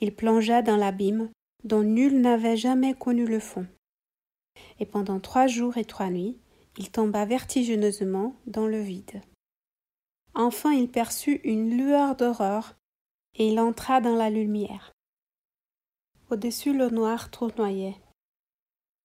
Il 0.00 0.14
plongea 0.14 0.62
dans 0.62 0.76
l'abîme 0.76 1.30
dont 1.64 1.82
nul 1.82 2.20
n'avait 2.20 2.56
jamais 2.56 2.94
connu 2.94 3.26
le 3.26 3.40
fond. 3.40 3.66
Et 4.78 4.86
pendant 4.86 5.20
trois 5.20 5.46
jours 5.46 5.76
et 5.76 5.84
trois 5.84 6.10
nuits, 6.10 6.38
il 6.78 6.90
tomba 6.90 7.24
vertigineusement 7.24 8.34
dans 8.46 8.66
le 8.66 8.80
vide. 8.80 9.20
Enfin 10.34 10.72
il 10.72 10.90
perçut 10.90 11.40
une 11.44 11.76
lueur 11.76 12.16
d'aurore, 12.16 12.74
et 13.34 13.48
il 13.48 13.60
entra 13.60 14.00
dans 14.00 14.16
la 14.16 14.30
lumière. 14.30 14.92
Au-dessus 16.30 16.72
le 16.72 16.88
noir 16.88 17.30
tournoyait. 17.30 17.96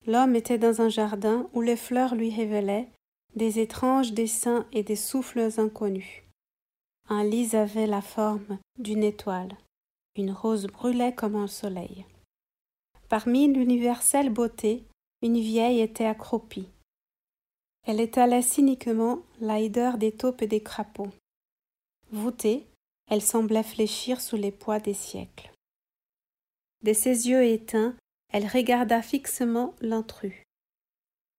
L'homme 0.05 0.35
était 0.35 0.57
dans 0.57 0.81
un 0.81 0.89
jardin 0.89 1.49
où 1.53 1.61
les 1.61 1.75
fleurs 1.75 2.15
lui 2.15 2.29
révélaient 2.29 2.89
des 3.35 3.59
étranges 3.59 4.13
dessins 4.13 4.65
et 4.71 4.83
des 4.83 4.95
souffles 4.95 5.49
inconnus. 5.57 6.23
Un 7.09 7.23
lys 7.23 7.53
avait 7.53 7.87
la 7.87 8.01
forme 8.01 8.59
d'une 8.79 9.03
étoile, 9.03 9.55
une 10.15 10.31
rose 10.31 10.67
brûlait 10.67 11.13
comme 11.13 11.35
un 11.35 11.47
soleil. 11.47 12.05
Parmi 13.09 13.47
l'universelle 13.47 14.31
beauté, 14.31 14.83
une 15.21 15.39
vieille 15.39 15.81
était 15.81 16.05
accroupie. 16.05 16.67
Elle 17.83 17.99
étalait 17.99 18.41
cyniquement 18.41 19.19
la 19.39 19.59
hideur 19.59 19.97
des 19.97 20.11
taupes 20.11 20.41
et 20.41 20.47
des 20.47 20.63
crapauds. 20.63 21.11
Voûtée, 22.11 22.65
elle 23.09 23.21
semblait 23.21 23.63
fléchir 23.63 24.21
sous 24.21 24.37
les 24.37 24.51
poids 24.51 24.79
des 24.79 24.95
siècles. 24.95 25.51
De 26.83 26.93
ses 26.93 27.29
yeux 27.29 27.43
éteints, 27.43 27.95
elle 28.31 28.47
regarda 28.47 29.01
fixement 29.01 29.75
l'intrus. 29.81 30.41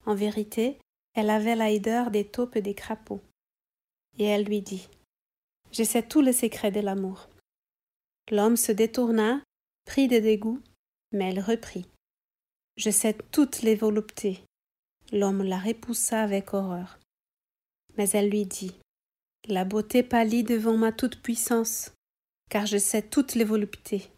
En 0.05 0.15
vérité, 0.15 0.79
elle 1.17 1.31
avait 1.31 1.57
la 1.57 2.11
des 2.11 2.27
taupes 2.27 2.57
et 2.57 2.63
des 2.63 2.75
crapauds. 2.75 3.23
Et 4.19 4.25
elle 4.25 4.45
lui 4.45 4.61
dit 4.61 4.87
Je 5.73 5.83
sais 5.83 6.03
tous 6.03 6.21
les 6.21 6.35
secrets 6.35 6.71
de 6.71 6.81
l'amour. 6.81 7.31
L'homme 8.31 8.59
se 8.59 8.71
détourna, 8.71 9.43
pris 9.87 10.09
de 10.09 10.19
dégoût, 10.19 10.61
mais 11.13 11.31
elle 11.31 11.41
reprit. 11.41 11.87
Je 12.77 12.91
sais 12.91 13.15
toutes 13.33 13.63
les 13.63 13.75
voluptés. 13.75 14.45
L'homme 15.11 15.43
la 15.43 15.59
repoussa 15.59 16.23
avec 16.23 16.53
horreur. 16.53 16.99
Mais 17.97 18.11
elle 18.11 18.29
lui 18.29 18.45
dit. 18.45 18.75
La 19.49 19.65
beauté 19.65 20.03
pâlit 20.03 20.45
devant 20.45 20.77
ma 20.77 20.93
toute-puissance, 20.93 21.93
car 22.51 22.67
je 22.67 22.77
sais 22.77 23.03
toutes 23.03 23.35
les 23.35 23.45
voluptés. 23.45 24.11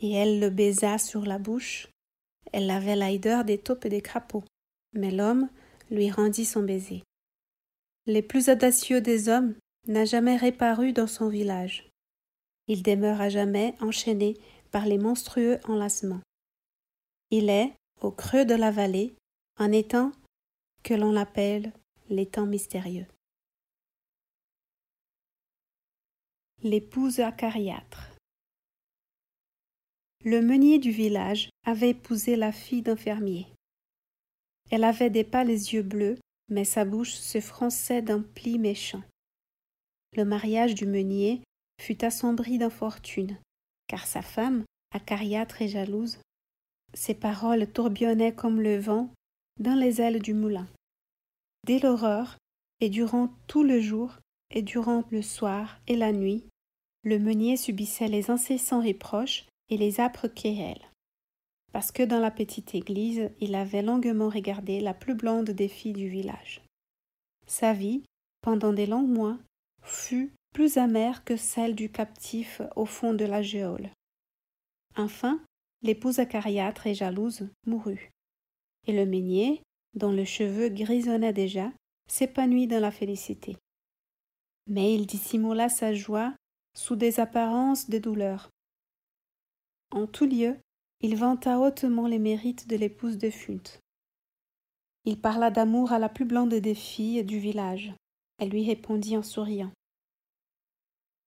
Et 0.00 0.12
elle 0.12 0.40
le 0.40 0.48
baisa 0.48 0.96
sur 0.96 1.26
la 1.26 1.38
bouche. 1.38 1.88
Elle 2.52 2.70
avait 2.70 2.96
l'aideur 2.96 3.44
des 3.44 3.58
taupes 3.58 3.84
et 3.84 3.90
des 3.90 4.00
crapauds, 4.00 4.44
mais 4.94 5.10
l'homme 5.10 5.50
lui 5.92 6.10
rendit 6.10 6.44
son 6.44 6.62
baiser. 6.62 7.04
Les 8.06 8.22
plus 8.22 8.48
audacieux 8.48 9.00
des 9.00 9.28
hommes 9.28 9.54
n'a 9.86 10.04
jamais 10.04 10.36
réparu 10.36 10.92
dans 10.92 11.06
son 11.06 11.28
village. 11.28 11.88
Il 12.66 12.82
demeure 12.82 13.20
à 13.20 13.28
jamais 13.28 13.76
enchaîné 13.80 14.36
par 14.70 14.86
les 14.86 14.98
monstrueux 14.98 15.60
enlacements. 15.68 16.22
Il 17.30 17.50
est, 17.50 17.72
au 18.00 18.10
creux 18.10 18.44
de 18.44 18.54
la 18.54 18.70
vallée, 18.70 19.14
un 19.58 19.70
étang 19.70 20.12
que 20.82 20.94
l'on 20.94 21.14
appelle 21.14 21.72
l'étang 22.08 22.46
mystérieux. 22.46 23.06
L'épouse 26.62 27.20
acariâtre. 27.20 28.12
Le 30.24 30.40
meunier 30.40 30.78
du 30.78 30.90
village 30.90 31.50
avait 31.64 31.90
épousé 31.90 32.36
la 32.36 32.52
fille 32.52 32.82
d'un 32.82 32.96
fermier. 32.96 33.51
Elle 34.72 34.84
avait 34.84 35.10
des 35.10 35.22
pâles 35.22 35.50
yeux 35.50 35.82
bleus, 35.82 36.18
mais 36.48 36.64
sa 36.64 36.86
bouche 36.86 37.12
se 37.12 37.40
fronçait 37.42 38.00
d'un 38.00 38.22
pli 38.22 38.58
méchant. 38.58 39.02
Le 40.16 40.24
mariage 40.24 40.74
du 40.74 40.86
meunier 40.86 41.42
fut 41.78 42.02
assombri 42.02 42.56
d'infortune, 42.56 43.36
car 43.86 44.06
sa 44.06 44.22
femme, 44.22 44.64
acariâtre 44.94 45.60
et 45.60 45.68
jalouse, 45.68 46.18
ses 46.94 47.14
paroles 47.14 47.70
tourbillonnaient 47.70 48.34
comme 48.34 48.62
le 48.62 48.78
vent 48.78 49.10
dans 49.60 49.74
les 49.74 50.00
ailes 50.00 50.22
du 50.22 50.32
moulin. 50.32 50.66
Dès 51.64 51.78
l'aurore, 51.78 52.36
et 52.80 52.88
durant 52.88 53.28
tout 53.48 53.62
le 53.62 53.78
jour, 53.78 54.16
et 54.50 54.62
durant 54.62 55.04
le 55.10 55.20
soir 55.20 55.80
et 55.86 55.96
la 55.96 56.12
nuit, 56.12 56.44
le 57.04 57.18
meunier 57.18 57.58
subissait 57.58 58.08
les 58.08 58.30
incessants 58.30 58.82
reproches 58.82 59.44
et 59.68 59.76
les 59.76 60.00
âpres 60.00 60.28
querelles. 60.28 60.91
Parce 61.72 61.90
que 61.90 62.02
dans 62.02 62.20
la 62.20 62.30
petite 62.30 62.74
église, 62.74 63.30
il 63.40 63.54
avait 63.54 63.82
longuement 63.82 64.28
regardé 64.28 64.80
la 64.80 64.94
plus 64.94 65.14
blonde 65.14 65.50
des 65.50 65.68
filles 65.68 65.94
du 65.94 66.08
village. 66.08 66.62
Sa 67.46 67.72
vie, 67.72 68.02
pendant 68.42 68.72
des 68.72 68.86
longs 68.86 69.06
mois, 69.06 69.38
fut 69.82 70.32
plus 70.52 70.76
amère 70.76 71.24
que 71.24 71.36
celle 71.36 71.74
du 71.74 71.90
captif 71.90 72.60
au 72.76 72.84
fond 72.84 73.14
de 73.14 73.24
la 73.24 73.42
géole. 73.42 73.90
Enfin, 74.96 75.40
l'épouse 75.80 76.18
acariâtre 76.18 76.86
et 76.86 76.94
jalouse 76.94 77.48
mourut. 77.66 78.10
Et 78.86 78.92
le 78.92 79.06
meunier, 79.06 79.62
dont 79.94 80.12
le 80.12 80.24
cheveu 80.24 80.68
grisonnait 80.68 81.32
déjà, 81.32 81.72
s'épanouit 82.06 82.66
dans 82.66 82.80
la 82.80 82.90
félicité. 82.90 83.56
Mais 84.66 84.94
il 84.94 85.06
dissimula 85.06 85.68
sa 85.68 85.94
joie 85.94 86.34
sous 86.74 86.96
des 86.96 87.20
apparences 87.20 87.88
de 87.88 87.98
douleur. 87.98 88.50
En 89.90 90.06
tout 90.06 90.26
lieu, 90.26 90.56
il 91.02 91.16
vanta 91.16 91.58
hautement 91.58 92.06
les 92.06 92.20
mérites 92.20 92.68
de 92.68 92.76
l'épouse 92.76 93.18
de 93.18 93.28
Funt. 93.28 93.80
Il 95.04 95.20
parla 95.20 95.50
d'amour 95.50 95.90
à 95.90 95.98
la 95.98 96.08
plus 96.08 96.24
blonde 96.24 96.54
des 96.54 96.76
filles 96.76 97.24
du 97.24 97.40
village, 97.40 97.92
Elle 98.38 98.50
lui 98.50 98.64
répondit 98.64 99.16
en 99.16 99.22
souriant. 99.22 99.72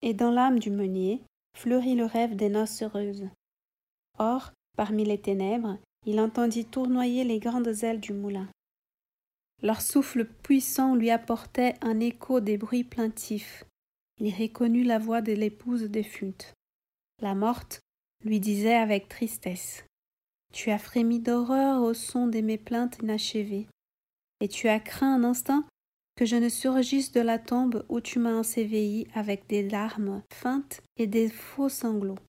Et 0.02 0.14
dans 0.14 0.32
l'âme 0.32 0.60
du 0.60 0.70
meunier 0.70 1.22
fleurit 1.58 1.96
le 1.96 2.06
rêve 2.06 2.38
des 2.38 2.48
noces 2.48 2.84
heureuses. 2.84 3.28
Or, 4.18 4.52
parmi 4.78 5.04
les 5.04 5.20
ténèbres, 5.20 5.78
il 6.06 6.22
entendit 6.22 6.66
tournoyer 6.66 7.26
les 7.26 7.40
grandes 7.40 7.84
ailes 7.84 8.00
du 8.00 8.14
moulin. 8.14 8.48
Leur 9.62 9.82
souffle 9.82 10.26
puissant 10.26 10.96
lui 10.96 11.10
apportait 11.10 11.76
un 11.82 12.00
écho 12.00 12.40
des 12.40 12.58
bruits 12.58 12.84
plaintifs. 12.84 13.66
Il 14.20 14.34
reconnut 14.34 14.84
la 14.84 15.00
voix 15.00 15.22
de 15.22 15.34
l'épouse 15.34 15.84
défunte. 15.84 16.54
La 17.22 17.36
morte 17.36 17.82
lui 18.24 18.40
disait 18.40 18.76
avec 18.76 19.08
tristesse 19.08 19.86
Tu 20.54 20.72
as 20.72 20.80
frémi 20.80 21.20
d'horreur 21.20 21.82
au 21.82 21.94
son 21.94 22.28
de 22.28 22.42
mes 22.42 22.58
plaintes 22.58 22.98
inachevées, 23.02 23.68
et 24.42 24.48
tu 24.48 24.68
as 24.68 24.80
craint 24.80 25.16
un 25.16 25.24
instant 25.24 25.64
que 26.16 26.26
je 26.26 26.36
ne 26.38 26.50
surgisse 26.50 27.12
de 27.12 27.22
la 27.22 27.40
tombe 27.40 27.86
où 27.90 28.00
tu 28.00 28.20
m'as 28.20 28.36
enséveillé 28.36 29.08
avec 29.14 29.48
des 29.48 29.68
larmes 29.68 30.24
feintes 30.32 30.82
et 30.98 31.08
des 31.08 31.30
faux 31.30 31.70
sanglots. 31.70 32.20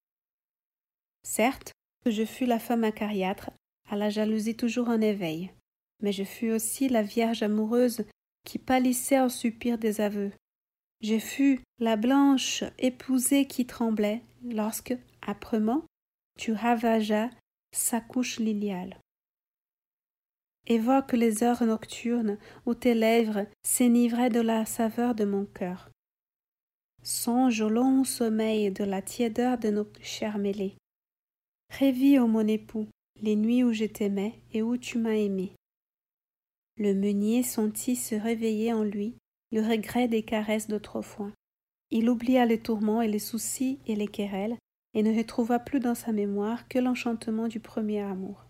Certes, 1.23 1.73
je 2.05 2.25
fus 2.25 2.47
la 2.47 2.59
femme 2.59 2.85
acariâtre, 2.85 3.51
à 3.89 3.97
la 3.97 4.11
jalousie 4.11 4.57
toujours 4.57 4.89
en 4.89 5.01
éveil, 5.01 5.53
mais 6.03 6.13
je 6.13 6.25
fus 6.25 6.51
aussi 6.51 6.89
la 6.89 7.03
vierge 7.03 7.43
amoureuse 7.43 8.05
qui 8.45 8.59
pâlissait 8.59 9.21
au 9.21 9.29
soupir 9.29 9.79
des 9.79 10.01
aveux. 10.01 10.33
Je 11.03 11.19
fus 11.19 11.61
la 11.79 11.97
blanche 11.97 12.65
épousée 12.79 13.47
qui 13.47 13.67
tremblait 13.67 14.23
lorsque, 14.45 14.97
âprement, 15.27 15.85
tu 16.39 16.53
ravageas 16.53 17.31
sa 17.73 18.01
couche 18.01 18.39
liliale. 18.39 18.99
Évoque 20.67 21.13
les 21.13 21.43
heures 21.43 21.65
nocturnes 21.65 22.39
où 22.65 22.75
tes 22.75 22.95
lèvres 22.95 23.47
s'enivraient 23.63 24.31
de 24.31 24.41
la 24.41 24.65
saveur 24.65 25.15
de 25.15 25.25
mon 25.25 25.47
cœur. 25.47 25.91
Songe 27.03 27.61
au 27.61 27.69
long 27.69 28.03
sommeil 28.03 28.73
de 28.73 28.83
la 28.83 29.01
tiédeur 29.01 29.59
de 29.59 29.71
nos 29.71 29.87
chairs 30.01 30.39
mêlées. 30.39 30.77
Révis, 31.71 32.19
ô 32.19 32.27
mon 32.27 32.47
époux, 32.49 32.89
les 33.21 33.37
nuits 33.37 33.63
où 33.63 33.73
je 33.73 33.85
t'aimais 33.85 34.41
et 34.53 34.63
où 34.63 34.77
tu 34.77 34.99
m'as 34.99 35.15
aimé. 35.15 35.53
Le 36.79 36.95
meunier 36.95 37.43
sentit 37.43 37.97
se 37.97 38.15
réveiller 38.15 38.73
en 38.73 38.83
lui 38.83 39.15
le 39.53 39.61
regret 39.61 40.09
des 40.09 40.23
caresses 40.23 40.67
d'autrefois. 40.67 41.31
Il 41.91 42.11
oublia 42.11 42.45
les 42.45 42.61
tourments 42.61 43.01
et 43.01 43.09
les 43.09 43.21
soucis 43.21 43.79
et 43.87 43.95
les 43.95 44.09
querelles, 44.09 44.57
et 44.97 45.03
ne 45.03 45.15
retrouva 45.15 45.59
plus 45.59 45.79
dans 45.79 45.95
sa 45.95 46.11
mémoire 46.11 46.67
que 46.69 46.79
l'enchantement 46.79 47.49
du 47.49 47.61
premier 47.61 48.01
amour. 48.01 48.47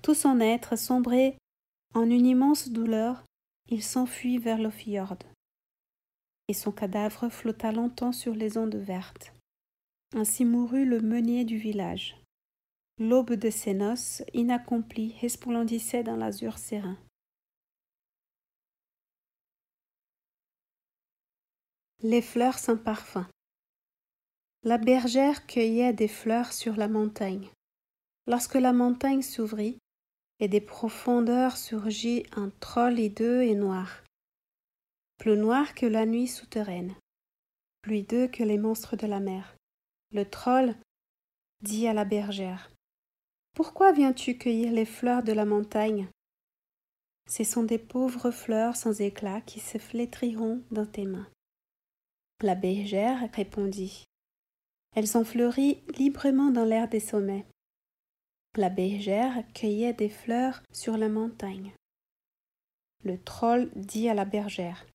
Tout 0.00 0.14
son 0.14 0.40
être 0.40 0.76
sombré 0.76 1.36
en 1.94 2.08
une 2.08 2.24
immense 2.24 2.70
douleur, 2.70 3.22
il 3.68 3.82
s'enfuit 3.82 4.38
vers 4.38 4.56
le 4.56 4.70
fjord. 4.70 5.18
Et 6.48 6.54
son 6.54 6.72
cadavre 6.72 7.28
flotta 7.28 7.70
longtemps 7.70 8.12
sur 8.12 8.34
les 8.34 8.56
ondes 8.56 8.76
vertes. 8.76 9.34
Ainsi 10.14 10.46
mourut 10.46 10.86
le 10.86 11.00
meunier 11.00 11.44
du 11.44 11.58
village. 11.58 12.16
L'aube 12.98 13.34
de 13.34 13.50
ses 13.50 13.74
noces, 13.74 14.22
inaccomplie, 14.32 15.18
resplendissait 15.20 16.02
dans 16.02 16.16
l'azur 16.16 16.56
serein. 16.56 16.96
Les 22.02 22.22
fleurs 22.22 22.58
sans 22.58 22.78
parfum. 22.78 23.28
La 24.66 24.78
bergère 24.78 25.46
cueillait 25.46 25.92
des 25.92 26.08
fleurs 26.08 26.52
sur 26.52 26.74
la 26.74 26.88
montagne. 26.88 27.48
Lorsque 28.26 28.56
la 28.56 28.72
montagne 28.72 29.22
s'ouvrit, 29.22 29.78
et 30.40 30.48
des 30.48 30.60
profondeurs 30.60 31.56
surgit 31.56 32.26
un 32.34 32.50
troll 32.58 32.98
hideux 32.98 33.42
et 33.44 33.54
noir, 33.54 34.02
plus 35.18 35.36
noir 35.36 35.72
que 35.76 35.86
la 35.86 36.04
nuit 36.04 36.26
souterraine, 36.26 36.96
plus 37.80 37.98
hideux 37.98 38.26
que 38.26 38.42
les 38.42 38.58
monstres 38.58 38.96
de 38.96 39.06
la 39.06 39.20
mer. 39.20 39.56
Le 40.10 40.28
troll 40.28 40.74
dit 41.62 41.86
à 41.86 41.94
la 41.94 42.04
bergère 42.04 42.68
Pourquoi 43.54 43.92
viens-tu 43.92 44.36
cueillir 44.36 44.72
les 44.72 44.84
fleurs 44.84 45.22
de 45.22 45.32
la 45.32 45.44
montagne? 45.44 46.08
Ce 47.30 47.44
sont 47.44 47.62
des 47.62 47.78
pauvres 47.78 48.32
fleurs 48.32 48.74
sans 48.74 49.00
éclat 49.00 49.42
qui 49.42 49.60
se 49.60 49.78
flétriront 49.78 50.64
dans 50.72 50.86
tes 50.86 51.04
mains. 51.04 51.30
La 52.42 52.56
bergère 52.56 53.30
répondit 53.32 54.06
Elles 54.96 55.18
ont 55.18 55.24
fleuri 55.24 55.82
librement 55.98 56.50
dans 56.50 56.64
l'air 56.64 56.88
des 56.88 57.00
sommets. 57.00 57.44
La 58.56 58.70
bergère 58.70 59.44
cueillait 59.52 59.92
des 59.92 60.08
fleurs 60.08 60.62
sur 60.72 60.96
la 60.96 61.10
montagne. 61.10 61.74
Le 63.04 63.22
troll 63.22 63.70
dit 63.76 64.08
à 64.08 64.14
la 64.14 64.24
bergère 64.24 64.86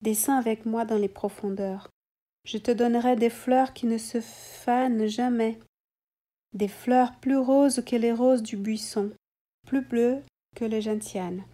Descends 0.00 0.36
avec 0.36 0.66
moi 0.66 0.84
dans 0.84 0.98
les 0.98 1.08
profondeurs. 1.08 1.88
Je 2.44 2.58
te 2.58 2.72
donnerai 2.72 3.14
des 3.14 3.30
fleurs 3.30 3.74
qui 3.74 3.86
ne 3.86 3.96
se 3.96 4.20
fanent 4.20 5.06
jamais, 5.06 5.60
des 6.52 6.66
fleurs 6.66 7.14
plus 7.20 7.38
roses 7.38 7.84
que 7.84 7.94
les 7.94 8.12
roses 8.12 8.42
du 8.42 8.56
buisson, 8.56 9.12
plus 9.68 9.82
bleues 9.82 10.20
que 10.56 10.64
les 10.64 10.82
gentianes, 10.82 11.44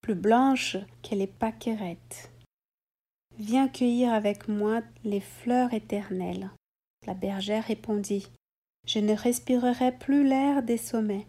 plus 0.00 0.16
blanches 0.16 0.76
que 1.08 1.14
les 1.14 1.28
paquerettes. 1.28 2.32
Viens 3.38 3.68
cueillir 3.68 4.12
avec 4.12 4.48
moi 4.48 4.82
les 5.04 5.20
fleurs 5.20 5.72
éternelles. 5.72 6.50
La 7.06 7.14
bergère 7.14 7.64
répondit 7.64 8.28
je 8.86 8.98
ne 8.98 9.14
respirerai 9.14 9.92
plus 9.92 10.26
l'air 10.26 10.62
des 10.62 10.76
sommets. 10.76 11.26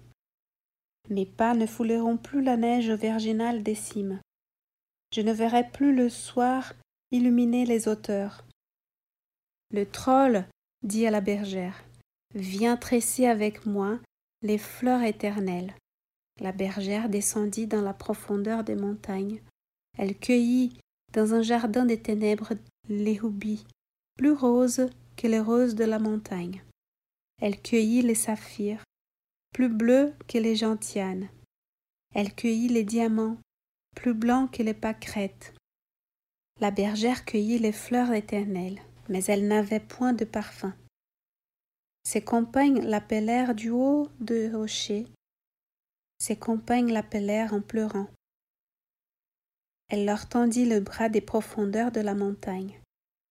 Mes 1.09 1.25
pas 1.25 1.53
ne 1.53 1.65
fouleront 1.65 2.17
plus 2.17 2.41
la 2.41 2.57
neige 2.57 2.89
virginale 2.89 3.63
des 3.63 3.75
cimes. 3.75 4.19
Je 5.13 5.21
ne 5.21 5.33
verrai 5.33 5.69
plus 5.69 5.93
le 5.93 6.09
soir 6.09 6.73
illuminer 7.11 7.65
les 7.65 7.87
hauteurs. 7.87 8.45
Le 9.71 9.85
troll 9.85 10.45
dit 10.83 11.05
à 11.05 11.11
la 11.11 11.21
bergère 11.21 11.83
Viens 12.33 12.77
tresser 12.77 13.27
avec 13.27 13.65
moi 13.65 13.99
les 14.41 14.57
fleurs 14.57 15.01
éternelles. 15.01 15.75
La 16.39 16.53
bergère 16.53 17.09
descendit 17.09 17.67
dans 17.67 17.81
la 17.81 17.93
profondeur 17.93 18.63
des 18.63 18.75
montagnes. 18.75 19.41
Elle 19.97 20.17
cueillit 20.17 20.79
dans 21.13 21.33
un 21.33 21.41
jardin 21.41 21.85
des 21.85 22.01
ténèbres 22.01 22.53
les 22.87 23.17
rubis, 23.17 23.65
plus 24.17 24.31
roses 24.31 24.89
les 25.27 25.39
roses 25.39 25.75
de 25.75 25.83
la 25.83 25.99
montagne. 25.99 26.63
Elle 27.41 27.61
cueillit 27.61 28.01
les 28.01 28.15
saphirs, 28.15 28.83
plus 29.53 29.69
bleus 29.69 30.13
que 30.27 30.37
les 30.37 30.55
gentianes. 30.55 31.29
Elle 32.13 32.33
cueillit 32.35 32.69
les 32.69 32.83
diamants, 32.83 33.37
plus 33.95 34.13
blancs 34.13 34.51
que 34.51 34.63
les 34.63 34.73
pâquerettes. 34.73 35.53
La 36.59 36.71
bergère 36.71 37.25
cueillit 37.25 37.59
les 37.59 37.71
fleurs 37.71 38.11
éternelles, 38.11 38.79
mais 39.09 39.23
elle 39.25 39.47
n'avait 39.47 39.79
point 39.79 40.13
de 40.13 40.25
parfum. 40.25 40.73
Ses 42.03 42.21
compagnes 42.21 42.81
l'appelèrent 42.81 43.55
du 43.55 43.69
haut 43.69 44.09
de 44.19 44.53
rocher. 44.53 45.07
Ses 46.19 46.35
compagnes 46.35 46.91
l'appelèrent 46.91 47.53
en 47.53 47.61
pleurant. 47.61 48.07
Elle 49.89 50.05
leur 50.05 50.29
tendit 50.29 50.65
le 50.65 50.79
bras 50.79 51.09
des 51.09 51.21
profondeurs 51.21 51.91
de 51.91 51.99
la 51.99 52.15
montagne. 52.15 52.79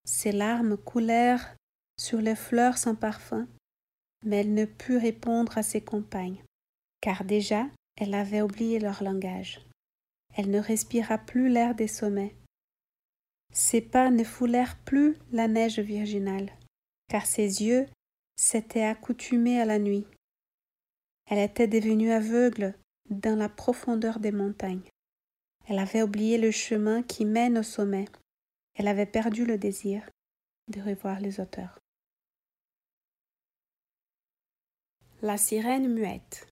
Ses 0.05 0.33
larmes 0.33 0.77
coulèrent 0.77 1.57
sur 2.01 2.23
les 2.23 2.35
fleurs 2.35 2.79
sans 2.79 2.95
parfum, 2.95 3.47
mais 4.25 4.39
elle 4.39 4.55
ne 4.55 4.65
put 4.65 4.97
répondre 4.97 5.59
à 5.59 5.63
ses 5.63 5.83
compagnes, 5.83 6.43
car 7.03 7.25
déjà 7.25 7.67
elle 7.97 8.15
avait 8.15 8.41
oublié 8.41 8.79
leur 8.79 9.03
langage. 9.03 9.61
Elle 10.35 10.51
ne 10.51 10.61
respira 10.61 11.19
plus 11.19 11.51
l'air 11.51 11.75
des 11.75 11.89
sommets. 11.89 12.35
Ses 13.53 13.83
pas 13.83 14.11
ne 14.11 14.25
foulèrent 14.25 14.79
plus 14.79 15.19
la 15.31 15.47
neige 15.47 15.79
virginale, 15.79 16.51
car 17.09 17.27
ses 17.27 17.63
yeux 17.63 17.87
s'étaient 18.35 18.85
accoutumés 18.85 19.61
à 19.61 19.67
la 19.67 19.79
nuit. 19.79 20.07
Elle 21.27 21.41
était 21.41 21.69
devenue 21.69 22.13
aveugle 22.13 22.75
dans 23.11 23.37
la 23.37 23.51
profondeur 23.51 24.21
des 24.21 24.33
montagnes. 24.33 24.89
Elle 25.69 25.79
avait 25.79 26.03
oublié 26.03 26.39
le 26.39 26.51
chemin 26.51 27.03
qui 27.03 27.27
mène 27.27 27.59
au 27.59 27.63
sommet. 27.63 28.07
Elle 28.75 28.89
avait 28.89 29.05
perdu 29.05 29.45
le 29.45 29.59
désir 29.59 30.09
de 30.69 30.81
revoir 30.81 31.21
les 31.21 31.41
auteurs. 31.41 31.80
La 35.23 35.37
sirène 35.37 35.93
muette. 35.93 36.49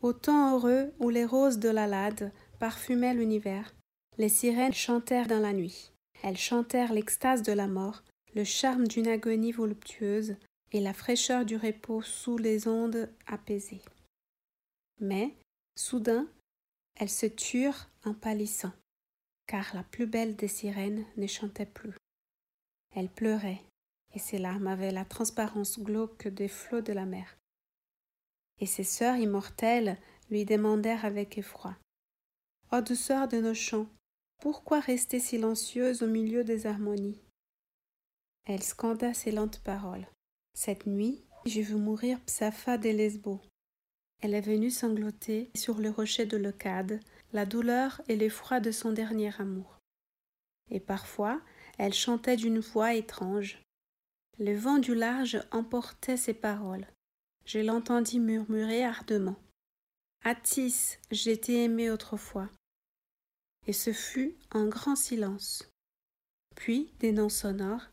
Au 0.00 0.14
temps 0.14 0.54
heureux 0.54 0.94
où 1.00 1.10
les 1.10 1.26
roses 1.26 1.58
de 1.58 1.68
la 1.68 1.86
lade 1.86 2.32
parfumaient 2.58 3.12
l'univers, 3.12 3.74
les 4.16 4.30
sirènes 4.30 4.72
chantèrent 4.72 5.26
dans 5.26 5.40
la 5.40 5.52
nuit. 5.52 5.92
Elles 6.22 6.38
chantèrent 6.38 6.94
l'extase 6.94 7.42
de 7.42 7.52
la 7.52 7.66
mort, 7.66 8.02
le 8.34 8.42
charme 8.42 8.88
d'une 8.88 9.06
agonie 9.06 9.52
voluptueuse 9.52 10.36
et 10.72 10.80
la 10.80 10.94
fraîcheur 10.94 11.44
du 11.44 11.56
repos 11.56 12.00
sous 12.00 12.38
les 12.38 12.68
ondes 12.68 13.10
apaisées. 13.26 13.82
Mais, 15.02 15.34
soudain, 15.76 16.26
elles 16.98 17.10
se 17.10 17.26
turent 17.26 17.90
en 18.06 18.14
pâlissant, 18.14 18.72
car 19.46 19.74
la 19.74 19.82
plus 19.82 20.06
belle 20.06 20.36
des 20.36 20.48
sirènes 20.48 21.04
ne 21.18 21.26
chantait 21.26 21.66
plus. 21.66 21.92
Elle 22.96 23.10
pleurait, 23.10 23.60
et 24.14 24.18
ses 24.18 24.38
larmes 24.38 24.68
avaient 24.68 24.90
la 24.90 25.04
transparence 25.04 25.78
glauque 25.78 26.28
des 26.28 26.48
flots 26.48 26.80
de 26.80 26.94
la 26.94 27.04
mer 27.04 27.36
et 28.60 28.66
ses 28.66 28.84
sœurs 28.84 29.16
immortelles 29.16 29.98
lui 30.30 30.44
demandèrent 30.44 31.04
avec 31.04 31.38
effroi. 31.38 31.76
Ô 32.72 32.80
douceur 32.80 33.28
de 33.28 33.40
nos 33.40 33.54
chants, 33.54 33.86
Pourquoi 34.40 34.80
rester 34.80 35.20
silencieuse 35.20 36.02
au 36.02 36.06
milieu 36.06 36.44
des 36.44 36.66
harmonies? 36.66 37.20
Elle 38.46 38.62
scanda 38.62 39.14
ces 39.14 39.30
lentes 39.30 39.60
paroles. 39.60 40.06
Cette 40.54 40.86
nuit, 40.86 41.24
j'ai 41.46 41.62
vu 41.62 41.76
mourir 41.76 42.20
Psapha 42.26 42.76
des 42.76 42.92
Lesbos. 42.92 43.40
Elle 44.22 44.34
est 44.34 44.40
venue 44.40 44.70
sangloter 44.70 45.50
sur 45.54 45.78
le 45.78 45.90
rocher 45.90 46.26
de 46.26 46.36
Leucade, 46.36 47.00
la 47.32 47.46
douleur 47.46 48.02
et 48.08 48.16
l'effroi 48.16 48.60
de 48.60 48.70
son 48.70 48.92
dernier 48.92 49.32
amour. 49.40 49.78
Et 50.70 50.80
parfois, 50.80 51.40
elle 51.78 51.94
chantait 51.94 52.36
d'une 52.36 52.60
voix 52.60 52.94
étrange. 52.94 53.62
Le 54.38 54.54
vent 54.56 54.78
du 54.78 54.94
large 54.94 55.40
emportait 55.50 56.16
ses 56.16 56.34
paroles. 56.34 56.86
Je 57.46 57.58
l'entendis 57.58 58.20
murmurer 58.20 58.84
ardemment. 58.84 59.36
J'ai 61.10 61.32
été 61.32 61.64
aimée 61.64 61.90
autrefois 61.90 62.48
et 63.66 63.72
ce 63.72 63.92
fut 63.92 64.36
un 64.50 64.66
grand 64.66 64.96
silence. 64.96 65.68
Puis 66.54 66.92
des 67.00 67.12
noms 67.12 67.28
sonores 67.28 67.86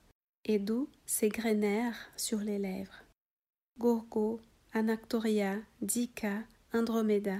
et 0.45 0.60
doux 0.60 0.89
s'égrenèrent 1.06 2.12
sur 2.16 2.39
les 2.39 2.60
lèvres. 2.60 3.04
Gorgo, 3.80 4.41
Anactoria, 4.74 5.58
Dica, 5.82 6.43
Andromeda. 6.74 7.39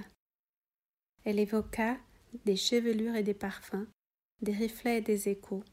Elle 1.24 1.38
évoqua 1.38 1.96
des 2.44 2.56
chevelures 2.56 3.14
et 3.14 3.22
des 3.22 3.34
parfums, 3.34 3.86
des 4.40 4.52
reflets 4.52 4.98
et 4.98 5.02
des 5.02 5.28
échos, 5.28 5.64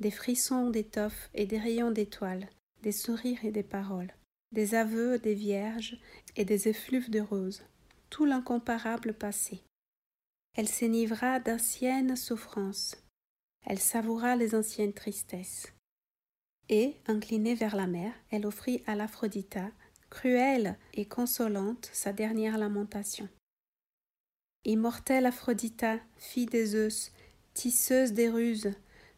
des 0.00 0.10
frissons 0.10 0.70
d'étoffes 0.70 1.30
et 1.34 1.46
des 1.46 1.58
rayons 1.58 1.90
d'étoiles, 1.90 2.48
des 2.82 2.92
sourires 2.92 3.44
et 3.44 3.50
des 3.50 3.62
paroles, 3.62 4.12
des 4.52 4.74
aveux 4.74 5.18
des 5.18 5.34
vierges 5.34 5.98
et 6.36 6.44
des 6.44 6.68
effluves 6.68 7.10
de 7.10 7.20
roses, 7.20 7.64
tout 8.10 8.24
l'incomparable 8.24 9.14
passé. 9.14 9.62
Elle 10.54 10.68
s'enivra 10.68 11.40
d'anciennes 11.40 12.16
souffrances. 12.16 12.96
Elle 13.66 13.78
savoura 13.78 14.36
les 14.36 14.54
anciennes 14.54 14.94
tristesses. 14.94 15.72
Et, 16.68 16.96
inclinée 17.06 17.54
vers 17.54 17.76
la 17.76 17.86
mer, 17.86 18.12
elle 18.30 18.46
offrit 18.46 18.82
à 18.86 18.94
l'Aphrodita, 18.94 19.70
cruelle 20.08 20.78
et 20.94 21.06
consolante, 21.06 21.90
sa 21.92 22.12
dernière 22.12 22.58
lamentation. 22.58 23.28
Immortelle 24.64 25.26
Aphrodita, 25.26 25.98
fille 26.16 26.46
des 26.46 26.66
Zeus, 26.66 27.12
tisseuse 27.54 28.12
des 28.12 28.28
ruses, 28.28 28.72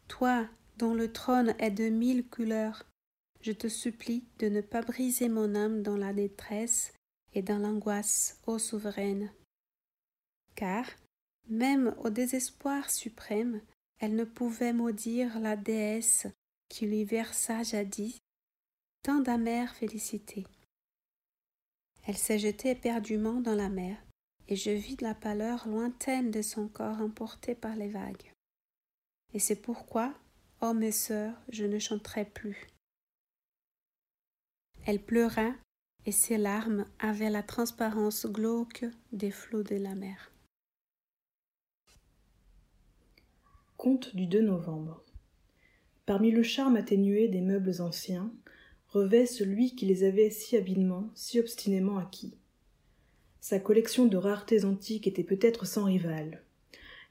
toi 0.07 0.47
dont 0.77 0.93
le 0.93 1.11
trône 1.11 1.55
est 1.59 1.71
de 1.71 1.89
mille 1.89 2.27
couleurs, 2.27 2.85
je 3.41 3.51
te 3.51 3.67
supplie 3.67 4.23
de 4.39 4.49
ne 4.49 4.61
pas 4.61 4.81
briser 4.81 5.29
mon 5.29 5.55
âme 5.55 5.81
dans 5.81 5.97
la 5.97 6.13
détresse 6.13 6.93
et 7.33 7.41
dans 7.41 7.57
l'angoisse, 7.57 8.39
ô 8.47 8.59
souveraine. 8.59 9.31
Car, 10.55 10.85
même 11.47 11.95
au 12.03 12.09
désespoir 12.09 12.89
suprême, 12.89 13.61
elle 13.99 14.15
ne 14.15 14.23
pouvait 14.23 14.73
maudire 14.73 15.39
la 15.39 15.55
déesse 15.55 16.27
qui 16.69 16.85
lui 16.85 17.05
versa 17.05 17.63
jadis 17.63 18.19
tant 19.03 19.19
d'amères 19.19 19.75
félicités. 19.75 20.45
Elle 22.05 22.17
s'est 22.17 22.39
jetée 22.39 22.71
éperdument 22.71 23.41
dans 23.41 23.55
la 23.55 23.69
mer, 23.69 23.97
et 24.47 24.55
je 24.55 24.71
vis 24.71 24.97
la 25.01 25.13
pâleur 25.13 25.67
lointaine 25.67 26.31
de 26.31 26.41
son 26.41 26.67
corps 26.67 27.01
emporté 27.01 27.55
par 27.55 27.75
les 27.75 27.89
vagues. 27.89 28.31
Et 29.33 29.39
c'est 29.39 29.61
pourquoi, 29.61 30.13
ô 30.61 30.73
mes 30.73 30.91
sœurs, 30.91 31.39
je 31.49 31.65
ne 31.65 31.79
chanterai 31.79 32.25
plus. 32.25 32.67
Elle 34.91 35.03
pleura, 35.03 35.53
et 36.07 36.11
ses 36.11 36.39
larmes 36.39 36.83
avaient 36.97 37.29
la 37.29 37.43
transparence 37.43 38.25
glauque 38.25 38.85
des 39.11 39.29
flots 39.29 39.61
de 39.61 39.75
la 39.75 39.93
mer. 39.93 40.31
Conte 43.77 44.15
du 44.15 44.25
2 44.25 44.41
novembre. 44.41 45.03
Parmi 46.07 46.31
le 46.31 46.41
charme 46.41 46.75
atténué 46.75 47.27
des 47.27 47.41
meubles 47.41 47.83
anciens, 47.83 48.33
revêt 48.87 49.27
celui 49.27 49.75
qui 49.75 49.85
les 49.85 50.03
avait 50.03 50.31
si 50.31 50.57
habilement, 50.57 51.11
si 51.13 51.39
obstinément 51.39 51.99
acquis. 51.99 52.33
Sa 53.41 53.59
collection 53.59 54.07
de 54.07 54.17
raretés 54.17 54.65
antiques 54.65 55.05
était 55.05 55.23
peut-être 55.23 55.67
sans 55.67 55.83
rivale, 55.83 56.41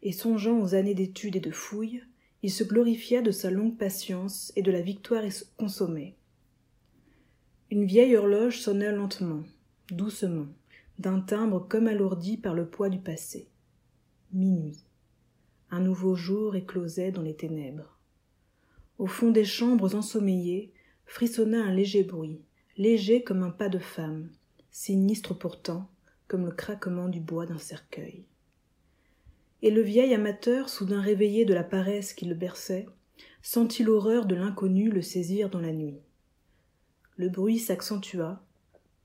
et 0.03 0.11
songeant 0.11 0.61
aux 0.61 0.75
années 0.75 0.95
d'études 0.95 1.37
et 1.37 1.41
de 1.41 1.53
fouilles, 1.53 2.03
il 2.43 2.51
se 2.51 2.65
glorifia 2.65 3.23
de 3.23 3.31
sa 3.31 3.53
longue 3.53 3.77
patience 3.77 4.53
et 4.57 4.63
de 4.63 4.73
la 4.73 4.83
victoire 4.83 5.23
consommée. 5.57 6.18
Une 7.71 7.85
vieille 7.85 8.17
horloge 8.17 8.61
sonna 8.61 8.93
lentement, 8.93 9.43
doucement, 9.91 10.47
d'un 10.99 11.21
timbre 11.21 11.67
comme 11.69 11.87
alourdi 11.87 12.39
par 12.39 12.55
le 12.55 12.67
poids 12.67 12.89
du 12.89 12.99
passé. 12.99 13.49
Minuit 14.33 14.79
un 15.71 15.81
nouveau 15.81 16.15
jour 16.15 16.57
éclosait 16.57 17.13
dans 17.13 17.21
les 17.21 17.35
ténèbres. 17.35 17.99
Au 18.99 19.07
fond 19.07 19.31
des 19.31 19.45
chambres 19.45 19.95
ensommeillées 19.95 20.73
frissonna 21.05 21.63
un 21.63 21.73
léger 21.73 22.05
bruit, 22.05 22.41
léger 22.79 23.23
comme 23.23 23.43
un 23.43 23.51
pas 23.51 23.69
de 23.69 23.79
femme, 23.79 24.31
sinistre 24.71 25.37
pourtant 25.37 25.91
comme 26.27 26.47
le 26.47 26.53
craquement 26.53 27.09
du 27.09 27.21
bois 27.21 27.47
d'un 27.47 27.59
cercueil. 27.59 28.25
Et 29.61 29.71
le 29.71 29.83
vieil 29.83 30.15
amateur, 30.15 30.69
soudain 30.69 31.01
réveillé 31.01 31.45
de 31.45 31.55
la 31.55 31.65
paresse 31.65 32.15
qui 32.15 32.25
le 32.25 32.35
berçait, 32.35 32.87
sentit 33.43 33.83
l'horreur 33.83 34.25
de 34.25 34.35
l'inconnu 34.35 34.91
le 34.91 35.03
saisir 35.03 35.51
dans 35.51 35.61
la 35.61 35.73
nuit. 35.73 36.01
Le 37.19 37.29
bruit 37.29 37.59
s'accentua, 37.59 38.41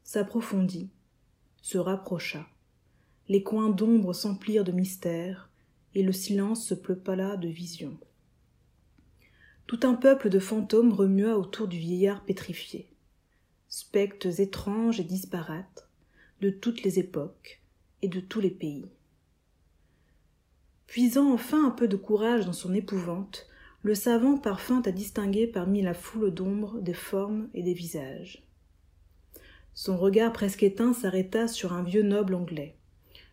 s'approfondit, 0.04 0.92
se 1.64 1.80
rapprocha. 1.80 2.48
Les 3.28 3.42
coins 3.42 3.72
d'ombre 3.72 4.14
s'emplirent 4.14 4.64
de 4.64 4.72
mystère, 4.72 5.50
et 5.96 6.04
le 6.04 6.12
silence 6.12 6.64
se 6.64 6.76
peupala 6.76 7.38
de 7.38 7.48
visions. 7.48 7.98
Tout 9.66 9.80
un 9.82 9.96
peuple 9.96 10.30
de 10.30 10.38
fantômes 10.38 10.94
remua 10.94 11.40
autour 11.40 11.68
du 11.68 11.80
vieillard 11.80 12.24
pétrifié. 12.24 12.88
Spectres 13.68 14.40
étranges 14.42 15.00
et 15.00 15.04
disparates, 15.04 15.90
de 16.40 16.52
toutes 16.52 16.84
les 16.84 17.00
époques 17.00 17.64
et 18.04 18.10
de 18.10 18.20
tous 18.20 18.42
les 18.42 18.52
pays. 18.52 18.86
Puisant 20.86 21.34
enfin 21.34 21.66
un 21.66 21.72
peu 21.72 21.88
de 21.88 21.98
courage 21.98 22.46
dans 22.46 22.54
son 22.54 22.76
épouvante, 22.76 23.48
le 23.84 23.96
savant 23.96 24.38
parvint 24.38 24.82
à 24.86 24.92
distinguer 24.92 25.46
parmi 25.46 25.82
la 25.82 25.94
foule 25.94 26.34
d'ombres 26.34 26.80
des 26.80 26.94
formes 26.94 27.50
et 27.54 27.64
des 27.64 27.74
visages. 27.74 28.48
Son 29.74 29.98
regard 29.98 30.32
presque 30.32 30.64
éteint 30.64 30.94
s'arrêta 30.94 31.50
sur 31.50 31.74
un 31.74 31.84
vieux 31.84 32.02
noble 32.02 32.34
anglais, 32.34 32.78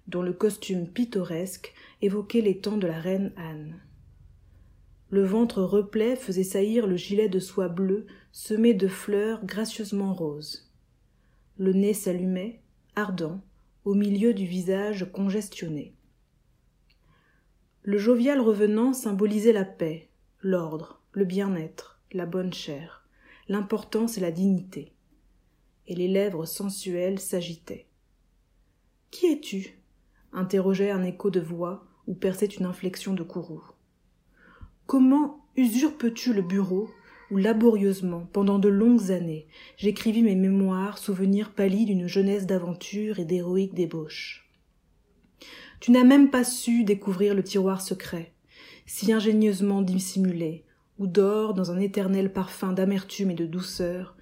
dont 0.08 0.22
le 0.22 0.32
costume 0.32 0.88
pittoresque 0.88 1.72
évoquait 2.02 2.40
les 2.40 2.58
temps 2.58 2.78
de 2.78 2.88
la 2.88 2.98
reine 2.98 3.32
Anne. 3.36 3.80
Le 5.10 5.24
ventre 5.24 5.62
replet 5.62 6.16
faisait 6.16 6.42
saillir 6.42 6.88
le 6.88 6.96
gilet 6.96 7.28
de 7.28 7.38
soie 7.38 7.68
bleue 7.68 8.06
semé 8.32 8.74
de 8.74 8.88
fleurs 8.88 9.44
gracieusement 9.44 10.12
roses. 10.12 10.68
Le 11.58 11.72
nez 11.72 11.94
s'allumait, 11.94 12.60
ardent, 12.96 13.40
au 13.84 13.94
milieu 13.94 14.34
du 14.34 14.46
visage 14.46 15.06
congestionné. 15.12 15.94
Le 17.82 17.98
jovial 17.98 18.40
revenant 18.40 18.92
symbolisait 18.92 19.52
la 19.52 19.64
paix, 19.64 20.09
l'ordre, 20.42 21.00
le 21.12 21.26
bien-être, 21.26 22.00
la 22.12 22.24
bonne 22.24 22.52
chair, 22.52 23.06
l'importance 23.48 24.16
et 24.16 24.20
la 24.20 24.30
dignité. 24.30 24.92
Et 25.86 25.94
les 25.94 26.08
lèvres 26.08 26.46
sensuelles 26.46 27.18
s'agitaient. 27.18 27.86
Qui 29.10 29.26
es-tu? 29.26 29.78
interrogeait 30.32 30.92
un 30.92 31.02
écho 31.02 31.30
de 31.30 31.40
voix 31.40 31.84
où 32.06 32.14
perçait 32.14 32.46
une 32.46 32.64
inflexion 32.64 33.12
de 33.12 33.22
courroux. 33.22 33.64
Comment 34.86 35.44
usurpes-tu 35.56 36.32
le 36.32 36.42
bureau 36.42 36.88
où 37.30 37.36
laborieusement, 37.36 38.26
pendant 38.32 38.58
de 38.58 38.68
longues 38.68 39.10
années, 39.10 39.46
j'écrivis 39.76 40.22
mes 40.22 40.36
mémoires, 40.36 40.98
souvenirs 40.98 41.52
pâlis 41.52 41.84
d'une 41.84 42.06
jeunesse 42.06 42.46
d'aventure 42.46 43.18
et 43.18 43.24
d'héroïque 43.24 43.74
débauche? 43.74 44.48
Tu 45.80 45.90
n'as 45.90 46.04
même 46.04 46.30
pas 46.30 46.44
su 46.44 46.84
découvrir 46.84 47.34
le 47.34 47.42
tiroir 47.42 47.80
secret, 47.80 48.32
si 48.90 49.12
ingénieusement 49.12 49.82
dissimulé, 49.82 50.64
où 50.98 51.06
dort, 51.06 51.54
dans 51.54 51.70
un 51.70 51.78
éternel 51.78 52.32
parfum 52.32 52.72
d'amertume 52.72 53.30
et 53.30 53.34
de 53.34 53.46
douceur, 53.46 54.16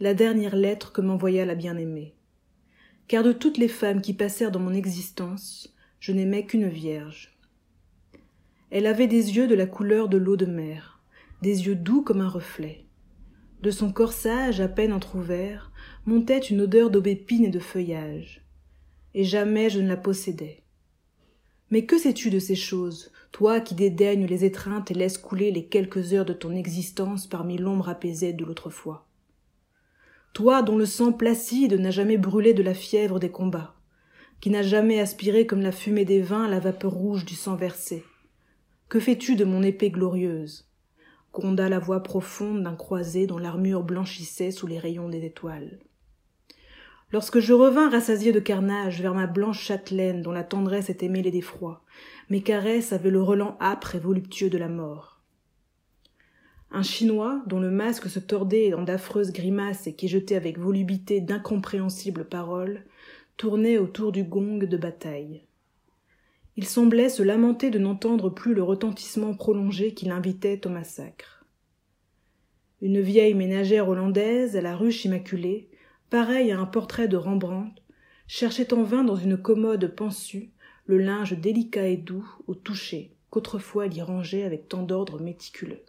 la 0.00 0.14
dernière 0.14 0.56
lettre 0.56 0.92
que 0.92 1.00
m'envoya 1.00 1.44
la 1.44 1.54
bien-aimée 1.54 2.14
car 3.12 3.22
de 3.22 3.32
toutes 3.32 3.58
les 3.58 3.68
femmes 3.68 4.00
qui 4.00 4.14
passèrent 4.14 4.50
dans 4.50 4.58
mon 4.58 4.72
existence, 4.72 5.74
je 6.00 6.12
n'aimais 6.12 6.46
qu'une 6.46 6.68
vierge. 6.68 7.36
Elle 8.70 8.86
avait 8.86 9.06
des 9.06 9.36
yeux 9.36 9.46
de 9.46 9.54
la 9.54 9.66
couleur 9.66 10.08
de 10.08 10.16
l'eau 10.16 10.36
de 10.36 10.46
mer, 10.46 11.02
des 11.42 11.66
yeux 11.66 11.74
doux 11.74 12.00
comme 12.00 12.22
un 12.22 12.28
reflet. 12.28 12.86
De 13.60 13.70
son 13.70 13.92
corsage 13.92 14.62
à 14.62 14.68
peine 14.68 14.94
entr'ouvert 14.94 15.72
montait 16.06 16.38
une 16.38 16.62
odeur 16.62 16.90
d'aubépine 16.90 17.44
et 17.44 17.50
de 17.50 17.58
feuillage. 17.58 18.46
Et 19.12 19.24
jamais 19.24 19.68
je 19.68 19.80
ne 19.80 19.88
la 19.88 19.98
possédais. 19.98 20.61
Mais 21.72 21.86
que 21.86 21.98
sais-tu 21.98 22.30
de 22.30 22.38
ces 22.38 22.54
choses, 22.54 23.10
toi 23.32 23.60
qui 23.60 23.74
dédaignes 23.74 24.26
les 24.26 24.44
étreintes 24.44 24.92
et 24.92 24.94
laisses 24.94 25.18
couler 25.18 25.50
les 25.50 25.64
quelques 25.64 26.12
heures 26.12 26.24
de 26.24 26.32
ton 26.32 26.52
existence 26.54 27.26
parmi 27.26 27.58
l'ombre 27.58 27.88
apaisée 27.88 28.32
de 28.32 28.44
l'autrefois 28.44 29.08
toi 30.32 30.62
dont 30.62 30.78
le 30.78 30.86
sang 30.86 31.12
placide 31.12 31.74
n'a 31.74 31.90
jamais 31.90 32.16
brûlé 32.16 32.54
de 32.54 32.62
la 32.62 32.72
fièvre 32.72 33.20
des 33.20 33.30
combats, 33.30 33.74
qui 34.40 34.48
n'a 34.48 34.62
jamais 34.62 34.98
aspiré 34.98 35.46
comme 35.46 35.60
la 35.60 35.72
fumée 35.72 36.06
des 36.06 36.22
vins 36.22 36.48
la 36.48 36.58
vapeur 36.58 36.92
rouge 36.92 37.24
du 37.26 37.34
sang 37.34 37.54
versé. 37.54 38.02
Que 38.88 38.98
fais-tu 38.98 39.36
de 39.36 39.44
mon 39.44 39.62
épée 39.62 39.90
glorieuse? 39.90 40.68
Gronda 41.34 41.68
la 41.68 41.78
voix 41.78 42.02
profonde 42.02 42.62
d'un 42.62 42.74
croisé 42.74 43.26
dont 43.26 43.38
l'armure 43.38 43.82
blanchissait 43.82 44.50
sous 44.50 44.66
les 44.66 44.78
rayons 44.78 45.08
des 45.08 45.24
étoiles. 45.24 45.78
Lorsque 47.12 47.40
je 47.40 47.52
revins 47.52 47.90
rassasié 47.90 48.32
de 48.32 48.40
carnage 48.40 49.02
vers 49.02 49.14
ma 49.14 49.26
blanche 49.26 49.62
châtelaine 49.62 50.22
dont 50.22 50.32
la 50.32 50.44
tendresse 50.44 50.88
était 50.88 51.10
mêlée 51.10 51.30
d'effroi, 51.30 51.82
mes 52.30 52.42
caresses 52.42 52.94
avaient 52.94 53.10
le 53.10 53.22
relent 53.22 53.58
âpre 53.60 53.94
et 53.94 53.98
voluptueux 53.98 54.48
de 54.48 54.56
la 54.56 54.70
mort. 54.70 55.20
Un 56.70 56.82
Chinois, 56.82 57.42
dont 57.46 57.60
le 57.60 57.70
masque 57.70 58.08
se 58.08 58.18
tordait 58.18 58.70
dans 58.70 58.82
d'affreuses 58.82 59.30
grimaces 59.30 59.86
et 59.86 59.94
qui 59.94 60.08
jetait 60.08 60.36
avec 60.36 60.58
volubité 60.58 61.20
d'incompréhensibles 61.20 62.24
paroles, 62.24 62.82
tournait 63.36 63.76
autour 63.76 64.10
du 64.10 64.24
gong 64.24 64.60
de 64.66 64.76
bataille. 64.78 65.42
Il 66.56 66.66
semblait 66.66 67.10
se 67.10 67.22
lamenter 67.22 67.68
de 67.70 67.78
n'entendre 67.78 68.30
plus 68.30 68.54
le 68.54 68.62
retentissement 68.62 69.34
prolongé 69.34 69.92
qui 69.92 70.06
l'invitait 70.06 70.66
au 70.66 70.70
massacre. 70.70 71.44
Une 72.80 73.00
vieille 73.00 73.34
ménagère 73.34 73.88
hollandaise 73.88 74.56
à 74.56 74.62
la 74.62 74.74
ruche 74.74 75.04
immaculée, 75.04 75.68
pareille 76.12 76.52
à 76.52 76.60
un 76.60 76.66
portrait 76.66 77.08
de 77.08 77.16
Rembrandt, 77.16 77.72
cherchait 78.26 78.74
en 78.74 78.82
vain 78.82 79.02
dans 79.02 79.16
une 79.16 79.38
commode 79.38 79.96
pensue 79.96 80.50
le 80.84 80.98
linge 80.98 81.32
délicat 81.32 81.86
et 81.86 81.96
doux 81.96 82.30
au 82.46 82.54
toucher 82.54 83.16
qu'autrefois 83.30 83.86
elle 83.86 83.96
y 83.96 84.02
rangeait 84.02 84.42
avec 84.42 84.68
tant 84.68 84.82
d'ordre 84.82 85.22
méticuleux. 85.22 85.80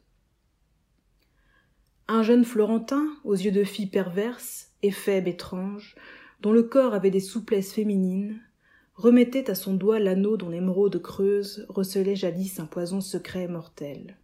Un 2.07 2.23
jeune 2.23 2.45
Florentin, 2.45 3.05
aux 3.25 3.35
yeux 3.35 3.51
de 3.51 3.65
fille 3.65 3.87
perverse, 3.87 4.71
faible, 4.93 5.27
étrange, 5.27 5.95
dont 6.39 6.53
le 6.53 6.63
corps 6.63 6.93
avait 6.93 7.11
des 7.11 7.19
souplesses 7.19 7.73
féminines, 7.73 8.39
remettait 8.95 9.49
à 9.49 9.55
son 9.55 9.73
doigt 9.73 9.99
l'anneau 9.99 10.37
dont 10.37 10.49
l'émeraude 10.49 11.01
creuse 11.01 11.65
recelait 11.67 12.15
jadis 12.15 12.61
un 12.61 12.65
poison 12.65 13.01
secret 13.01 13.43
et 13.43 13.47
mortel. 13.49 14.15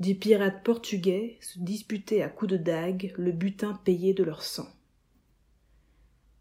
Des 0.00 0.14
pirates 0.14 0.62
portugais 0.62 1.38
se 1.40 1.58
disputaient 1.58 2.22
à 2.22 2.28
coups 2.28 2.52
de 2.52 2.56
dague 2.56 3.14
le 3.16 3.32
butin 3.32 3.74
payé 3.84 4.14
de 4.14 4.22
leur 4.22 4.42
sang. 4.42 4.68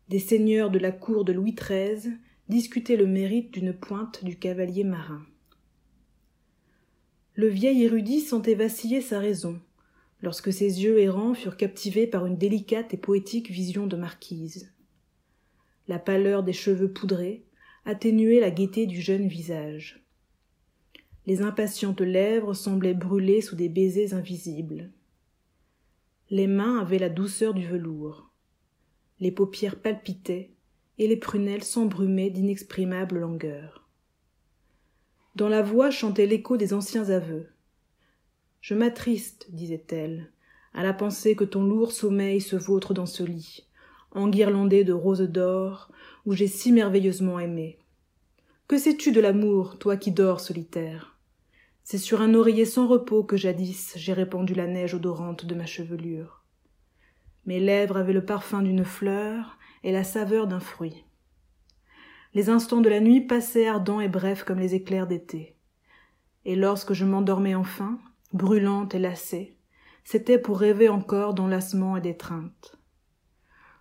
Des 0.10 0.20
seigneurs 0.20 0.70
de 0.70 0.80
la 0.80 0.92
cour 0.92 1.26
de 1.26 1.34
Louis 1.34 1.56
XIII 1.56 2.14
discutaient 2.50 2.96
le 2.96 3.08
mérite 3.08 3.52
d'une 3.52 3.74
pointe 3.74 4.24
du 4.24 4.38
cavalier 4.38 4.84
marin. 4.84 5.26
Le 7.34 7.48
vieil 7.48 7.84
érudit 7.84 8.22
sentait 8.22 8.56
vaciller 8.56 9.02
sa 9.02 9.20
raison, 9.20 9.60
lorsque 10.22 10.54
ses 10.54 10.84
yeux 10.84 11.00
errants 11.00 11.34
furent 11.34 11.58
captivés 11.58 12.08
par 12.08 12.26
une 12.26 12.38
délicate 12.38 12.94
et 12.94 12.98
poétique 12.98 13.50
vision 13.50 13.88
de 13.88 13.98
marquise 13.98 14.72
la 15.88 16.00
pâleur 16.00 16.44
des 16.44 16.54
cheveux 16.54 16.92
poudrés 16.92 17.46
atténuait 17.86 18.40
la 18.40 18.52
gaieté 18.52 18.86
du 18.86 19.02
jeune 19.02 19.28
visage. 19.28 20.06
Les 21.28 21.44
impatientes 21.44 22.02
lèvres 22.02 22.56
semblaient 22.56 22.96
brûler 22.96 23.42
sous 23.42 23.56
des 23.56 23.70
baisers 23.70 24.16
invisibles. 24.16 24.90
Les 26.32 26.48
mains 26.48 26.80
avaient 26.80 26.98
la 26.98 27.10
douceur 27.10 27.54
du 27.54 27.68
velours. 27.68 28.32
Les 29.20 29.32
paupières 29.32 29.80
palpitaient 29.80 30.50
et 30.98 31.08
les 31.08 31.18
prunelles 31.18 31.64
s'embrumaient 31.64 32.32
d'inexprimable 32.32 33.20
langueur. 33.20 33.88
Dans 35.36 35.50
la 35.50 35.62
voix 35.62 35.92
chantait 35.92 36.26
l'écho 36.26 36.58
des 36.58 36.74
anciens 36.74 37.10
aveux. 37.12 37.50
Je 38.62 38.74
m'attriste, 38.74 39.48
disait-elle, 39.52 40.32
à 40.74 40.82
la 40.82 40.94
pensée 40.94 41.36
que 41.36 41.44
ton 41.44 41.64
lourd 41.64 41.92
sommeil 41.92 42.42
se 42.42 42.56
vautre 42.56 42.96
dans 42.96 43.06
ce 43.06 43.22
lit 43.22 43.68
enguirlandé 44.12 44.84
de 44.84 44.94
roses 44.94 45.22
d'or, 45.22 45.92
où 46.26 46.34
j'ai 46.34 46.48
si 46.48 46.72
merveilleusement 46.72 47.40
aimé. 47.40 47.78
Que 48.68 48.78
sais-tu 48.78 49.12
de 49.12 49.22
l'amour, 49.22 49.78
toi 49.78 49.96
qui 49.98 50.12
dors 50.12 50.40
solitaire? 50.40 51.17
C'est 51.90 51.98
sur 51.98 52.22
un 52.22 52.34
oreiller 52.34 52.66
sans 52.66 52.86
repos 52.86 53.24
que 53.24 53.38
jadis 53.38 53.94
j'ai 53.96 54.12
répandu 54.12 54.54
la 54.54 54.68
neige 54.68 54.94
odorante 54.94 55.46
de 55.46 55.56
ma 55.56 55.66
chevelure. 55.66 56.44
Mes 57.46 57.62
lèvres 57.62 57.96
avaient 57.96 58.12
le 58.12 58.26
parfum 58.26 58.62
d'une 58.62 58.84
fleur 58.84 59.58
et 59.86 59.94
la 59.94 60.04
saveur 60.04 60.48
d'un 60.48 60.60
fruit. 60.60 61.06
Les 62.34 62.50
instants 62.50 62.82
de 62.82 62.90
la 62.90 63.00
nuit 63.00 63.22
passaient 63.22 63.70
ardents 63.70 64.02
et 64.02 64.10
brefs 64.10 64.44
comme 64.44 64.60
les 64.60 64.76
éclairs 64.76 65.08
d'été. 65.08 65.56
Et 66.44 66.58
lorsque 66.58 66.92
je 66.92 67.06
m'endormais 67.06 67.56
enfin, 67.56 68.00
brûlante 68.34 68.94
et 68.94 69.00
lassée, 69.00 69.56
c'était 70.04 70.40
pour 70.40 70.60
rêver 70.60 70.90
encore 70.90 71.36
d'enlacement 71.36 71.96
et 71.96 72.02
d'étreinte. 72.02 72.78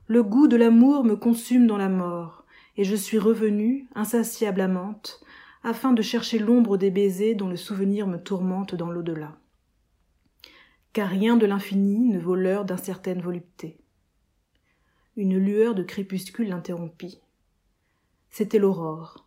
Le 0.07 0.23
goût 0.23 0.47
de 0.47 0.55
l'amour 0.55 1.03
me 1.03 1.17
consume 1.17 1.67
dans 1.67 1.77
la 1.77 1.89
mort, 1.89 2.45
et 2.77 2.85
je 2.85 2.95
suis 2.95 3.19
revenue, 3.19 3.89
insatiable 3.97 4.61
amante, 4.61 5.26
afin 5.63 5.93
de 5.93 6.03
chercher 6.03 6.39
l'ombre 6.39 6.77
des 6.77 6.91
baisers 6.91 7.35
dont 7.35 7.49
le 7.49 7.57
souvenir 7.57 8.07
me 8.07 8.19
tourmente 8.19 8.75
dans 8.75 8.91
l'au-delà. 8.91 9.39
Car 10.93 11.09
rien 11.09 11.37
de 11.37 11.47
l'infini 11.47 12.09
ne 12.11 12.19
vaut 12.19 12.35
l'heure 12.35 12.65
d'incertaine 12.65 13.21
volupté. 13.21 13.79
Une 15.17 15.39
lueur 15.39 15.75
de 15.75 15.83
crépuscule 15.83 16.49
l'interrompit. 16.49 17.21
C'était 18.31 18.59
l'aurore. 18.59 19.27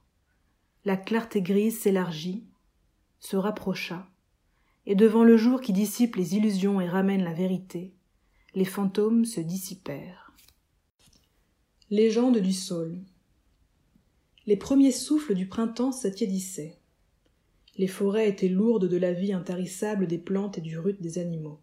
La 0.86 0.98
clarté 0.98 1.42
grise 1.42 1.80
s'élargit, 1.80 2.46
se 3.20 3.36
rapprocha, 3.36 4.08
et 4.86 4.96
devant 4.96 5.24
le 5.24 5.38
jour 5.38 5.62
qui 5.62 5.74
dissipe 5.74 6.16
les 6.16 6.36
illusions 6.36 6.80
et 6.80 6.88
ramène 6.88 7.24
la 7.24 7.34
vérité, 7.34 7.94
les 8.56 8.66
fantômes 8.66 9.26
se 9.26 9.42
dissipèrent. 9.42 10.34
Légende 11.90 12.38
du 12.38 12.54
saule. 12.54 13.00
Les 14.48 14.58
premiers 14.58 14.92
souffles 14.92 15.36
du 15.36 15.48
printemps 15.48 15.92
s'attiédissaient. 15.92 16.78
Les 17.78 17.88
forêts 17.88 18.30
étaient 18.30 18.48
lourdes 18.50 18.88
de 18.88 18.98
la 18.98 19.14
vie 19.14 19.34
intarissable 19.34 20.08
des 20.08 20.18
plantes 20.18 20.58
et 20.58 20.62
du 20.62 20.78
rut 20.78 21.02
des 21.02 21.18
animaux. 21.20 21.60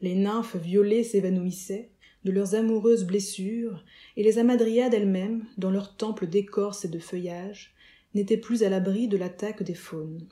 Les 0.00 0.14
nymphes 0.14 0.56
violées 0.56 1.04
s'évanouissaient 1.04 1.92
de 2.24 2.32
leurs 2.32 2.54
amoureuses 2.54 3.04
blessures, 3.04 3.84
et 4.16 4.22
les 4.22 4.38
amadriades 4.38 4.94
elles-mêmes, 4.94 5.44
dans 5.58 5.70
leurs 5.70 5.96
temples 5.96 6.26
d'écorce 6.26 6.84
et 6.84 6.88
de 6.88 6.98
feuillage, 6.98 7.74
n'étaient 8.14 8.36
plus 8.36 8.62
à 8.62 8.68
l'abri 8.68 9.08
de 9.08 9.16
l'attaque 9.16 9.62
des 9.62 9.74
faunes. 9.74 10.28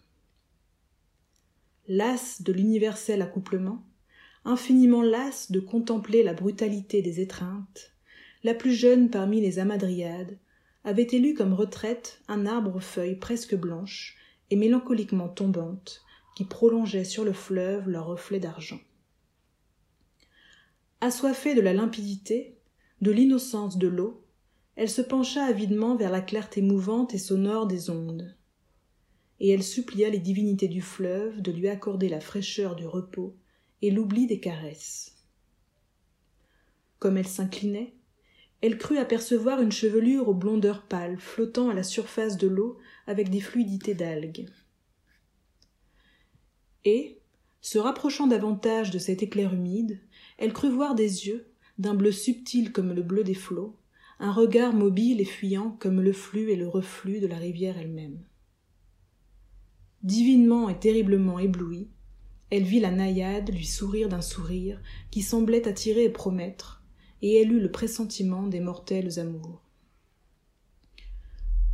Lasse 1.89 2.43
de 2.43 2.53
l'universel 2.53 3.23
accouplement, 3.23 3.85
infiniment 4.45 5.03
lasse 5.03 5.51
de 5.51 5.61
contempler 5.61 6.23
la 6.23 6.35
brutalité 6.35 7.03
des 7.03 7.21
étreintes, 7.21 7.93
la 8.45 8.55
plus 8.55 8.73
jeune 8.73 9.11
parmi 9.11 9.41
les 9.41 9.59
amadriades, 9.59 10.39
avait 10.85 11.09
élu 11.12 11.35
comme 11.35 11.53
retraite 11.53 12.20
un 12.28 12.47
arbre-feuille 12.47 13.16
presque 13.16 13.55
blanche 13.55 14.16
et 14.51 14.57
mélancoliquement 14.57 15.28
tombante, 15.28 16.03
qui 16.35 16.45
prolongeait 16.45 17.05
sur 17.05 17.24
le 17.24 17.33
fleuve 17.33 17.89
leur 17.89 18.07
reflet 18.07 18.41
d'argent. 18.41 18.81
Assoiffée 21.01 21.55
de 21.55 21.61
la 21.61 21.72
limpidité, 21.72 22.59
de 23.01 23.11
l'innocence 23.11 23.78
de 23.78 23.89
l'eau, 23.89 24.24
elle 24.76 24.91
se 24.91 25.03
pencha 25.03 25.45
avidement 25.45 25.97
vers 25.97 26.11
la 26.11 26.20
clarté 26.20 26.62
mouvante 26.62 27.14
et 27.14 27.18
sonore 27.18 27.66
des 27.66 27.91
ondes. 27.91 28.35
Et 29.39 29.51
elle 29.51 29.62
supplia 29.62 30.11
les 30.11 30.18
divinités 30.18 30.68
du 30.68 30.83
fleuve 30.83 31.41
de 31.41 31.53
lui 31.53 31.68
accorder 31.68 32.09
la 32.09 32.20
fraîcheur 32.20 32.76
du 32.76 32.87
repos 32.87 33.37
et 33.83 33.91
l'oubli 33.91 34.26
des 34.26 34.41
caresses. 34.41 35.16
Comme 36.99 37.16
elle 37.16 37.28
s'inclinait, 37.28 37.95
elle 38.63 38.77
crut 38.77 38.99
apercevoir 38.99 39.63
une 39.63 39.73
chevelure 39.73 40.29
aux 40.29 40.35
blondeurs 40.35 40.83
pâles 40.83 41.19
flottant 41.19 41.71
à 41.71 41.75
la 41.75 41.83
surface 41.83 42.37
de 42.37 42.47
l'eau 42.47 42.79
avec 43.07 43.31
des 43.31 43.41
fluidités 43.41 43.95
d'algues. 43.95 44.47
Et, 46.85 47.19
se 47.63 47.79
rapprochant 47.79 48.27
davantage 48.27 48.91
de 48.91 48.99
cet 48.99 49.23
éclair 49.23 49.55
humide, 49.55 50.01
elle 50.39 50.53
crut 50.53 50.71
voir 50.71 50.95
des 50.95 51.27
yeux, 51.27 51.47
d'un 51.79 51.95
bleu 51.95 52.13
subtil 52.13 52.73
comme 52.73 52.93
le 52.93 53.03
bleu 53.03 53.25
des 53.25 53.35
flots, 53.35 53.77
un 54.19 54.33
regard 54.33 54.75
mobile 54.75 55.21
et 55.21 55.27
fuyant 55.27 55.77
comme 55.81 56.01
le 56.01 56.13
flux 56.13 56.51
et 56.51 56.57
le 56.57 56.69
reflux 56.69 57.21
de 57.21 57.27
la 57.27 57.39
rivière 57.39 57.79
elle-même. 57.79 58.23
Divinement 60.03 60.69
et 60.69 60.79
terriblement 60.79 61.39
éblouie, 61.39 61.89
elle 62.51 62.65
vit 62.65 62.81
la 62.81 62.91
naïade 62.91 63.55
lui 63.55 63.65
sourire 63.65 64.09
d'un 64.09 64.23
sourire 64.23 64.81
qui 65.11 65.23
semblait 65.23 65.69
attirer 65.69 66.05
et 66.05 66.11
promettre, 66.11 66.80
et 67.23 67.41
elle 67.41 67.53
eut 67.53 67.61
le 67.61 67.71
pressentiment 67.71 68.47
des 68.47 68.61
mortels 68.61 69.18
amours. 69.18 69.62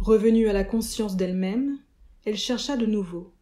Revenue 0.00 0.48
à 0.48 0.52
la 0.52 0.64
conscience 0.64 1.16
d'elle-même, 1.16 1.78
elle 2.24 2.36
chercha 2.36 2.76
de 2.76 2.86
nouveau, 2.86 3.32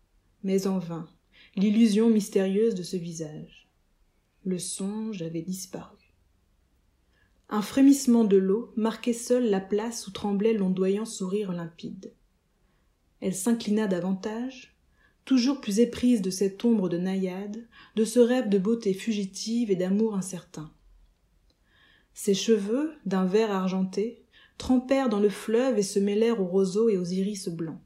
mais 0.43 0.67
en 0.67 0.79
vain, 0.79 1.09
l'illusion 1.57 2.11
mystérieuse 2.11 2.75
de 2.75 2.83
ce 2.83 2.97
visage. 2.97 3.69
Le 4.45 4.59
songe 4.59 5.23
avait 5.23 5.43
disparu. 5.43 5.97
Un 7.49 7.63
frémissement 7.63 8.25
de 8.25 8.37
l'eau 8.37 8.73
marquait 8.77 9.13
seul 9.13 9.49
la 9.49 9.61
place 9.61 10.07
où 10.07 10.11
tremblait 10.11 10.55
l'ondoyant 10.55 11.05
sourire 11.05 11.53
limpide. 11.53 12.13
Elle 13.21 13.35
s'inclina 13.35 13.87
davantage, 13.87 14.77
toujours 15.25 15.61
plus 15.61 15.81
éprise 15.81 16.21
de 16.21 16.31
cette 16.31 16.65
ombre 16.65 16.89
de 16.89 16.99
naïade, 16.99 17.67
de 17.97 18.05
ce 18.05 18.21
rêve 18.21 18.49
de 18.49 18.59
beauté 18.59 18.93
fugitive 18.93 19.71
et 19.71 19.77
d'amour 19.77 20.15
incertain. 20.15 20.73
Ses 22.15 22.35
cheveux, 22.35 22.95
d'un 23.05 23.27
vert 23.27 23.51
argenté, 23.51 24.25
trempèrent 24.57 25.09
dans 25.09 25.21
le 25.21 25.29
fleuve 25.29 25.79
et 25.79 25.83
se 25.83 25.99
mêlèrent 25.99 26.41
aux 26.41 26.47
roseaux 26.47 26.89
et 26.89 26.97
aux 26.97 27.05
iris 27.05 27.49
blancs. 27.49 27.81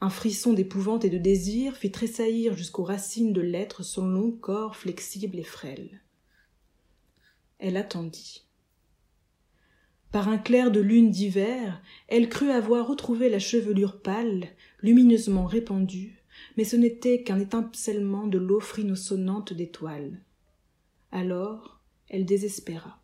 Un 0.00 0.10
frisson 0.10 0.52
d'épouvante 0.52 1.04
et 1.04 1.10
de 1.10 1.18
désir 1.18 1.76
fit 1.76 1.90
tressaillir 1.90 2.54
jusqu'aux 2.54 2.84
racines 2.84 3.32
de 3.32 3.40
l'être 3.40 3.82
son 3.82 4.06
long 4.06 4.30
corps 4.30 4.76
flexible 4.76 5.38
et 5.38 5.44
frêle. 5.44 6.02
Elle 7.58 7.76
attendit. 7.76 8.44
Par 10.12 10.28
un 10.28 10.38
clair 10.38 10.70
de 10.70 10.80
lune 10.80 11.10
d'hiver, 11.10 11.82
elle 12.06 12.28
crut 12.28 12.50
avoir 12.50 12.86
retrouvé 12.86 13.28
la 13.28 13.38
chevelure 13.38 14.00
pâle, 14.00 14.48
lumineusement 14.80 15.46
répandue, 15.46 16.22
mais 16.56 16.64
ce 16.64 16.76
n'était 16.76 17.22
qu'un 17.22 17.40
étincellement 17.40 18.26
de 18.26 18.38
l'offrine 18.38 18.94
sonnante 18.94 19.52
d'étoiles. 19.52 20.22
Alors, 21.10 21.77
elle 22.08 22.24
désespéra. 22.24 23.00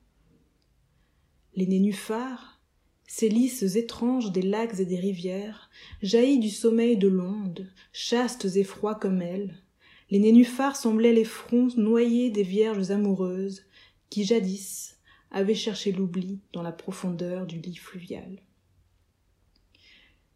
Les 1.55 1.67
nénuphars, 1.67 2.61
ces 3.07 3.29
lys 3.29 3.77
étranges 3.77 4.33
des 4.33 4.43
lacs 4.43 4.81
et 4.81 4.85
des 4.85 4.99
rivières, 4.99 5.71
jaillis 6.03 6.39
du 6.39 6.51
sommeil 6.51 6.97
de 6.97 7.09
l'onde, 7.09 7.71
chastes 7.93 8.57
et 8.57 8.65
froids 8.65 8.95
comme 8.95 9.23
elle, 9.23 9.63
les 10.11 10.19
nénuphars 10.19 10.77
semblaient 10.77 11.13
les 11.13 11.25
fronts 11.25 11.71
noyés 11.77 12.31
des 12.31 12.43
vierges 12.43 12.91
amoureuses 12.91 13.63
qui 14.11 14.25
jadis 14.25 14.97
avaient 15.31 15.55
cherché 15.55 15.93
l'oubli 15.93 16.41
dans 16.53 16.63
la 16.63 16.73
profondeur 16.73 17.47
du 17.47 17.59
lit 17.59 17.77
fluvial. 17.77 18.43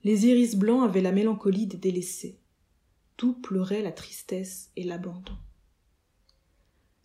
Les 0.04 0.26
iris 0.26 0.56
blancs 0.56 0.84
avaient 0.84 1.00
la 1.00 1.12
mélancolie 1.12 1.66
des 1.66 1.76
délaissés. 1.76 2.38
Tout 3.16 3.34
pleurait 3.34 3.82
la 3.82 3.92
tristesse 3.92 4.70
et 4.76 4.84
l'abandon. 4.84 5.36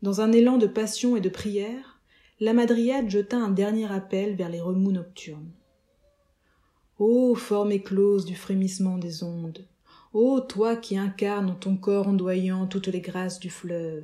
Dans 0.04 0.20
un 0.20 0.34
élan 0.34 0.58
de 0.58 0.68
passion 0.68 1.16
et 1.16 1.22
de 1.22 1.30
prière, 1.30 2.02
la 2.42 2.52
madriade 2.52 3.10
jeta 3.10 3.38
un 3.38 3.52
dernier 3.52 3.90
appel 3.90 4.36
vers 4.36 4.50
les 4.50 4.60
remous 4.60 4.92
nocturnes. 4.92 5.54
Ô 7.00 7.34
forme 7.36 7.72
éclose 7.72 8.26
du 8.26 8.36
frémissement 8.36 8.98
des 8.98 9.24
ondes, 9.24 9.66
ô 10.12 10.42
toi 10.42 10.76
qui 10.76 10.98
incarnes 10.98 11.52
en 11.52 11.56
ton 11.56 11.78
corps 11.78 12.10
ondoyant 12.10 12.68
toutes 12.68 12.90
les 12.90 13.00
grâces 13.00 13.40
du 13.40 13.50
fleuve, 13.50 14.04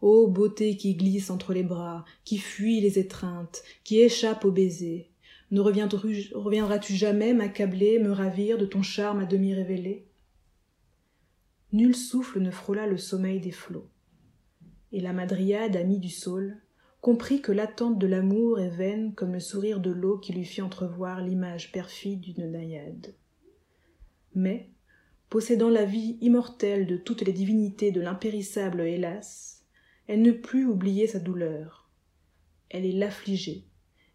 ô 0.00 0.28
beauté 0.28 0.76
qui 0.76 0.94
glisse 0.94 1.30
entre 1.30 1.52
les 1.52 1.64
bras, 1.64 2.04
qui 2.24 2.38
fuit 2.38 2.80
les 2.80 3.00
étreintes, 3.00 3.64
qui 3.82 3.98
échappe 3.98 4.44
aux 4.44 4.52
baisers, 4.52 5.10
ne 5.50 5.60
reviendras-tu 5.60 6.94
jamais 6.94 7.34
m'accabler, 7.34 7.98
me 7.98 8.12
ravir 8.12 8.58
de 8.58 8.64
ton 8.64 8.82
charme 8.82 9.18
à 9.18 9.24
demi 9.24 9.54
révélé? 9.54 10.06
Nul 11.72 11.96
souffle 11.96 12.38
ne 12.38 12.52
frôla 12.52 12.86
le 12.86 12.96
sommeil 12.96 13.40
des 13.40 13.50
flots. 13.50 13.88
Et 14.96 15.00
la 15.02 15.12
madriade, 15.12 15.76
amie 15.76 15.98
du 15.98 16.08
saule, 16.08 16.56
comprit 17.02 17.42
que 17.42 17.52
l'attente 17.52 17.98
de 17.98 18.06
l'amour 18.06 18.60
est 18.60 18.70
vaine 18.70 19.12
comme 19.14 19.34
le 19.34 19.40
sourire 19.40 19.78
de 19.78 19.90
l'eau 19.90 20.16
qui 20.16 20.32
lui 20.32 20.46
fit 20.46 20.62
entrevoir 20.62 21.20
l'image 21.20 21.70
perfide 21.70 22.22
d'une 22.22 22.50
naïade. 22.50 23.14
Mais, 24.34 24.70
possédant 25.28 25.68
la 25.68 25.84
vie 25.84 26.16
immortelle 26.22 26.86
de 26.86 26.96
toutes 26.96 27.20
les 27.20 27.34
divinités 27.34 27.90
de 27.90 28.00
l'impérissable 28.00 28.80
hélas, 28.80 29.66
elle 30.06 30.22
ne 30.22 30.32
put 30.32 30.64
oublier 30.64 31.06
sa 31.06 31.18
douleur. 31.18 31.90
Elle 32.70 32.86
est 32.86 32.92
l'affligée, 32.92 33.66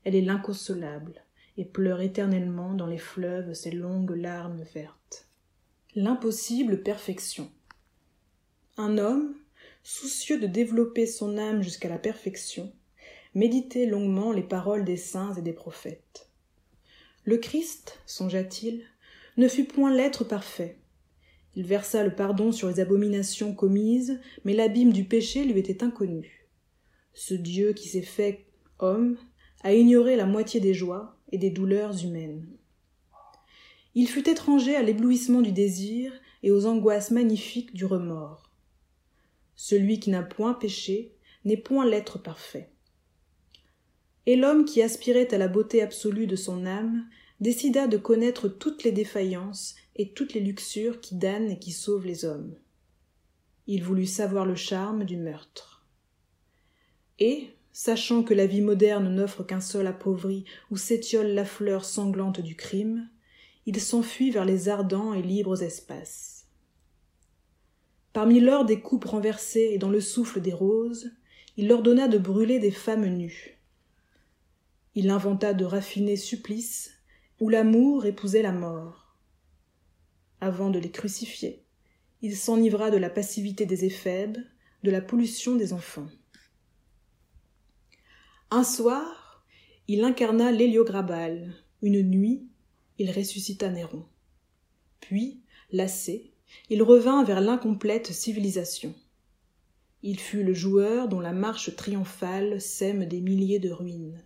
elle 0.03 0.15
est 0.15 0.21
l'inconsolable, 0.21 1.23
et 1.57 1.65
pleure 1.65 2.01
éternellement 2.01 2.73
dans 2.73 2.87
les 2.87 2.97
fleuves 2.97 3.53
ses 3.53 3.69
longues 3.69 4.17
larmes 4.17 4.63
vertes. 4.73 5.29
L'impossible 5.93 6.81
perfection. 6.81 7.51
Un 8.77 8.97
homme, 8.97 9.35
soucieux 9.83 10.39
de 10.39 10.47
développer 10.47 11.05
son 11.05 11.37
âme 11.37 11.61
jusqu'à 11.61 11.89
la 11.89 11.97
perfection, 11.97 12.71
méditait 13.33 13.85
longuement 13.85 14.31
les 14.31 14.43
paroles 14.43 14.85
des 14.85 14.97
saints 14.97 15.33
et 15.35 15.41
des 15.41 15.53
prophètes. 15.53 16.29
Le 17.23 17.37
Christ, 17.37 17.99
songea-t-il, 18.05 18.83
ne 19.37 19.47
fut 19.47 19.65
point 19.65 19.93
l'être 19.93 20.23
parfait. 20.23 20.77
Il 21.55 21.65
versa 21.65 22.03
le 22.03 22.15
pardon 22.15 22.51
sur 22.51 22.69
les 22.69 22.79
abominations 22.79 23.53
commises, 23.53 24.19
mais 24.45 24.53
l'abîme 24.53 24.93
du 24.93 25.03
péché 25.03 25.43
lui 25.43 25.59
était 25.59 25.83
inconnu. 25.83 26.47
Ce 27.13 27.33
Dieu 27.33 27.73
qui 27.73 27.89
s'est 27.89 28.01
fait 28.01 28.45
homme 28.79 29.17
à 29.63 29.73
ignorer 29.73 30.15
la 30.15 30.25
moitié 30.25 30.59
des 30.59 30.73
joies 30.73 31.17
et 31.31 31.37
des 31.37 31.49
douleurs 31.49 32.03
humaines. 32.03 32.47
Il 33.93 34.07
fut 34.07 34.29
étranger 34.29 34.75
à 34.75 34.81
l'éblouissement 34.81 35.41
du 35.41 35.51
désir 35.51 36.13
et 36.43 36.51
aux 36.51 36.65
angoisses 36.65 37.11
magnifiques 37.11 37.73
du 37.73 37.85
remords. 37.85 38.40
Celui 39.63 39.99
qui 39.99 40.09
n'a 40.09 40.23
point 40.23 40.55
péché 40.55 41.13
n'est 41.45 41.55
point 41.55 41.85
l'être 41.85 42.17
parfait. 42.17 42.71
Et 44.25 44.35
l'homme 44.35 44.65
qui 44.65 44.81
aspirait 44.81 45.31
à 45.35 45.37
la 45.37 45.47
beauté 45.47 45.83
absolue 45.83 46.25
de 46.25 46.35
son 46.35 46.65
âme 46.65 47.07
décida 47.41 47.85
de 47.85 47.97
connaître 47.97 48.47
toutes 48.47 48.83
les 48.83 48.91
défaillances 48.91 49.75
et 49.95 50.13
toutes 50.13 50.33
les 50.33 50.39
luxures 50.39 50.99
qui 50.99 51.13
damnent 51.13 51.51
et 51.51 51.59
qui 51.59 51.73
sauvent 51.73 52.07
les 52.07 52.25
hommes. 52.25 52.55
Il 53.67 53.83
voulut 53.83 54.07
savoir 54.07 54.47
le 54.47 54.55
charme 54.55 55.03
du 55.03 55.15
meurtre. 55.15 55.85
Et, 57.19 57.49
sachant 57.71 58.23
que 58.23 58.33
la 58.33 58.47
vie 58.47 58.61
moderne 58.61 59.13
n'offre 59.13 59.43
qu'un 59.43 59.61
sol 59.61 59.85
appauvri 59.85 60.43
où 60.71 60.75
s'étiole 60.75 61.35
la 61.35 61.45
fleur 61.45 61.85
sanglante 61.85 62.41
du 62.41 62.55
crime, 62.55 63.07
il 63.67 63.79
s'enfuit 63.79 64.31
vers 64.31 64.45
les 64.45 64.69
ardents 64.69 65.13
et 65.13 65.21
libres 65.21 65.61
espaces. 65.61 66.40
Parmi 68.13 68.39
l'or 68.39 68.65
des 68.65 68.81
coupes 68.81 69.05
renversées 69.05 69.69
et 69.71 69.77
dans 69.77 69.89
le 69.89 70.01
souffle 70.01 70.41
des 70.41 70.53
roses, 70.53 71.11
il 71.57 71.71
ordonna 71.71 72.07
de 72.07 72.17
brûler 72.17 72.59
des 72.59 72.71
femmes 72.71 73.05
nues. 73.05 73.57
Il 74.95 75.09
inventa 75.09 75.53
de 75.53 75.63
raffinés 75.63 76.17
supplices 76.17 76.91
où 77.39 77.49
l'amour 77.49 78.05
épousait 78.05 78.41
la 78.41 78.51
mort. 78.51 79.15
Avant 80.41 80.69
de 80.69 80.79
les 80.79 80.91
crucifier, 80.91 81.63
il 82.21 82.35
s'enivra 82.35 82.91
de 82.91 82.97
la 82.97 83.09
passivité 83.09 83.65
des 83.65 83.85
éphèbes, 83.85 84.37
de 84.83 84.91
la 84.91 85.01
pollution 85.01 85.55
des 85.55 85.73
enfants. 85.73 86.09
Un 88.49 88.63
soir, 88.63 89.45
il 89.87 90.03
incarna 90.03 90.51
l'héliograbal. 90.51 91.53
Une 91.81 92.01
nuit, 92.01 92.47
il 92.97 93.09
ressuscita 93.11 93.69
Néron. 93.69 94.05
Puis, 94.99 95.41
lassé, 95.71 96.30
il 96.69 96.83
revint 96.83 97.23
vers 97.23 97.41
l'incomplète 97.41 98.11
civilisation. 98.11 98.93
Il 100.03 100.19
fut 100.19 100.43
le 100.43 100.53
joueur 100.53 101.07
dont 101.07 101.19
la 101.19 101.33
marche 101.33 101.75
triomphale 101.75 102.59
sème 102.59 103.05
des 103.05 103.21
milliers 103.21 103.59
de 103.59 103.71
ruines. 103.71 104.23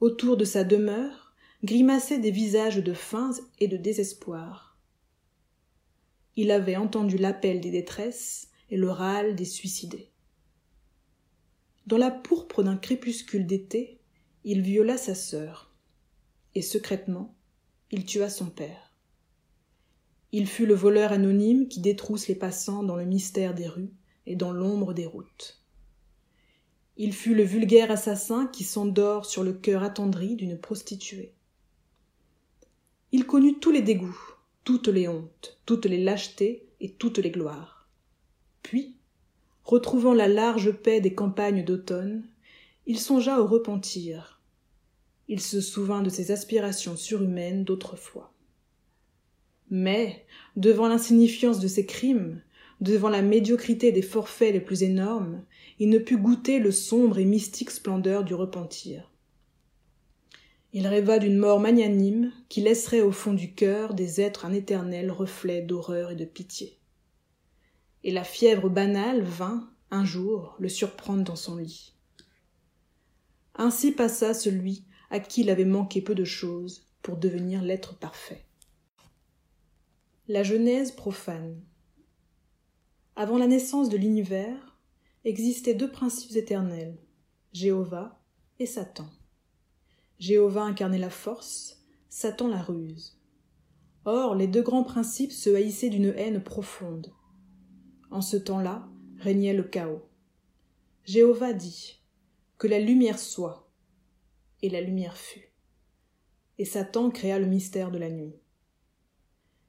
Autour 0.00 0.36
de 0.36 0.44
sa 0.44 0.64
demeure 0.64 1.32
grimaçaient 1.64 2.18
des 2.18 2.30
visages 2.30 2.78
de 2.78 2.92
faim 2.92 3.30
et 3.58 3.68
de 3.68 3.76
désespoir. 3.76 4.78
Il 6.36 6.50
avait 6.50 6.76
entendu 6.76 7.16
l'appel 7.16 7.60
des 7.60 7.70
détresses 7.70 8.48
et 8.70 8.76
le 8.76 8.90
râle 8.90 9.34
des 9.34 9.44
suicidés. 9.44 10.10
Dans 11.86 11.98
la 11.98 12.10
pourpre 12.10 12.62
d'un 12.62 12.76
crépuscule 12.76 13.46
d'été, 13.46 13.98
il 14.44 14.60
viola 14.60 14.96
sa 14.96 15.14
sœur, 15.14 15.72
et 16.54 16.62
secrètement, 16.62 17.34
il 17.90 18.04
tua 18.04 18.28
son 18.28 18.46
père. 18.46 18.87
Il 20.30 20.46
fut 20.46 20.66
le 20.66 20.74
voleur 20.74 21.12
anonyme 21.12 21.68
qui 21.68 21.80
détrousse 21.80 22.28
les 22.28 22.34
passants 22.34 22.82
dans 22.82 22.96
le 22.96 23.06
mystère 23.06 23.54
des 23.54 23.66
rues 23.66 23.92
et 24.26 24.36
dans 24.36 24.52
l'ombre 24.52 24.92
des 24.92 25.06
routes. 25.06 25.62
Il 26.98 27.14
fut 27.14 27.34
le 27.34 27.44
vulgaire 27.44 27.90
assassin 27.90 28.46
qui 28.46 28.64
s'endort 28.64 29.24
sur 29.24 29.42
le 29.42 29.54
cœur 29.54 29.82
attendri 29.82 30.36
d'une 30.36 30.58
prostituée. 30.58 31.32
Il 33.10 33.24
connut 33.24 33.58
tous 33.58 33.70
les 33.70 33.80
dégoûts, 33.80 34.20
toutes 34.64 34.88
les 34.88 35.08
hontes, 35.08 35.58
toutes 35.64 35.86
les 35.86 36.02
lâchetés 36.02 36.68
et 36.80 36.92
toutes 36.92 37.18
les 37.18 37.30
gloires. 37.30 37.88
Puis, 38.62 38.96
retrouvant 39.64 40.12
la 40.12 40.28
large 40.28 40.72
paix 40.72 41.00
des 41.00 41.14
campagnes 41.14 41.64
d'automne, 41.64 42.28
il 42.84 42.98
songea 42.98 43.40
au 43.40 43.46
repentir. 43.46 44.42
Il 45.28 45.40
se 45.40 45.62
souvint 45.62 46.02
de 46.02 46.10
ses 46.10 46.32
aspirations 46.32 46.96
surhumaines 46.96 47.64
d'autrefois. 47.64 48.34
Mais, 49.70 50.24
devant 50.56 50.88
l'insignifiance 50.88 51.60
de 51.60 51.68
ses 51.68 51.86
crimes, 51.86 52.40
devant 52.80 53.08
la 53.08 53.22
médiocrité 53.22 53.92
des 53.92 54.02
forfaits 54.02 54.52
les 54.52 54.60
plus 54.60 54.82
énormes, 54.82 55.42
il 55.78 55.88
ne 55.88 55.98
put 55.98 56.16
goûter 56.16 56.58
le 56.58 56.70
sombre 56.70 57.18
et 57.18 57.24
mystique 57.24 57.70
splendeur 57.70 58.24
du 58.24 58.34
repentir. 58.34 59.12
Il 60.72 60.86
rêva 60.86 61.18
d'une 61.18 61.38
mort 61.38 61.60
magnanime 61.60 62.32
qui 62.48 62.60
laisserait 62.60 63.00
au 63.00 63.12
fond 63.12 63.32
du 63.32 63.52
cœur 63.54 63.94
des 63.94 64.20
êtres 64.20 64.44
un 64.44 64.52
éternel 64.52 65.10
reflet 65.10 65.62
d'horreur 65.62 66.10
et 66.10 66.16
de 66.16 66.24
pitié 66.24 66.78
et 68.04 68.10
la 68.10 68.24
fièvre 68.24 68.68
banale 68.68 69.22
vint, 69.22 69.68
un 69.90 70.04
jour, 70.04 70.54
le 70.58 70.68
surprendre 70.68 71.24
dans 71.24 71.36
son 71.36 71.56
lit. 71.56 71.94
Ainsi 73.54 73.92
passa 73.92 74.34
celui 74.34 74.84
à 75.10 75.20
qui 75.20 75.42
il 75.42 75.50
avait 75.50 75.64
manqué 75.64 76.00
peu 76.00 76.14
de 76.14 76.24
choses 76.24 76.86
pour 77.02 77.16
devenir 77.16 77.62
l'être 77.62 77.98
parfait. 77.98 78.44
La 80.30 80.42
Genèse 80.42 80.92
profane. 80.92 81.58
Avant 83.16 83.38
la 83.38 83.46
naissance 83.46 83.88
de 83.88 83.96
l'univers, 83.96 84.78
existaient 85.24 85.72
deux 85.72 85.90
principes 85.90 86.36
éternels, 86.36 86.98
Jéhovah 87.54 88.20
et 88.58 88.66
Satan. 88.66 89.08
Jéhovah 90.18 90.64
incarnait 90.64 90.98
la 90.98 91.08
force, 91.08 91.82
Satan 92.10 92.46
la 92.48 92.60
ruse. 92.60 93.18
Or, 94.04 94.34
les 94.34 94.46
deux 94.46 94.60
grands 94.60 94.84
principes 94.84 95.32
se 95.32 95.48
haïssaient 95.48 95.88
d'une 95.88 96.12
haine 96.14 96.42
profonde. 96.42 97.10
En 98.10 98.20
ce 98.20 98.36
temps-là 98.36 98.86
régnait 99.16 99.54
le 99.54 99.62
chaos. 99.62 100.10
Jéhovah 101.04 101.54
dit 101.54 102.02
Que 102.58 102.66
la 102.66 102.80
lumière 102.80 103.18
soit, 103.18 103.72
et 104.60 104.68
la 104.68 104.82
lumière 104.82 105.16
fut. 105.16 105.54
Et 106.58 106.66
Satan 106.66 107.08
créa 107.08 107.38
le 107.38 107.46
mystère 107.46 107.90
de 107.90 107.96
la 107.96 108.10
nuit. 108.10 108.34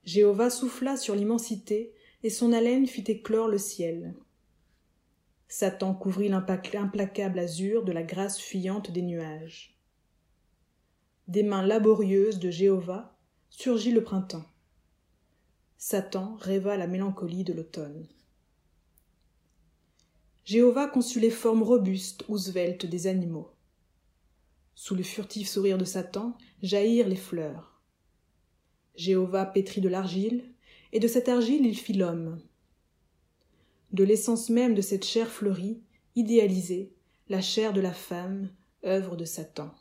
Jéhovah 0.09 0.49
souffla 0.49 0.97
sur 0.97 1.13
l'immensité, 1.13 1.93
et 2.23 2.31
son 2.31 2.51
haleine 2.51 2.87
fit 2.87 3.03
éclore 3.03 3.47
le 3.47 3.59
ciel. 3.59 4.15
Satan 5.47 5.93
couvrit 5.93 6.29
l'implacable 6.29 7.37
azur 7.37 7.83
de 7.83 7.91
la 7.91 8.01
grâce 8.01 8.39
fuyante 8.39 8.89
des 8.89 9.03
nuages. 9.03 9.77
Des 11.27 11.43
mains 11.43 11.61
laborieuses 11.61 12.39
de 12.39 12.49
Jéhovah 12.49 13.19
surgit 13.51 13.91
le 13.91 14.03
printemps. 14.03 14.45
Satan 15.77 16.37
rêva 16.37 16.75
la 16.75 16.87
mélancolie 16.87 17.43
de 17.43 17.53
l'automne. 17.53 18.07
Jéhovah 20.43 20.87
conçut 20.87 21.19
les 21.19 21.29
formes 21.29 21.61
robustes 21.61 22.25
ou 22.29 22.37
sveltes 22.39 22.87
des 22.87 23.05
animaux. 23.05 23.51
Sous 24.73 24.95
le 24.95 25.03
furtif 25.03 25.47
sourire 25.47 25.77
de 25.77 25.85
Satan 25.85 26.35
jaillirent 26.63 27.07
les 27.07 27.15
fleurs. 27.15 27.68
Jéhovah 28.99 29.45
pétrit 29.45 29.79
de 29.79 29.87
l'argile, 29.87 30.43
et 30.91 30.99
de 30.99 31.07
cette 31.07 31.29
argile 31.29 31.65
il 31.65 31.77
fit 31.77 31.93
l'homme. 31.93 32.41
De 33.93 34.03
l'essence 34.03 34.49
même 34.49 34.75
de 34.75 34.81
cette 34.81 35.05
chair 35.05 35.29
fleurie, 35.29 35.79
idéalisée, 36.17 36.91
la 37.29 37.39
chair 37.39 37.71
de 37.71 37.79
la 37.79 37.93
femme, 37.93 38.49
œuvre 38.85 39.15
de 39.15 39.23
Satan. 39.23 39.73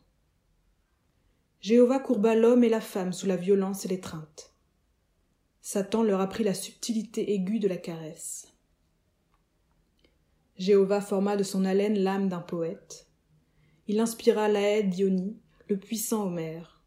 Jéhovah 1.61 1.99
courba 1.99 2.37
l'homme 2.37 2.63
et 2.63 2.69
la 2.69 2.81
femme 2.81 3.13
sous 3.13 3.27
la 3.27 3.35
violence 3.35 3.85
et 3.85 3.89
l'étreinte. 3.89 4.55
Satan 5.63 6.05
leur 6.05 6.21
apprit 6.21 6.45
la 6.45 6.55
subtilité 6.55 7.33
aiguë 7.35 7.59
de 7.59 7.67
la 7.67 7.77
caresse. 7.77 8.47
Jéhovah 10.59 11.01
forma 11.01 11.37
de 11.37 11.43
son 11.43 11.65
haleine 11.65 11.99
l'âme 11.99 12.29
d'un 12.29 12.39
poète. 12.39 13.09
Il 13.89 13.99
inspira 13.99 14.47
l'aède 14.47 14.91
d'Ionie, 14.91 15.41
le 15.69 15.77
puissant 15.77 16.29
Homère. 16.29 16.78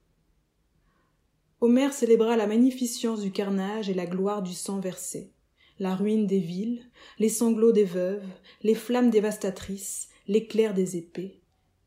Homère 1.63 1.93
célébra 1.93 2.37
la 2.37 2.47
magnificence 2.47 3.21
du 3.21 3.31
carnage 3.31 3.87
et 3.87 3.93
la 3.93 4.07
gloire 4.07 4.41
du 4.41 4.51
sang 4.51 4.79
versé, 4.79 5.31
la 5.77 5.95
ruine 5.95 6.25
des 6.25 6.39
villes, 6.39 6.89
les 7.19 7.29
sanglots 7.29 7.71
des 7.71 7.83
veuves, 7.83 8.25
les 8.63 8.73
flammes 8.73 9.11
dévastatrices, 9.11 10.09
l'éclair 10.27 10.73
des 10.73 10.97
épées 10.97 11.39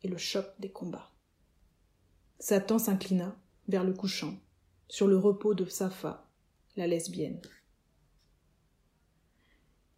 et 0.04 0.08
le 0.08 0.16
choc 0.16 0.46
des 0.60 0.70
combats. 0.70 1.10
Satan 2.38 2.78
s'inclina 2.78 3.36
vers 3.66 3.82
le 3.82 3.92
couchant, 3.92 4.36
sur 4.86 5.08
le 5.08 5.18
repos 5.18 5.54
de 5.54 5.64
Sapha, 5.64 6.30
la 6.76 6.86
lesbienne. 6.86 7.42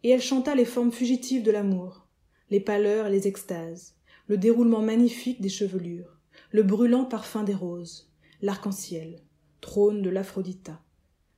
Et 0.01 0.09
elle 0.09 0.23
chanta 0.23 0.55
les 0.55 0.65
formes 0.65 0.91
fugitives 0.91 1.43
de 1.43 1.51
l'amour, 1.51 2.07
les 2.49 2.61
pâleurs 2.61 3.05
et 3.05 3.11
les 3.11 3.27
extases, 3.27 3.95
le 4.25 4.39
déroulement 4.39 4.81
magnifique 4.81 5.39
des 5.39 5.49
chevelures, 5.49 6.17
le 6.49 6.63
brûlant 6.63 7.05
parfum 7.05 7.43
des 7.43 7.53
roses, 7.53 8.11
l'arc-en-ciel, 8.41 9.21
trône 9.61 10.01
de 10.01 10.09
l'Aphrodita, 10.09 10.81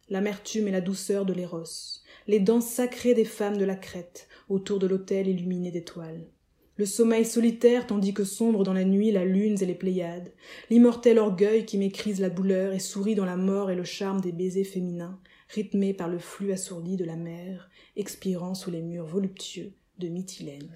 l'amertume 0.09 0.67
et 0.67 0.72
la 0.72 0.82
douceur 0.82 1.26
de 1.26 1.34
l'éros, 1.34 1.63
les 2.28 2.39
danses 2.39 2.70
sacrées 2.70 3.13
des 3.13 3.26
femmes 3.26 3.57
de 3.57 3.65
la 3.65 3.76
Crète 3.76 4.28
autour 4.49 4.80
de 4.80 4.88
l'autel 4.88 5.28
illuminé 5.28 5.72
d'étoiles, 5.72 6.28
le 6.80 6.86
sommeil 6.86 7.26
solitaire 7.26 7.88
tandis 7.88 8.13
que 8.13 8.24
sombre 8.24 8.63
dans 8.63 8.72
la 8.72 8.86
nuit 8.86 9.11
la 9.11 9.26
lune 9.26 9.57
et 9.61 9.65
les 9.65 9.76
Pléiades, 9.76 10.32
l'immortel 10.70 11.20
orgueil 11.20 11.65
qui 11.65 11.78
méprise 11.78 12.22
la 12.22 12.30
douleur 12.30 12.72
et 12.72 12.80
sourit 12.80 13.15
dans 13.15 13.26
la 13.26 13.36
mort 13.36 13.70
et 13.70 13.76
le 13.76 13.84
charme 13.84 14.22
des 14.22 14.32
baisers 14.32 14.63
féminins, 14.63 15.20
rythmé 15.49 15.93
par 15.93 16.07
le 16.07 16.20
flux 16.20 16.53
assourdi 16.53 16.95
de 16.95 17.03
la 17.03 17.17
mer, 17.17 17.70
expirant 17.97 18.55
sous 18.55 18.72
les 18.72 18.82
murs 18.82 19.05
voluptueux 19.05 19.74
de 19.97 20.07
Mytilène. 20.07 20.72